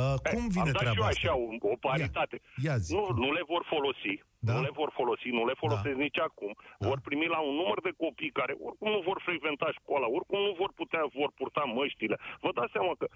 Uh, 0.00 0.14
cum 0.32 0.48
vine 0.56 0.72
Am 0.72 0.80
treaba 0.82 1.06
asta? 1.06 1.16
așa, 1.16 1.32
o, 1.44 1.46
o 1.74 1.76
paritate. 1.86 2.36
Ia, 2.40 2.70
ia 2.70 2.76
zi. 2.76 2.94
Nu, 2.94 3.04
nu 3.22 3.28
le 3.32 3.42
vor 3.52 3.62
folosi, 3.72 4.14
da? 4.38 4.52
nu 4.54 4.60
le 4.66 4.72
vor 4.80 4.90
folosi, 4.98 5.28
nu 5.38 5.44
le 5.46 5.54
folosesc 5.62 5.96
da. 5.96 6.04
nici 6.06 6.20
acum. 6.28 6.52
Da. 6.78 6.88
Vor 6.88 6.98
primi 7.06 7.26
la 7.26 7.40
un 7.48 7.54
număr 7.60 7.78
de 7.80 7.92
copii 8.02 8.36
care 8.40 8.52
oricum 8.66 8.90
nu 8.90 9.00
vor 9.08 9.18
frecventa 9.26 9.68
școala, 9.78 10.06
oricum 10.16 10.38
nu 10.48 10.52
vor 10.60 10.72
putea, 10.80 11.02
vor 11.18 11.30
purta 11.38 11.64
măștile. 11.76 12.16
Vă 12.44 12.50
dați 12.58 12.72
seama 12.76 12.92
că 13.00 13.06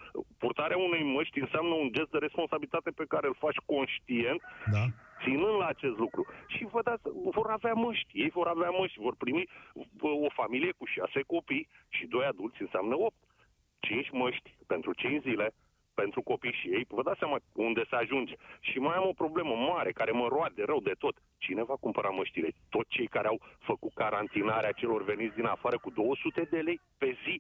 purtarea 0.43 0.79
unei 0.89 1.05
măști 1.17 1.41
înseamnă 1.45 1.75
un 1.75 1.89
gest 1.97 2.11
de 2.15 2.25
responsabilitate 2.27 2.91
pe 2.91 3.05
care 3.13 3.27
îl 3.27 3.37
faci 3.45 3.61
conștient 3.73 4.41
da 4.77 4.85
ținând 5.23 5.57
la 5.59 5.67
acest 5.67 5.97
lucru. 6.05 6.27
Și 6.47 6.65
vă 6.73 6.81
dați, 6.83 7.03
vor 7.37 7.49
avea 7.51 7.73
măști, 7.73 8.21
ei 8.23 8.31
vor 8.31 8.47
avea 8.47 8.71
măști, 8.71 9.01
vor 9.01 9.15
primi 9.17 9.49
o 10.27 10.29
familie 10.41 10.73
cu 10.79 10.85
șase 10.85 11.21
copii 11.27 11.69
și 11.89 12.07
doi 12.07 12.25
adulți 12.25 12.63
înseamnă 12.63 12.95
opt. 12.99 13.21
Cinci 13.79 14.11
măști 14.11 14.57
pentru 14.67 14.93
cinci 14.93 15.23
zile, 15.23 15.55
pentru 16.03 16.21
copii 16.31 16.59
și 16.61 16.67
ei, 16.77 16.85
vă 16.89 17.03
dați 17.03 17.19
seama 17.19 17.39
unde 17.69 17.83
se 17.91 17.97
ajunge. 17.97 18.35
Și 18.69 18.79
mai 18.79 18.97
am 18.97 19.07
o 19.13 19.21
problemă 19.23 19.55
mare 19.71 19.91
care 20.01 20.13
mă 20.21 20.27
roade 20.35 20.63
rău 20.71 20.81
de 20.89 20.95
tot. 20.99 21.17
Cine 21.45 21.63
va 21.71 21.77
cumpăra 21.85 22.09
măștile? 22.09 22.51
Tot 22.75 22.87
cei 22.89 23.09
care 23.17 23.29
au 23.29 23.39
făcut 23.69 23.93
carantinarea 23.95 24.79
celor 24.81 25.01
veniți 25.05 25.35
din 25.35 25.45
afară 25.45 25.79
cu 25.79 25.91
200 25.91 26.49
de 26.51 26.61
lei 26.69 26.81
pe 26.99 27.11
zi. 27.25 27.35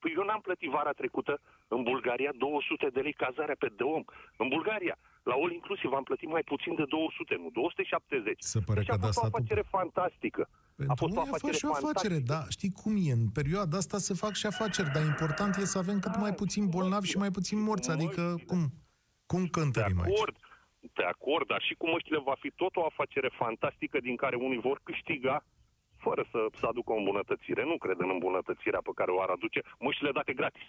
Păi 0.00 0.14
eu 0.16 0.24
n-am 0.24 0.40
plătit 0.40 0.70
vara 0.70 0.92
trecută 1.00 1.40
în 1.68 1.82
Bulgaria 1.82 2.32
200 2.38 2.86
de 2.96 3.00
lei 3.00 3.12
cazarea 3.12 3.56
pe 3.58 3.68
de 3.76 3.82
om. 3.82 4.04
În 4.42 4.48
Bulgaria. 4.48 4.96
La 5.22 5.34
all 5.34 5.52
inclusiv 5.52 5.92
am 5.92 6.02
plătit 6.02 6.28
mai 6.28 6.42
puțin 6.42 6.74
de 6.74 6.84
200, 6.84 7.34
nu 7.42 7.50
270. 7.50 8.36
Se 8.38 8.60
pare 8.66 8.78
deci 8.78 8.88
că 8.88 8.94
a 8.94 9.04
fost 9.06 9.22
o 9.22 9.26
afacere 9.26 9.62
fantastică. 9.76 10.48
Pentru 10.76 10.92
a 10.92 10.94
fost 10.94 11.16
o 11.16 11.20
afacere, 11.20 11.56
și 11.56 11.64
o 11.64 11.72
afacere, 11.72 12.18
da, 12.18 12.40
știi 12.48 12.72
cum 12.72 12.92
e, 12.96 13.12
în 13.12 13.28
perioada 13.28 13.76
asta 13.76 13.98
se 13.98 14.14
fac 14.14 14.34
și 14.34 14.46
afaceri, 14.46 14.92
dar 14.94 15.02
important 15.02 15.56
e 15.56 15.64
să 15.64 15.78
avem 15.78 15.98
cât 15.98 16.16
mai 16.16 16.34
puțin 16.34 16.68
bolnavi 16.68 17.08
și 17.08 17.16
mai 17.16 17.30
puțin 17.30 17.62
morți, 17.62 17.90
adică 17.90 18.22
cum, 18.46 18.60
cum 19.26 19.46
cântărim 19.46 20.00
aici? 20.00 20.20
De 20.92 21.02
acord, 21.02 21.46
dar 21.46 21.62
și 21.62 21.74
cu 21.74 21.90
măștile 21.90 22.18
va 22.18 22.36
fi 22.40 22.50
tot 22.50 22.76
o 22.76 22.84
afacere 22.84 23.30
fantastică 23.38 23.98
din 24.00 24.16
care 24.16 24.36
unii 24.36 24.60
vor 24.60 24.80
câștiga 24.82 25.44
fără 26.06 26.22
să, 26.32 26.40
să 26.60 26.64
aducă 26.66 26.90
o 26.92 27.00
îmbunătățire. 27.02 27.62
Nu 27.64 27.76
cred 27.84 27.98
în 27.98 28.10
îmbunătățirea 28.16 28.82
pe 28.88 28.96
care 28.98 29.10
o 29.10 29.20
ar 29.24 29.30
aduce 29.36 29.60
măștile 29.86 30.10
date 30.18 30.32
gratis. 30.40 30.66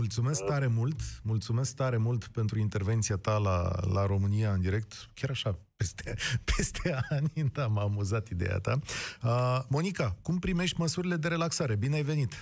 Mulțumesc 0.00 0.42
uh. 0.42 0.48
tare 0.52 0.68
mult, 0.78 1.00
mulțumesc 1.32 1.76
tare 1.76 1.96
mult 1.96 2.22
pentru 2.38 2.56
intervenția 2.58 3.16
ta 3.26 3.36
la, 3.48 3.58
la 3.94 4.02
România 4.12 4.50
în 4.56 4.60
direct, 4.60 4.92
chiar 5.18 5.30
așa, 5.30 5.50
peste, 5.76 6.04
peste 6.50 6.88
ani, 7.10 7.50
da, 7.56 7.66
m-a 7.66 7.82
amuzat 7.82 8.24
ideea 8.28 8.58
ta. 8.66 8.74
Uh, 8.76 9.58
Monica, 9.76 10.06
cum 10.22 10.36
primești 10.38 10.80
măsurile 10.80 11.16
de 11.16 11.28
relaxare? 11.28 11.74
Bine 11.76 11.96
ai 11.96 12.10
venit! 12.12 12.32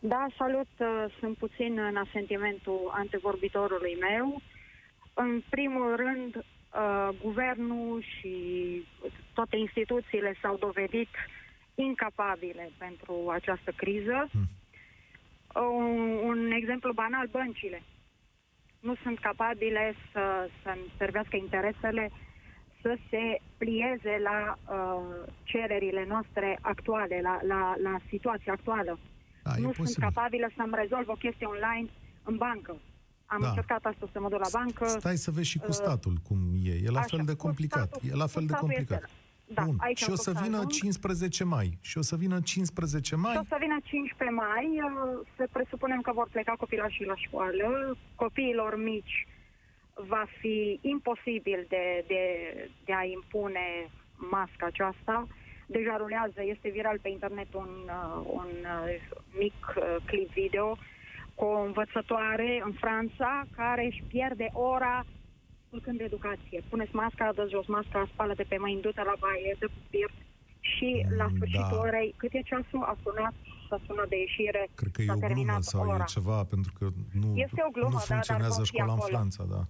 Da, 0.00 0.26
salut, 0.38 0.72
uh, 0.78 1.04
sunt 1.20 1.36
puțin 1.36 1.78
în 1.78 1.96
asentimentul 1.96 2.90
antevorbitorului 2.94 3.96
meu. 4.00 4.40
În 5.14 5.42
primul 5.48 5.96
rând, 5.96 6.36
uh, 6.36 7.08
guvernul 7.22 8.02
și 8.02 8.34
toate 9.32 9.56
instituțiile 9.56 10.36
s-au 10.42 10.56
dovedit 10.56 11.08
incapabile 11.82 12.70
pentru 12.78 13.14
această 13.30 13.70
criză. 13.76 14.28
Hmm. 14.30 14.48
Un, 15.62 16.18
un 16.30 16.50
exemplu 16.50 16.92
banal, 16.92 17.26
băncile. 17.30 17.82
Nu 18.80 18.94
sunt 19.02 19.18
capabile 19.18 19.94
să, 20.12 20.48
să 20.62 20.76
servească 20.98 21.36
interesele 21.36 22.10
să 22.82 22.96
se 23.10 23.40
plieze 23.56 24.14
la 24.28 24.38
uh, 24.54 25.32
cererile 25.42 26.04
noastre 26.08 26.58
actuale, 26.60 27.20
la, 27.22 27.38
la, 27.46 27.74
la 27.82 27.96
situația 28.08 28.52
actuală. 28.52 28.98
Da, 29.42 29.50
nu 29.50 29.62
sunt 29.62 29.74
posibil. 29.74 30.02
capabile 30.02 30.48
să-mi 30.56 30.74
rezolv 30.74 31.08
o 31.08 31.12
chestie 31.12 31.46
online 31.46 31.88
în 32.22 32.36
bancă. 32.36 32.76
Am 33.26 33.40
da. 33.40 33.48
încercat 33.48 33.84
asta 33.84 34.08
să 34.12 34.20
mă 34.20 34.28
duc 34.28 34.38
la 34.38 34.58
bancă. 34.58 34.86
Stai 34.86 35.16
să 35.16 35.30
vezi 35.30 35.48
și 35.48 35.58
cu 35.58 35.66
uh, 35.68 35.72
statul 35.72 36.14
cum 36.22 36.38
e. 36.62 36.74
E 36.84 36.90
la 36.90 36.98
Așa, 36.98 37.16
fel 37.16 37.24
de 37.24 37.36
complicat. 37.36 37.86
Statul, 37.86 38.08
e 38.10 38.14
la 38.14 38.26
fel 38.26 38.46
de 38.46 38.52
complicat. 38.52 39.02
Este, 39.02 39.16
da, 39.54 39.62
Bun. 39.64 39.76
Aici 39.78 39.98
și 39.98 40.10
o 40.10 40.14
să 40.14 40.32
vină 40.42 40.64
15 40.68 41.44
mai. 41.44 41.78
Și 41.80 41.98
o 41.98 42.02
să 42.02 42.16
vină 42.16 42.40
15 42.40 43.16
mai. 43.16 43.32
Și 43.32 43.38
o 43.38 43.44
să 43.48 43.56
vină 43.60 43.78
15 43.82 44.36
mai. 44.36 44.66
Uh, 44.66 45.26
să 45.36 45.48
presupunem 45.52 46.00
că 46.00 46.12
vor 46.12 46.28
pleca 46.32 46.54
copilașii 46.58 47.04
la 47.04 47.16
școală. 47.16 47.96
Copiilor 48.14 48.82
mici 48.82 49.26
va 49.94 50.24
fi 50.40 50.78
imposibil 50.82 51.66
de, 51.68 52.04
de, 52.06 52.22
de 52.84 52.92
a 52.92 53.04
impune 53.04 53.90
masca 54.16 54.66
aceasta. 54.66 55.26
Deja 55.66 55.96
rulează, 55.96 56.40
este 56.44 56.68
viral 56.68 56.98
pe 57.02 57.08
internet 57.08 57.54
un, 57.54 57.70
uh, 57.86 58.26
un 58.26 58.50
mic 59.38 59.54
clip 60.04 60.30
video 60.30 60.78
cu 61.34 61.44
o 61.44 61.60
învățătoare 61.60 62.62
în 62.64 62.72
Franța 62.72 63.42
care 63.56 63.84
își 63.84 64.02
pierde 64.08 64.48
ora 64.52 65.04
făcând 65.70 66.00
educație. 66.00 66.62
Puneți 66.68 66.94
masca, 66.94 67.32
dă 67.34 67.46
jos 67.50 67.66
masca, 67.66 68.08
spală-te 68.12 68.44
pe 68.48 68.56
mâini, 68.58 68.80
du-te 68.80 69.02
la 69.10 69.16
baie, 69.24 69.56
de 69.58 69.66
spirit 69.84 70.14
și 70.60 71.06
la 71.16 71.26
mm, 71.26 71.34
sfârșitul 71.34 71.78
da. 71.78 71.78
orei, 71.86 72.14
cât 72.16 72.32
e 72.32 72.40
ceasul, 72.50 72.82
a 72.82 72.96
sunat, 73.02 73.34
s-a 73.68 73.78
sunat 73.86 74.08
de 74.08 74.18
ieșire, 74.18 74.68
Cred 74.74 74.92
că 74.92 75.02
e 75.02 75.12
o 75.12 75.18
glumă 75.28 75.58
sau 75.60 75.88
ora. 75.88 76.04
e 76.08 76.12
ceva, 76.16 76.44
pentru 76.44 76.72
că 76.78 76.84
nu, 77.20 77.36
este 77.36 77.60
o 77.68 77.70
glumă, 77.70 77.90
nu 77.92 77.98
funcționează 77.98 78.50
da, 78.50 78.56
dar 78.56 78.66
școala 78.72 78.92
în 78.92 78.98
Franța, 78.98 79.44
da. 79.44 79.62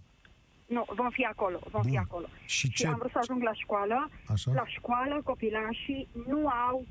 Nu, 0.66 0.84
vom 1.00 1.10
fi 1.10 1.24
acolo, 1.24 1.58
vom 1.70 1.82
Bun. 1.82 1.90
fi 1.90 1.96
acolo. 1.98 2.26
Și, 2.44 2.66
și 2.66 2.72
ce... 2.72 2.86
am 2.86 2.98
vrut 2.98 3.10
să 3.10 3.18
ajung 3.22 3.42
la 3.42 3.52
școală. 3.52 4.10
Așa? 4.26 4.52
La 4.52 4.66
școală, 4.66 5.20
copilașii 5.24 6.08
nu 6.26 6.48
au 6.48 6.86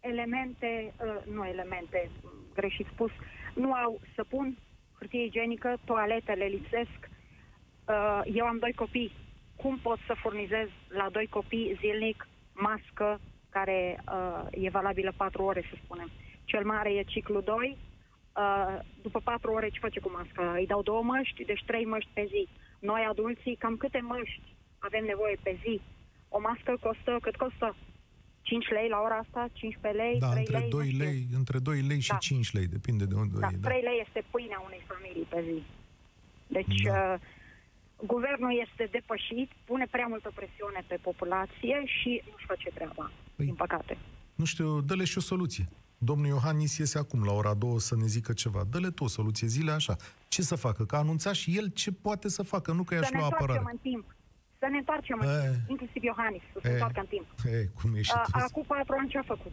elemente, 0.00 0.94
uh, 1.04 1.34
nu 1.34 1.46
elemente, 1.46 2.10
greșit 2.54 2.86
spus, 2.92 3.10
nu 3.54 3.72
au 3.72 4.00
săpun, 4.14 4.58
hârtie 4.98 5.24
igienică, 5.24 5.76
toaletele 5.84 6.44
lipsesc. 6.44 7.00
Uh, 7.88 8.20
eu 8.34 8.46
am 8.46 8.58
doi 8.58 8.72
copii. 8.72 9.12
Cum 9.56 9.78
pot 9.78 9.98
să 10.06 10.14
furnizez 10.22 10.68
la 10.88 11.08
doi 11.12 11.26
copii 11.26 11.78
zilnic 11.80 12.28
mască, 12.54 13.20
care 13.50 14.04
uh, 14.12 14.46
e 14.50 14.70
valabilă 14.70 15.12
4 15.16 15.42
ore, 15.42 15.62
să 15.70 15.76
spunem. 15.84 16.10
Cel 16.44 16.64
mare 16.64 16.90
e 16.92 17.02
ciclu 17.02 17.40
2, 17.40 17.78
uh, 18.36 18.78
după 19.02 19.20
4 19.24 19.52
ore 19.52 19.68
ce 19.68 19.78
face 19.78 20.00
cu 20.00 20.10
masca? 20.10 20.52
Îi 20.52 20.66
dau 20.66 20.82
două 20.82 21.02
măști, 21.02 21.44
deci 21.44 21.64
trei 21.66 21.84
măști 21.84 22.10
pe 22.12 22.26
zi. 22.28 22.48
Noi, 22.78 23.06
adulții, 23.10 23.56
cam 23.56 23.76
câte 23.76 24.00
măști 24.00 24.52
avem 24.88 25.04
nevoie 25.04 25.36
pe 25.42 25.58
zi? 25.62 25.80
O 26.28 26.38
mască 26.40 26.72
costă, 26.80 27.18
cât 27.22 27.36
costă? 27.36 27.76
5 28.42 28.68
lei 28.68 28.88
la 28.88 29.00
ora 29.06 29.16
asta, 29.24 29.48
15 29.52 30.02
lei, 30.02 30.18
da, 30.18 30.30
3 30.30 30.38
între 30.38 30.58
lei. 30.58 30.70
2 30.70 30.90
lei, 31.04 31.26
între 31.40 31.58
2 31.58 31.80
lei 31.80 32.00
și 32.00 32.10
da. 32.10 32.16
5 32.16 32.52
lei, 32.52 32.66
depinde 32.66 33.04
de 33.04 33.14
unde 33.14 33.38
da, 33.38 33.48
e. 33.52 33.56
Da, 33.60 33.68
3 33.68 33.82
lei 33.82 33.98
este 34.06 34.20
pâinea 34.30 34.60
unei 34.68 34.82
familii 34.90 35.26
pe 35.32 35.40
zi. 35.48 35.58
Deci, 36.56 36.80
da. 36.82 37.12
uh, 37.12 37.20
guvernul 38.06 38.52
este 38.66 38.88
depășit, 38.90 39.50
pune 39.64 39.86
prea 39.90 40.06
multă 40.06 40.30
presiune 40.34 40.84
pe 40.86 40.98
populație 41.02 41.82
și 41.84 42.22
nu-și 42.30 42.46
face 42.46 42.68
treaba, 42.74 43.10
păi, 43.36 43.44
din 43.46 43.54
păcate. 43.54 43.98
Nu 44.34 44.44
știu, 44.44 44.80
dă-le 44.80 45.04
și 45.04 45.18
o 45.18 45.20
soluție. 45.20 45.68
Domnul 45.98 46.26
Iohannis 46.26 46.76
iese 46.78 46.98
acum 46.98 47.24
la 47.24 47.32
ora 47.32 47.54
2 47.54 47.80
să 47.80 47.96
ne 47.96 48.06
zică 48.06 48.32
ceva. 48.32 48.62
Dă-le 48.70 48.90
tu 48.90 49.04
o 49.04 49.08
soluție, 49.08 49.46
zile 49.46 49.70
așa. 49.70 49.96
Ce 50.28 50.42
să 50.42 50.54
facă? 50.56 50.84
Că 50.84 50.94
a 50.96 50.98
anunțat 50.98 51.34
și 51.34 51.56
el 51.56 51.68
ce 51.68 51.92
poate 51.92 52.28
să 52.28 52.42
facă, 52.42 52.72
nu 52.72 52.82
că 52.82 52.94
i-aș 52.94 53.10
lua 53.10 53.26
apărare. 53.26 53.62
în 53.72 53.78
timp. 53.82 54.14
Să 54.58 54.66
ne 54.70 54.76
întoarcem 54.76 55.18
în 55.20 55.28
timp, 55.42 55.70
inclusiv 55.70 56.02
Iohannis, 56.02 56.42
să 56.52 56.58
se 56.62 56.70
întoarcă 56.70 57.00
în 57.00 57.06
timp. 57.06 57.26
E, 57.44 57.66
cum 57.82 57.94
e 57.94 58.02
și 58.02 58.12
A, 58.14 58.26
acum 58.32 58.64
patru 58.66 58.94
ani 58.98 59.08
ce 59.08 59.18
a 59.18 59.22
făcut? 59.22 59.52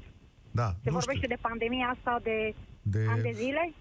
Da, 0.51 0.67
Se 0.83 0.91
vorbește 0.91 1.23
știu. 1.25 1.35
de 1.35 1.41
pandemia 1.41 1.87
asta 1.87 2.19
de, 2.23 2.55
de 2.81 3.05
ani 3.09 3.21
de 3.21 3.31
zile? 3.33 3.73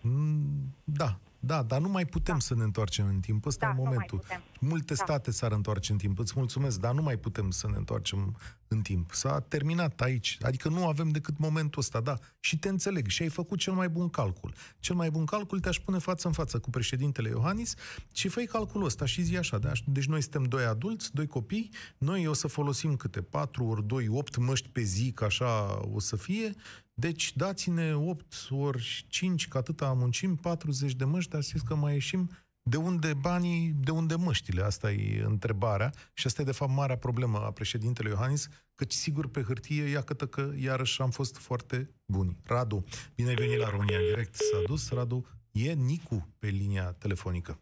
Da, 0.85 1.18
da, 1.40 1.62
dar 1.62 1.81
nu 1.81 1.88
mai 1.88 2.05
putem 2.05 2.35
da. 2.35 2.40
să 2.40 2.55
ne 2.55 2.62
întoarcem 2.62 3.07
în 3.07 3.20
timp. 3.20 3.46
Ăsta 3.46 3.66
da, 3.66 3.72
e 3.72 3.85
momentul. 3.85 4.22
Multe 4.61 4.94
da. 4.94 5.05
state 5.05 5.31
s-ar 5.31 5.53
întoarce 5.53 5.92
în 5.92 5.98
timp. 5.98 6.18
Îți 6.18 6.33
mulțumesc, 6.37 6.81
dar 6.81 6.94
nu 6.94 7.03
mai 7.03 7.16
putem 7.16 7.51
să 7.51 7.68
ne 7.68 7.77
întoarcem 7.77 8.37
în 8.68 8.81
timp. 8.81 9.12
S-a 9.12 9.40
terminat 9.40 10.00
aici. 10.00 10.38
Adică 10.40 10.68
nu 10.68 10.87
avem 10.87 11.09
decât 11.09 11.38
momentul 11.38 11.81
ăsta, 11.81 12.00
da. 12.00 12.18
Și 12.40 12.59
te 12.59 12.68
înțeleg. 12.68 13.09
Și 13.09 13.22
ai 13.22 13.28
făcut 13.28 13.59
cel 13.59 13.72
mai 13.72 13.88
bun 13.88 14.09
calcul. 14.09 14.54
Cel 14.78 14.94
mai 14.94 15.11
bun 15.11 15.24
calcul 15.24 15.61
te-aș 15.61 15.78
pune 15.78 15.98
față 15.98 16.26
în 16.26 16.33
față 16.33 16.59
cu 16.59 16.70
președintele 16.70 17.28
Iohannis 17.28 17.74
și 18.12 18.28
făi 18.28 18.46
calculul 18.46 18.87
ăsta 18.87 19.04
și 19.04 19.22
zi 19.22 19.37
așa. 19.37 19.59
Da? 19.59 19.72
Deci 19.85 20.07
noi 20.07 20.22
suntem 20.22 20.42
doi 20.42 20.64
adulți, 20.64 21.14
doi 21.14 21.26
copii, 21.26 21.70
noi 21.98 22.26
o 22.26 22.33
să 22.33 22.48
folosim 22.48 22.96
câte 22.96 23.22
4 23.22 23.64
ori 23.64 23.87
2, 23.87 24.09
8 24.09 24.37
măști 24.37 24.68
pe 24.68 24.83
zi, 24.83 25.12
că 25.12 25.24
așa 25.24 25.81
o 25.92 26.00
să 26.00 26.16
fie. 26.16 26.54
Deci 26.94 27.37
dați-ne 27.37 27.94
8 27.94 28.35
ori 28.50 29.07
5, 29.09 29.48
că 29.48 29.59
atâta 29.59 29.92
muncim, 29.92 30.37
40 30.37 30.92
de 30.92 31.04
măști, 31.04 31.31
dar 31.31 31.42
știți 31.42 31.64
că 31.64 31.74
mai 31.74 31.92
ieșim 31.92 32.31
de 32.68 32.76
unde 32.76 33.12
banii, 33.22 33.72
de 33.85 33.90
unde 33.90 34.14
măștile? 34.26 34.62
Asta 34.62 34.90
e 34.90 35.22
întrebarea 35.24 35.90
și 36.14 36.26
asta 36.26 36.42
e 36.42 36.44
de 36.52 36.59
fapt 36.61 36.72
marea 36.76 36.96
problemă 36.96 37.38
a 37.38 37.50
președintelui 37.50 38.11
Iohannis, 38.11 38.48
căci 38.74 38.92
sigur 38.92 39.31
pe 39.31 39.42
hârtie, 39.42 39.85
iată 39.90 40.26
că 40.26 40.50
iarăși 40.61 41.02
am 41.02 41.11
fost 41.11 41.46
foarte 41.46 41.76
buni. 42.07 42.37
Radu, 42.46 42.85
bine 43.16 43.28
ai 43.28 43.35
venit 43.35 43.59
la 43.59 43.68
România 43.68 43.98
Direct, 43.98 44.35
s-a 44.35 44.61
dus. 44.66 44.92
Radu, 44.92 45.26
e 45.52 45.72
Nicu 45.72 46.35
pe 46.40 46.46
linia 46.46 46.92
telefonică. 46.98 47.59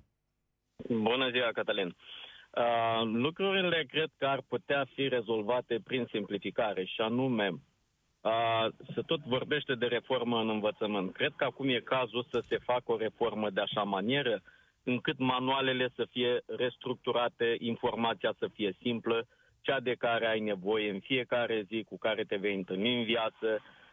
Bună 0.88 1.30
ziua, 1.30 1.50
Cătălin. 1.52 1.86
Uh, 1.86 3.02
lucrurile 3.04 3.84
cred 3.88 4.10
că 4.18 4.26
ar 4.26 4.42
putea 4.48 4.86
fi 4.94 5.08
rezolvate 5.08 5.80
prin 5.84 6.06
simplificare 6.10 6.84
și 6.84 7.00
anume 7.00 7.48
uh, 8.20 8.66
se 8.94 9.00
tot 9.00 9.20
vorbește 9.20 9.74
de 9.74 9.86
reformă 9.86 10.40
în 10.40 10.48
învățământ. 10.48 11.12
Cred 11.12 11.32
că 11.36 11.44
acum 11.44 11.68
e 11.68 11.80
cazul 11.80 12.26
să 12.30 12.42
se 12.48 12.58
facă 12.58 12.92
o 12.92 12.96
reformă 12.96 13.50
de 13.50 13.60
așa 13.60 13.82
manieră 13.82 14.42
încât 14.92 15.18
manualele 15.18 15.92
să 15.94 16.06
fie 16.10 16.42
restructurate, 16.46 17.56
informația 17.58 18.34
să 18.38 18.48
fie 18.52 18.76
simplă, 18.80 19.26
cea 19.60 19.80
de 19.80 19.94
care 19.98 20.26
ai 20.26 20.40
nevoie 20.40 20.90
în 20.90 21.00
fiecare 21.00 21.66
zi, 21.68 21.84
cu 21.88 21.98
care 21.98 22.22
te 22.24 22.36
vei 22.36 22.54
întâlni 22.54 22.98
în 22.98 23.04
viață, 23.04 23.48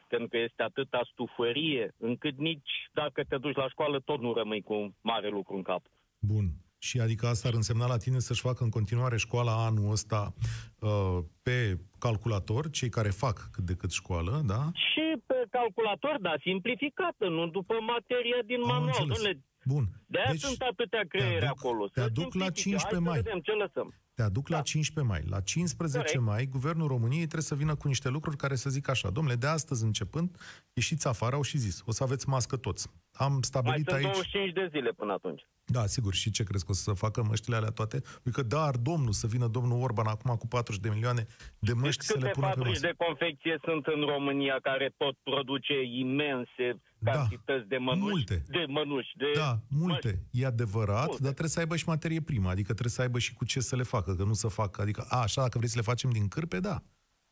pentru 0.08 0.28
că 0.28 0.38
este 0.38 0.64
atâta 0.64 1.02
stufărie, 1.12 1.94
încât 1.98 2.38
nici 2.38 2.74
dacă 2.94 3.24
te 3.30 3.38
duci 3.38 3.56
la 3.56 3.70
școală, 3.70 4.00
tot 4.00 4.20
nu 4.20 4.34
rămâi 4.34 4.62
cu 4.62 4.96
mare 5.02 5.30
lucru 5.30 5.56
în 5.56 5.62
cap. 5.62 5.84
Bun. 6.20 6.46
Și 6.78 7.00
adică 7.00 7.26
asta 7.28 7.48
ar 7.48 7.54
însemna 7.54 7.88
la 7.88 7.98
tine 7.98 8.20
să-și 8.20 8.42
facă 8.42 8.64
în 8.64 8.70
continuare 8.70 9.18
școala 9.18 9.66
anul 9.66 9.92
ăsta 9.92 10.34
uh, 10.80 11.18
pe 11.44 11.78
calculator, 12.00 12.70
cei 12.70 12.90
care 12.90 13.10
fac 13.10 13.38
cât 13.52 13.64
de 13.64 13.76
cât 13.76 13.92
școală, 13.92 14.42
da? 14.46 14.62
Și 14.74 15.06
pe 15.26 15.40
calculator, 15.50 16.18
da, 16.22 16.34
simplificată, 16.42 17.26
nu 17.28 17.48
după 17.48 17.76
materia 17.94 18.42
din 18.46 18.62
Am 18.62 18.68
manual. 18.68 19.06
Înțeles. 19.08 19.38
Bun. 19.66 19.86
De-aia 20.08 20.32
deci, 20.32 20.42
sunt 20.42 20.62
atâtea 20.62 21.04
creiere 21.08 21.46
aduc, 21.46 21.58
acolo. 21.58 21.88
Te 21.88 22.02
aduc 22.02 22.34
la 22.34 22.50
15 22.50 22.88
Hai 22.92 23.00
mai. 23.00 23.16
Să 23.16 23.22
vedem 23.24 23.40
ce 23.40 23.52
lăsăm. 23.52 23.94
Te 24.16 24.22
aduc 24.22 24.50
da. 24.50 24.56
la 24.56 24.62
15 24.62 25.14
mai. 25.14 25.24
La 25.30 25.40
15 25.42 25.98
Corect. 25.98 26.30
mai, 26.30 26.46
Guvernul 26.46 26.88
României 26.88 27.26
trebuie 27.32 27.42
să 27.42 27.56
vină 27.56 27.76
cu 27.76 27.88
niște 27.88 28.10
lucruri 28.10 28.38
care 28.38 28.56
să 28.56 28.70
zic 28.70 28.90
așa, 28.90 29.10
domnule, 29.10 29.36
de 29.36 29.48
astăzi 29.48 29.84
începând, 29.84 30.38
ieșiți 30.74 31.08
afară, 31.08 31.36
au 31.36 31.42
și 31.42 31.58
zis, 31.58 31.82
o 31.86 31.92
să 31.92 32.04
aveți 32.04 32.30
mască 32.30 32.58
toți. 32.58 32.88
Am 33.12 33.42
stabilit 33.42 33.90
mai 33.90 34.00
aici... 34.00 34.12
25 34.12 34.54
de 34.54 34.68
zile 34.72 34.92
până 34.92 35.14
atunci. 35.14 35.42
Da, 35.66 35.86
sigur. 35.86 36.14
Și 36.14 36.32
ce 36.32 36.44
crezi 36.44 36.66
că 36.66 36.72
o 36.72 36.74
să 36.74 36.92
facă 36.94 37.24
măștile 37.24 37.56
alea 37.56 37.70
toate? 37.70 38.02
Adică 38.20 38.42
dar 38.42 38.76
domnul 38.76 39.12
să 39.12 39.28
vină 39.28 39.48
domnul 39.48 39.82
Orban 39.82 40.08
acum 40.08 40.36
cu 40.36 40.48
40 40.48 40.82
de 40.82 40.90
milioane 40.90 41.26
de 41.60 41.74
măști 41.74 42.04
să 42.04 42.18
le 42.20 42.30
pună 42.30 42.50
pe 42.50 42.60
masă. 42.60 42.80
de 42.80 42.94
confecție 42.98 43.58
sunt 43.64 43.86
în 43.86 44.02
România 44.02 44.60
care 44.62 44.94
tot 44.98 45.16
produce 45.24 45.82
imense 45.84 46.82
da, 47.04 47.12
cantități 47.12 47.68
de 47.68 47.78
mănuși? 47.78 48.10
Multe. 48.10 48.44
De 48.48 48.66
mănuși, 48.68 49.12
de 49.18 49.26
Da, 49.36 49.60
multe. 49.70 50.08
Măști. 50.08 50.42
E 50.44 50.46
adevărat, 50.46 51.06
multe. 51.08 51.22
dar 51.22 51.32
trebuie 51.32 51.50
să 51.50 51.60
aibă 51.60 51.76
și 51.76 51.88
materie 51.88 52.22
primă. 52.22 52.50
Adică 52.50 52.72
trebuie 52.72 52.92
să 52.98 53.02
aibă 53.02 53.20
și 53.20 53.34
cu 53.34 53.46
ce 53.46 53.60
să 53.60 53.76
le 53.76 53.84
facă, 53.84 54.16
că 54.16 54.24
nu 54.24 54.34
să 54.34 54.48
facă. 54.48 54.82
Adică, 54.82 55.06
a, 55.10 55.22
așa, 55.22 55.42
dacă 55.42 55.58
vrei 55.58 55.70
să 55.70 55.78
le 55.78 55.84
facem 55.92 56.10
din 56.10 56.28
cârpe, 56.28 56.60
da. 56.60 56.84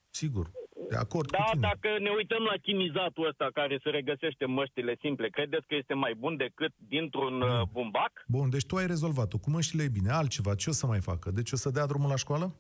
Sigur. 0.10 0.52
De 0.90 0.96
acord 0.98 1.32
da, 1.32 1.38
cu 1.38 1.50
tine. 1.52 1.68
dacă 1.68 1.88
ne 2.00 2.10
uităm 2.18 2.44
la 2.44 2.58
chimizatul 2.62 3.28
ăsta 3.28 3.50
care 3.54 3.80
se 3.84 3.90
regăsește 3.90 4.44
în 4.44 4.52
măștile 4.54 4.96
simple, 5.00 5.30
credeți 5.30 5.66
că 5.68 5.76
este 5.76 5.94
mai 5.94 6.14
bun 6.18 6.38
decât 6.38 6.74
dintr-un 6.78 7.40
Bun. 7.40 7.70
bumbac? 7.72 8.12
Bun, 8.28 8.50
deci 8.50 8.66
tu 8.66 8.76
ai 8.76 8.88
rezolvat-o. 8.88 9.38
Cu 9.38 9.50
măștile 9.50 9.84
e 9.84 9.88
bine. 9.90 10.10
Altceva, 10.10 10.56
ce 10.56 10.70
o 10.70 10.74
să 10.74 10.86
mai 10.86 11.00
facă? 11.02 11.32
Deci 11.32 11.52
o 11.52 11.56
să 11.56 11.70
dea 11.70 11.86
drumul 11.86 12.10
la 12.10 12.16
școală? 12.16 12.56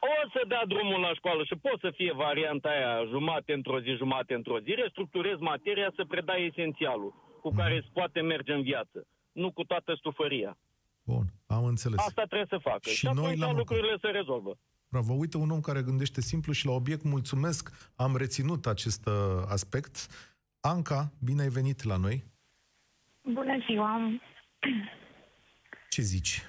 O 0.00 0.28
să 0.32 0.40
dea 0.48 0.64
drumul 0.66 1.00
la 1.00 1.14
școală 1.14 1.44
și 1.44 1.56
poate 1.56 1.78
să 1.80 1.90
fie 1.94 2.12
varianta 2.12 2.68
aia 2.68 3.04
jumate 3.12 3.52
într-o 3.52 3.80
zi, 3.80 3.90
jumate 4.02 4.34
într-o 4.34 4.60
zi, 4.60 4.70
restructurezi 4.74 5.40
materia 5.40 5.92
să 5.96 6.04
predai 6.04 6.46
esențialul 6.46 7.12
cu 7.40 7.50
care 7.50 7.74
mm. 7.74 7.80
se 7.80 7.88
poate 7.92 8.20
merge 8.20 8.52
în 8.52 8.62
viață, 8.62 9.06
nu 9.32 9.52
cu 9.52 9.64
toată 9.64 9.94
stufăria. 9.94 10.56
Bun, 11.02 11.24
am 11.46 11.64
înțeles. 11.64 11.98
Asta 11.98 12.24
trebuie 12.24 12.46
să 12.48 12.58
facă. 12.58 12.88
Și, 12.88 12.96
și 12.96 13.08
noi 13.14 13.36
la 13.36 13.52
lucrurile 13.52 13.96
se 14.00 14.08
rezolvă. 14.08 14.58
Bravo, 14.90 15.12
uite 15.12 15.36
un 15.36 15.50
om 15.50 15.60
care 15.60 15.82
gândește 15.82 16.20
simplu 16.20 16.52
și 16.52 16.66
la 16.66 16.72
obiect. 16.72 17.02
Mulțumesc, 17.02 17.92
am 17.96 18.16
reținut 18.16 18.66
acest 18.66 19.06
uh, 19.06 19.14
aspect. 19.48 19.94
Anca, 20.60 21.12
bine 21.24 21.42
ai 21.42 21.48
venit 21.48 21.82
la 21.82 21.96
noi. 21.96 22.24
Bună 23.22 23.58
ziua! 23.66 23.98
Ce 25.90 26.02
zici? 26.02 26.42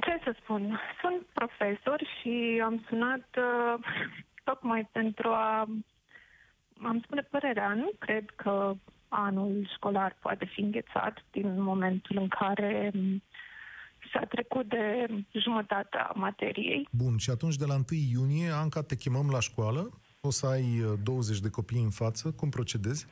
Ce 0.00 0.20
să 0.24 0.36
spun? 0.42 0.80
Sunt 1.00 1.26
profesor 1.32 2.02
și 2.20 2.60
am 2.64 2.84
sunat 2.88 3.28
uh, 3.36 3.84
tocmai 4.44 4.88
pentru 4.92 5.28
a 5.28 5.68
am 6.82 7.00
spune 7.04 7.22
părerea. 7.22 7.74
Nu 7.74 7.90
cred 7.98 8.30
că 8.36 8.74
anul 9.08 9.68
școlar 9.74 10.16
poate 10.20 10.44
fi 10.44 10.60
înghețat 10.60 11.24
din 11.30 11.62
momentul 11.62 12.16
în 12.16 12.28
care 12.28 12.92
s-a 14.12 14.24
trecut 14.24 14.68
de 14.68 15.06
jumătatea 15.32 16.12
materiei. 16.14 16.88
Bun, 16.90 17.16
și 17.16 17.30
atunci 17.30 17.56
de 17.56 17.64
la 17.64 17.74
1 17.74 17.82
iunie, 18.12 18.50
Anca, 18.50 18.82
te 18.82 18.96
chemăm 18.96 19.28
la 19.30 19.40
școală, 19.40 19.90
o 20.20 20.30
să 20.30 20.46
ai 20.46 20.64
20 21.02 21.40
de 21.40 21.50
copii 21.50 21.82
în 21.82 21.90
față, 21.90 22.32
cum 22.32 22.48
procedezi? 22.48 23.06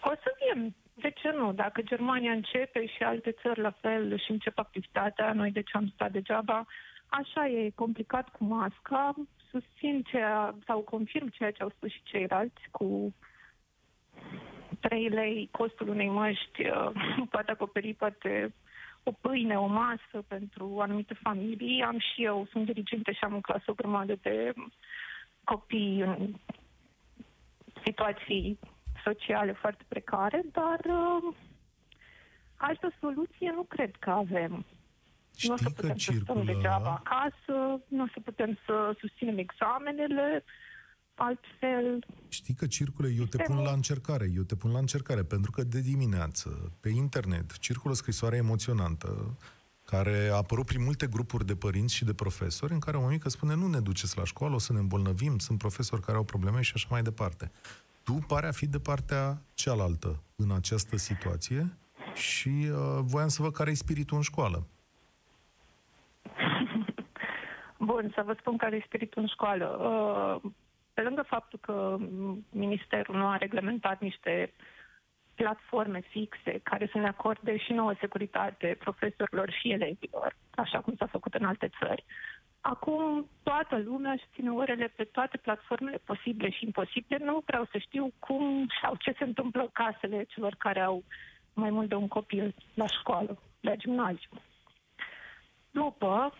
O 0.00 0.12
să 0.22 0.34
viem. 0.38 0.74
De 1.04 1.10
ce 1.10 1.30
nu? 1.30 1.52
Dacă 1.52 1.82
Germania 1.82 2.32
începe 2.32 2.86
și 2.86 3.02
alte 3.02 3.30
țări 3.30 3.60
la 3.60 3.70
fel 3.70 4.18
și 4.18 4.30
încep 4.30 4.58
activitatea, 4.58 5.32
noi 5.32 5.50
de 5.50 5.62
ce 5.62 5.76
am 5.76 5.90
stat 5.94 6.10
degeaba? 6.12 6.66
Așa 7.06 7.48
e 7.48 7.70
complicat 7.74 8.28
cu 8.28 8.44
masca. 8.44 9.14
Susțin 9.50 10.02
ceea, 10.02 10.54
sau 10.66 10.80
confirm 10.80 11.28
ceea 11.28 11.50
ce 11.50 11.62
au 11.62 11.68
spus 11.68 11.90
și 11.90 12.02
ceilalți 12.02 12.60
cu 12.70 13.14
3 14.80 15.08
lei 15.08 15.48
costul 15.50 15.88
unei 15.88 16.08
măști 16.08 16.66
uh, 16.66 16.90
poate 17.32 17.50
acoperi 17.50 17.94
poate 17.94 18.54
o 19.02 19.12
pâine, 19.12 19.58
o 19.58 19.66
masă 19.66 20.24
pentru 20.28 20.78
anumite 20.80 21.14
familii. 21.22 21.82
Am 21.82 21.98
și 21.98 22.24
eu, 22.24 22.46
sunt 22.50 22.64
diriginte 22.64 23.12
și 23.12 23.24
am 23.24 23.34
în 23.34 23.40
clasă 23.40 23.64
o 23.66 23.74
grămadă 23.74 24.14
de 24.22 24.52
copii 25.44 26.00
în 26.00 26.34
situații 27.84 28.58
sociale 29.04 29.52
foarte 29.52 29.84
precare, 29.88 30.42
dar 30.52 30.80
uh, 30.84 31.34
altă 32.56 32.92
soluție 33.00 33.52
nu 33.54 33.62
cred 33.62 33.96
că 33.98 34.10
avem. 34.10 34.64
Știi 35.36 35.48
nu 35.48 35.54
o 35.54 35.58
să 35.58 35.70
putem 35.70 35.96
circulă... 35.96 36.24
să 36.26 36.32
stăm 36.32 36.54
degeaba 36.54 37.02
acasă, 37.04 37.82
nu 37.88 38.02
o 38.02 38.06
să 38.12 38.20
putem 38.24 38.58
să 38.66 38.96
susținem 38.98 39.38
examenele, 39.38 40.44
altfel... 41.14 42.06
Știi 42.28 42.54
că 42.54 42.66
circulă, 42.66 43.08
eu 43.08 43.24
te 43.24 43.42
pun 43.42 43.56
la 43.56 43.72
încercare, 43.72 44.30
eu 44.34 44.42
te 44.42 44.54
pun 44.54 44.70
la 44.72 44.78
încercare, 44.78 45.22
pentru 45.22 45.50
că 45.50 45.62
de 45.62 45.80
dimineață, 45.80 46.72
pe 46.80 46.88
internet, 46.88 47.58
circulă 47.58 47.94
scrisoarea 47.94 48.38
emoționantă 48.38 49.36
care 49.84 50.28
a 50.32 50.36
apărut 50.36 50.66
prin 50.66 50.82
multe 50.82 51.06
grupuri 51.06 51.46
de 51.46 51.56
părinți 51.56 51.94
și 51.94 52.04
de 52.04 52.14
profesori, 52.14 52.72
în 52.72 52.78
care 52.78 52.96
o 52.96 53.00
mămică 53.00 53.28
spune 53.28 53.54
nu 53.54 53.66
ne 53.66 53.80
duceți 53.80 54.16
la 54.16 54.24
școală, 54.24 54.54
o 54.54 54.58
să 54.58 54.72
ne 54.72 54.78
îmbolnăvim, 54.78 55.38
sunt 55.38 55.58
profesori 55.58 56.02
care 56.02 56.16
au 56.16 56.24
probleme 56.24 56.60
și 56.60 56.72
așa 56.74 56.86
mai 56.90 57.02
departe. 57.02 57.50
Tu 58.04 58.12
pare 58.28 58.46
a 58.46 58.52
fi 58.52 58.66
de 58.66 58.78
partea 58.78 59.42
cealaltă 59.54 60.22
în 60.36 60.50
această 60.52 60.96
situație 60.96 61.78
și 62.14 62.48
uh, 62.48 62.98
voiam 63.00 63.28
să 63.28 63.42
văd 63.42 63.52
care 63.52 63.70
e 63.70 63.74
spiritul 63.74 64.16
în 64.16 64.22
școală. 64.22 64.66
Bun, 67.88 68.12
să 68.14 68.22
vă 68.26 68.36
spun 68.38 68.56
care 68.56 68.76
e 68.76 68.82
spiritul 68.86 69.22
în 69.22 69.28
școală. 69.28 69.66
Uh, 69.66 70.50
pe 70.94 71.02
lângă 71.02 71.22
faptul 71.22 71.58
că 71.62 71.96
Ministerul 72.50 73.16
nu 73.16 73.26
a 73.26 73.36
reglementat 73.36 74.00
niște 74.00 74.52
platforme 75.34 76.00
fixe 76.00 76.60
care 76.62 76.88
să 76.92 76.98
ne 76.98 77.08
acorde 77.08 77.56
și 77.56 77.72
nouă 77.72 77.94
securitate 78.00 78.76
profesorilor 78.78 79.50
și 79.50 79.70
elevilor, 79.70 80.36
așa 80.50 80.80
cum 80.80 80.94
s-a 80.98 81.06
făcut 81.06 81.34
în 81.34 81.44
alte 81.44 81.70
țări. 81.78 82.04
Acum 82.66 83.28
toată 83.42 83.78
lumea 83.78 84.12
își 84.12 84.28
ține 84.34 84.50
orele 84.50 84.92
pe 84.96 85.04
toate 85.04 85.36
platformele 85.36 85.98
posibile 86.04 86.50
și 86.50 86.64
imposibile. 86.64 87.24
Nu 87.24 87.42
vreau 87.46 87.64
să 87.64 87.78
știu 87.78 88.12
cum 88.18 88.66
sau 88.82 88.96
ce 88.96 89.14
se 89.18 89.24
întâmplă 89.24 89.60
în 89.60 89.68
casele 89.72 90.24
celor 90.24 90.54
care 90.58 90.80
au 90.80 91.04
mai 91.54 91.70
mult 91.70 91.88
de 91.88 91.94
un 91.94 92.08
copil 92.08 92.54
la 92.74 92.86
școală, 92.86 93.38
la 93.60 93.74
gimnaziu. 93.74 94.30
După, 95.70 96.32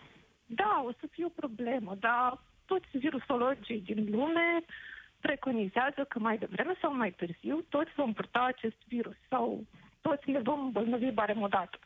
da, 0.45 0.83
o 0.85 0.91
să 0.99 1.07
fie 1.11 1.25
o 1.25 1.39
problemă, 1.41 1.95
dar 1.99 2.39
toți 2.65 2.97
virusologii 2.97 3.81
din 3.81 4.07
lume 4.11 4.63
preconizează 5.19 6.03
că 6.03 6.19
mai 6.19 6.37
devreme 6.37 6.73
sau 6.81 6.95
mai 6.95 7.11
târziu 7.11 7.65
toți 7.69 7.91
vom 7.95 8.13
purta 8.13 8.43
acest 8.43 8.77
virus 8.87 9.15
sau 9.29 9.65
toți 10.01 10.29
ne 10.29 10.39
vom 10.39 10.59
îmbolnăvi 10.59 11.11
barem 11.11 11.41
odată 11.41 11.79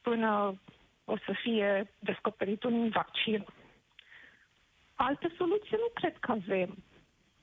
până 0.00 0.60
o 1.06 1.16
să 1.16 1.32
fie 1.42 1.94
descoperit 1.98 2.62
un 2.62 2.90
vaccin. 2.94 3.46
Alte 4.94 5.34
soluții 5.38 5.76
nu 5.76 5.90
cred 5.94 6.18
că 6.18 6.30
avem. 6.30 6.84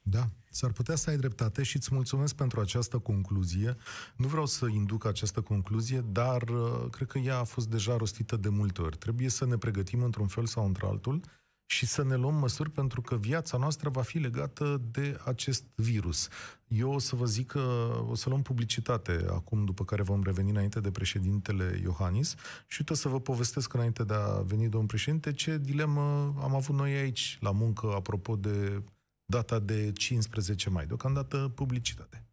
Da, 0.01 0.23
s-ar 0.49 0.71
putea 0.71 0.95
să 0.95 1.09
ai 1.09 1.15
dreptate 1.17 1.63
și 1.63 1.75
îți 1.75 1.93
mulțumesc 1.93 2.35
pentru 2.35 2.59
această 2.59 2.99
concluzie. 2.99 3.75
Nu 4.15 4.27
vreau 4.27 4.45
să 4.45 4.65
induc 4.67 5.05
această 5.05 5.41
concluzie, 5.41 6.01
dar 6.11 6.41
uh, 6.41 6.85
cred 6.91 7.07
că 7.07 7.17
ea 7.17 7.37
a 7.37 7.43
fost 7.43 7.69
deja 7.69 7.97
rostită 7.97 8.35
de 8.35 8.49
multe 8.49 8.81
ori. 8.81 8.97
Trebuie 8.97 9.29
să 9.29 9.45
ne 9.45 9.57
pregătim 9.57 10.03
într-un 10.03 10.27
fel 10.27 10.45
sau 10.45 10.65
într-altul 10.65 11.21
și 11.65 11.85
să 11.85 12.03
ne 12.03 12.15
luăm 12.15 12.35
măsuri 12.35 12.69
pentru 12.69 13.01
că 13.01 13.15
viața 13.15 13.57
noastră 13.57 13.89
va 13.89 14.01
fi 14.01 14.17
legată 14.17 14.81
de 14.91 15.19
acest 15.25 15.63
virus. 15.75 16.27
Eu 16.67 16.91
o 16.91 16.99
să 16.99 17.15
vă 17.15 17.25
zic 17.25 17.47
că 17.47 17.91
o 18.09 18.15
să 18.15 18.29
luăm 18.29 18.41
publicitate 18.41 19.25
acum, 19.29 19.65
după 19.65 19.85
care 19.85 20.01
vom 20.01 20.23
reveni 20.23 20.49
înainte 20.49 20.79
de 20.79 20.91
președintele 20.91 21.79
Iohannis 21.83 22.35
și 22.67 22.77
uite 22.79 22.93
să 22.93 23.07
vă 23.07 23.19
povestesc 23.19 23.73
înainte 23.73 24.03
de 24.03 24.13
a 24.13 24.41
veni 24.41 24.69
domnul 24.69 24.87
președinte 24.87 25.33
ce 25.33 25.57
dilemă 25.57 26.35
am 26.41 26.55
avut 26.55 26.75
noi 26.75 26.93
aici 26.93 27.37
la 27.41 27.51
muncă 27.51 27.93
apropo 27.95 28.35
de 28.35 28.83
data 29.25 29.59
de 29.59 29.91
15 29.91 30.69
mai. 30.69 30.85
Deocamdată 30.85 31.51
publicitate. 31.55 32.25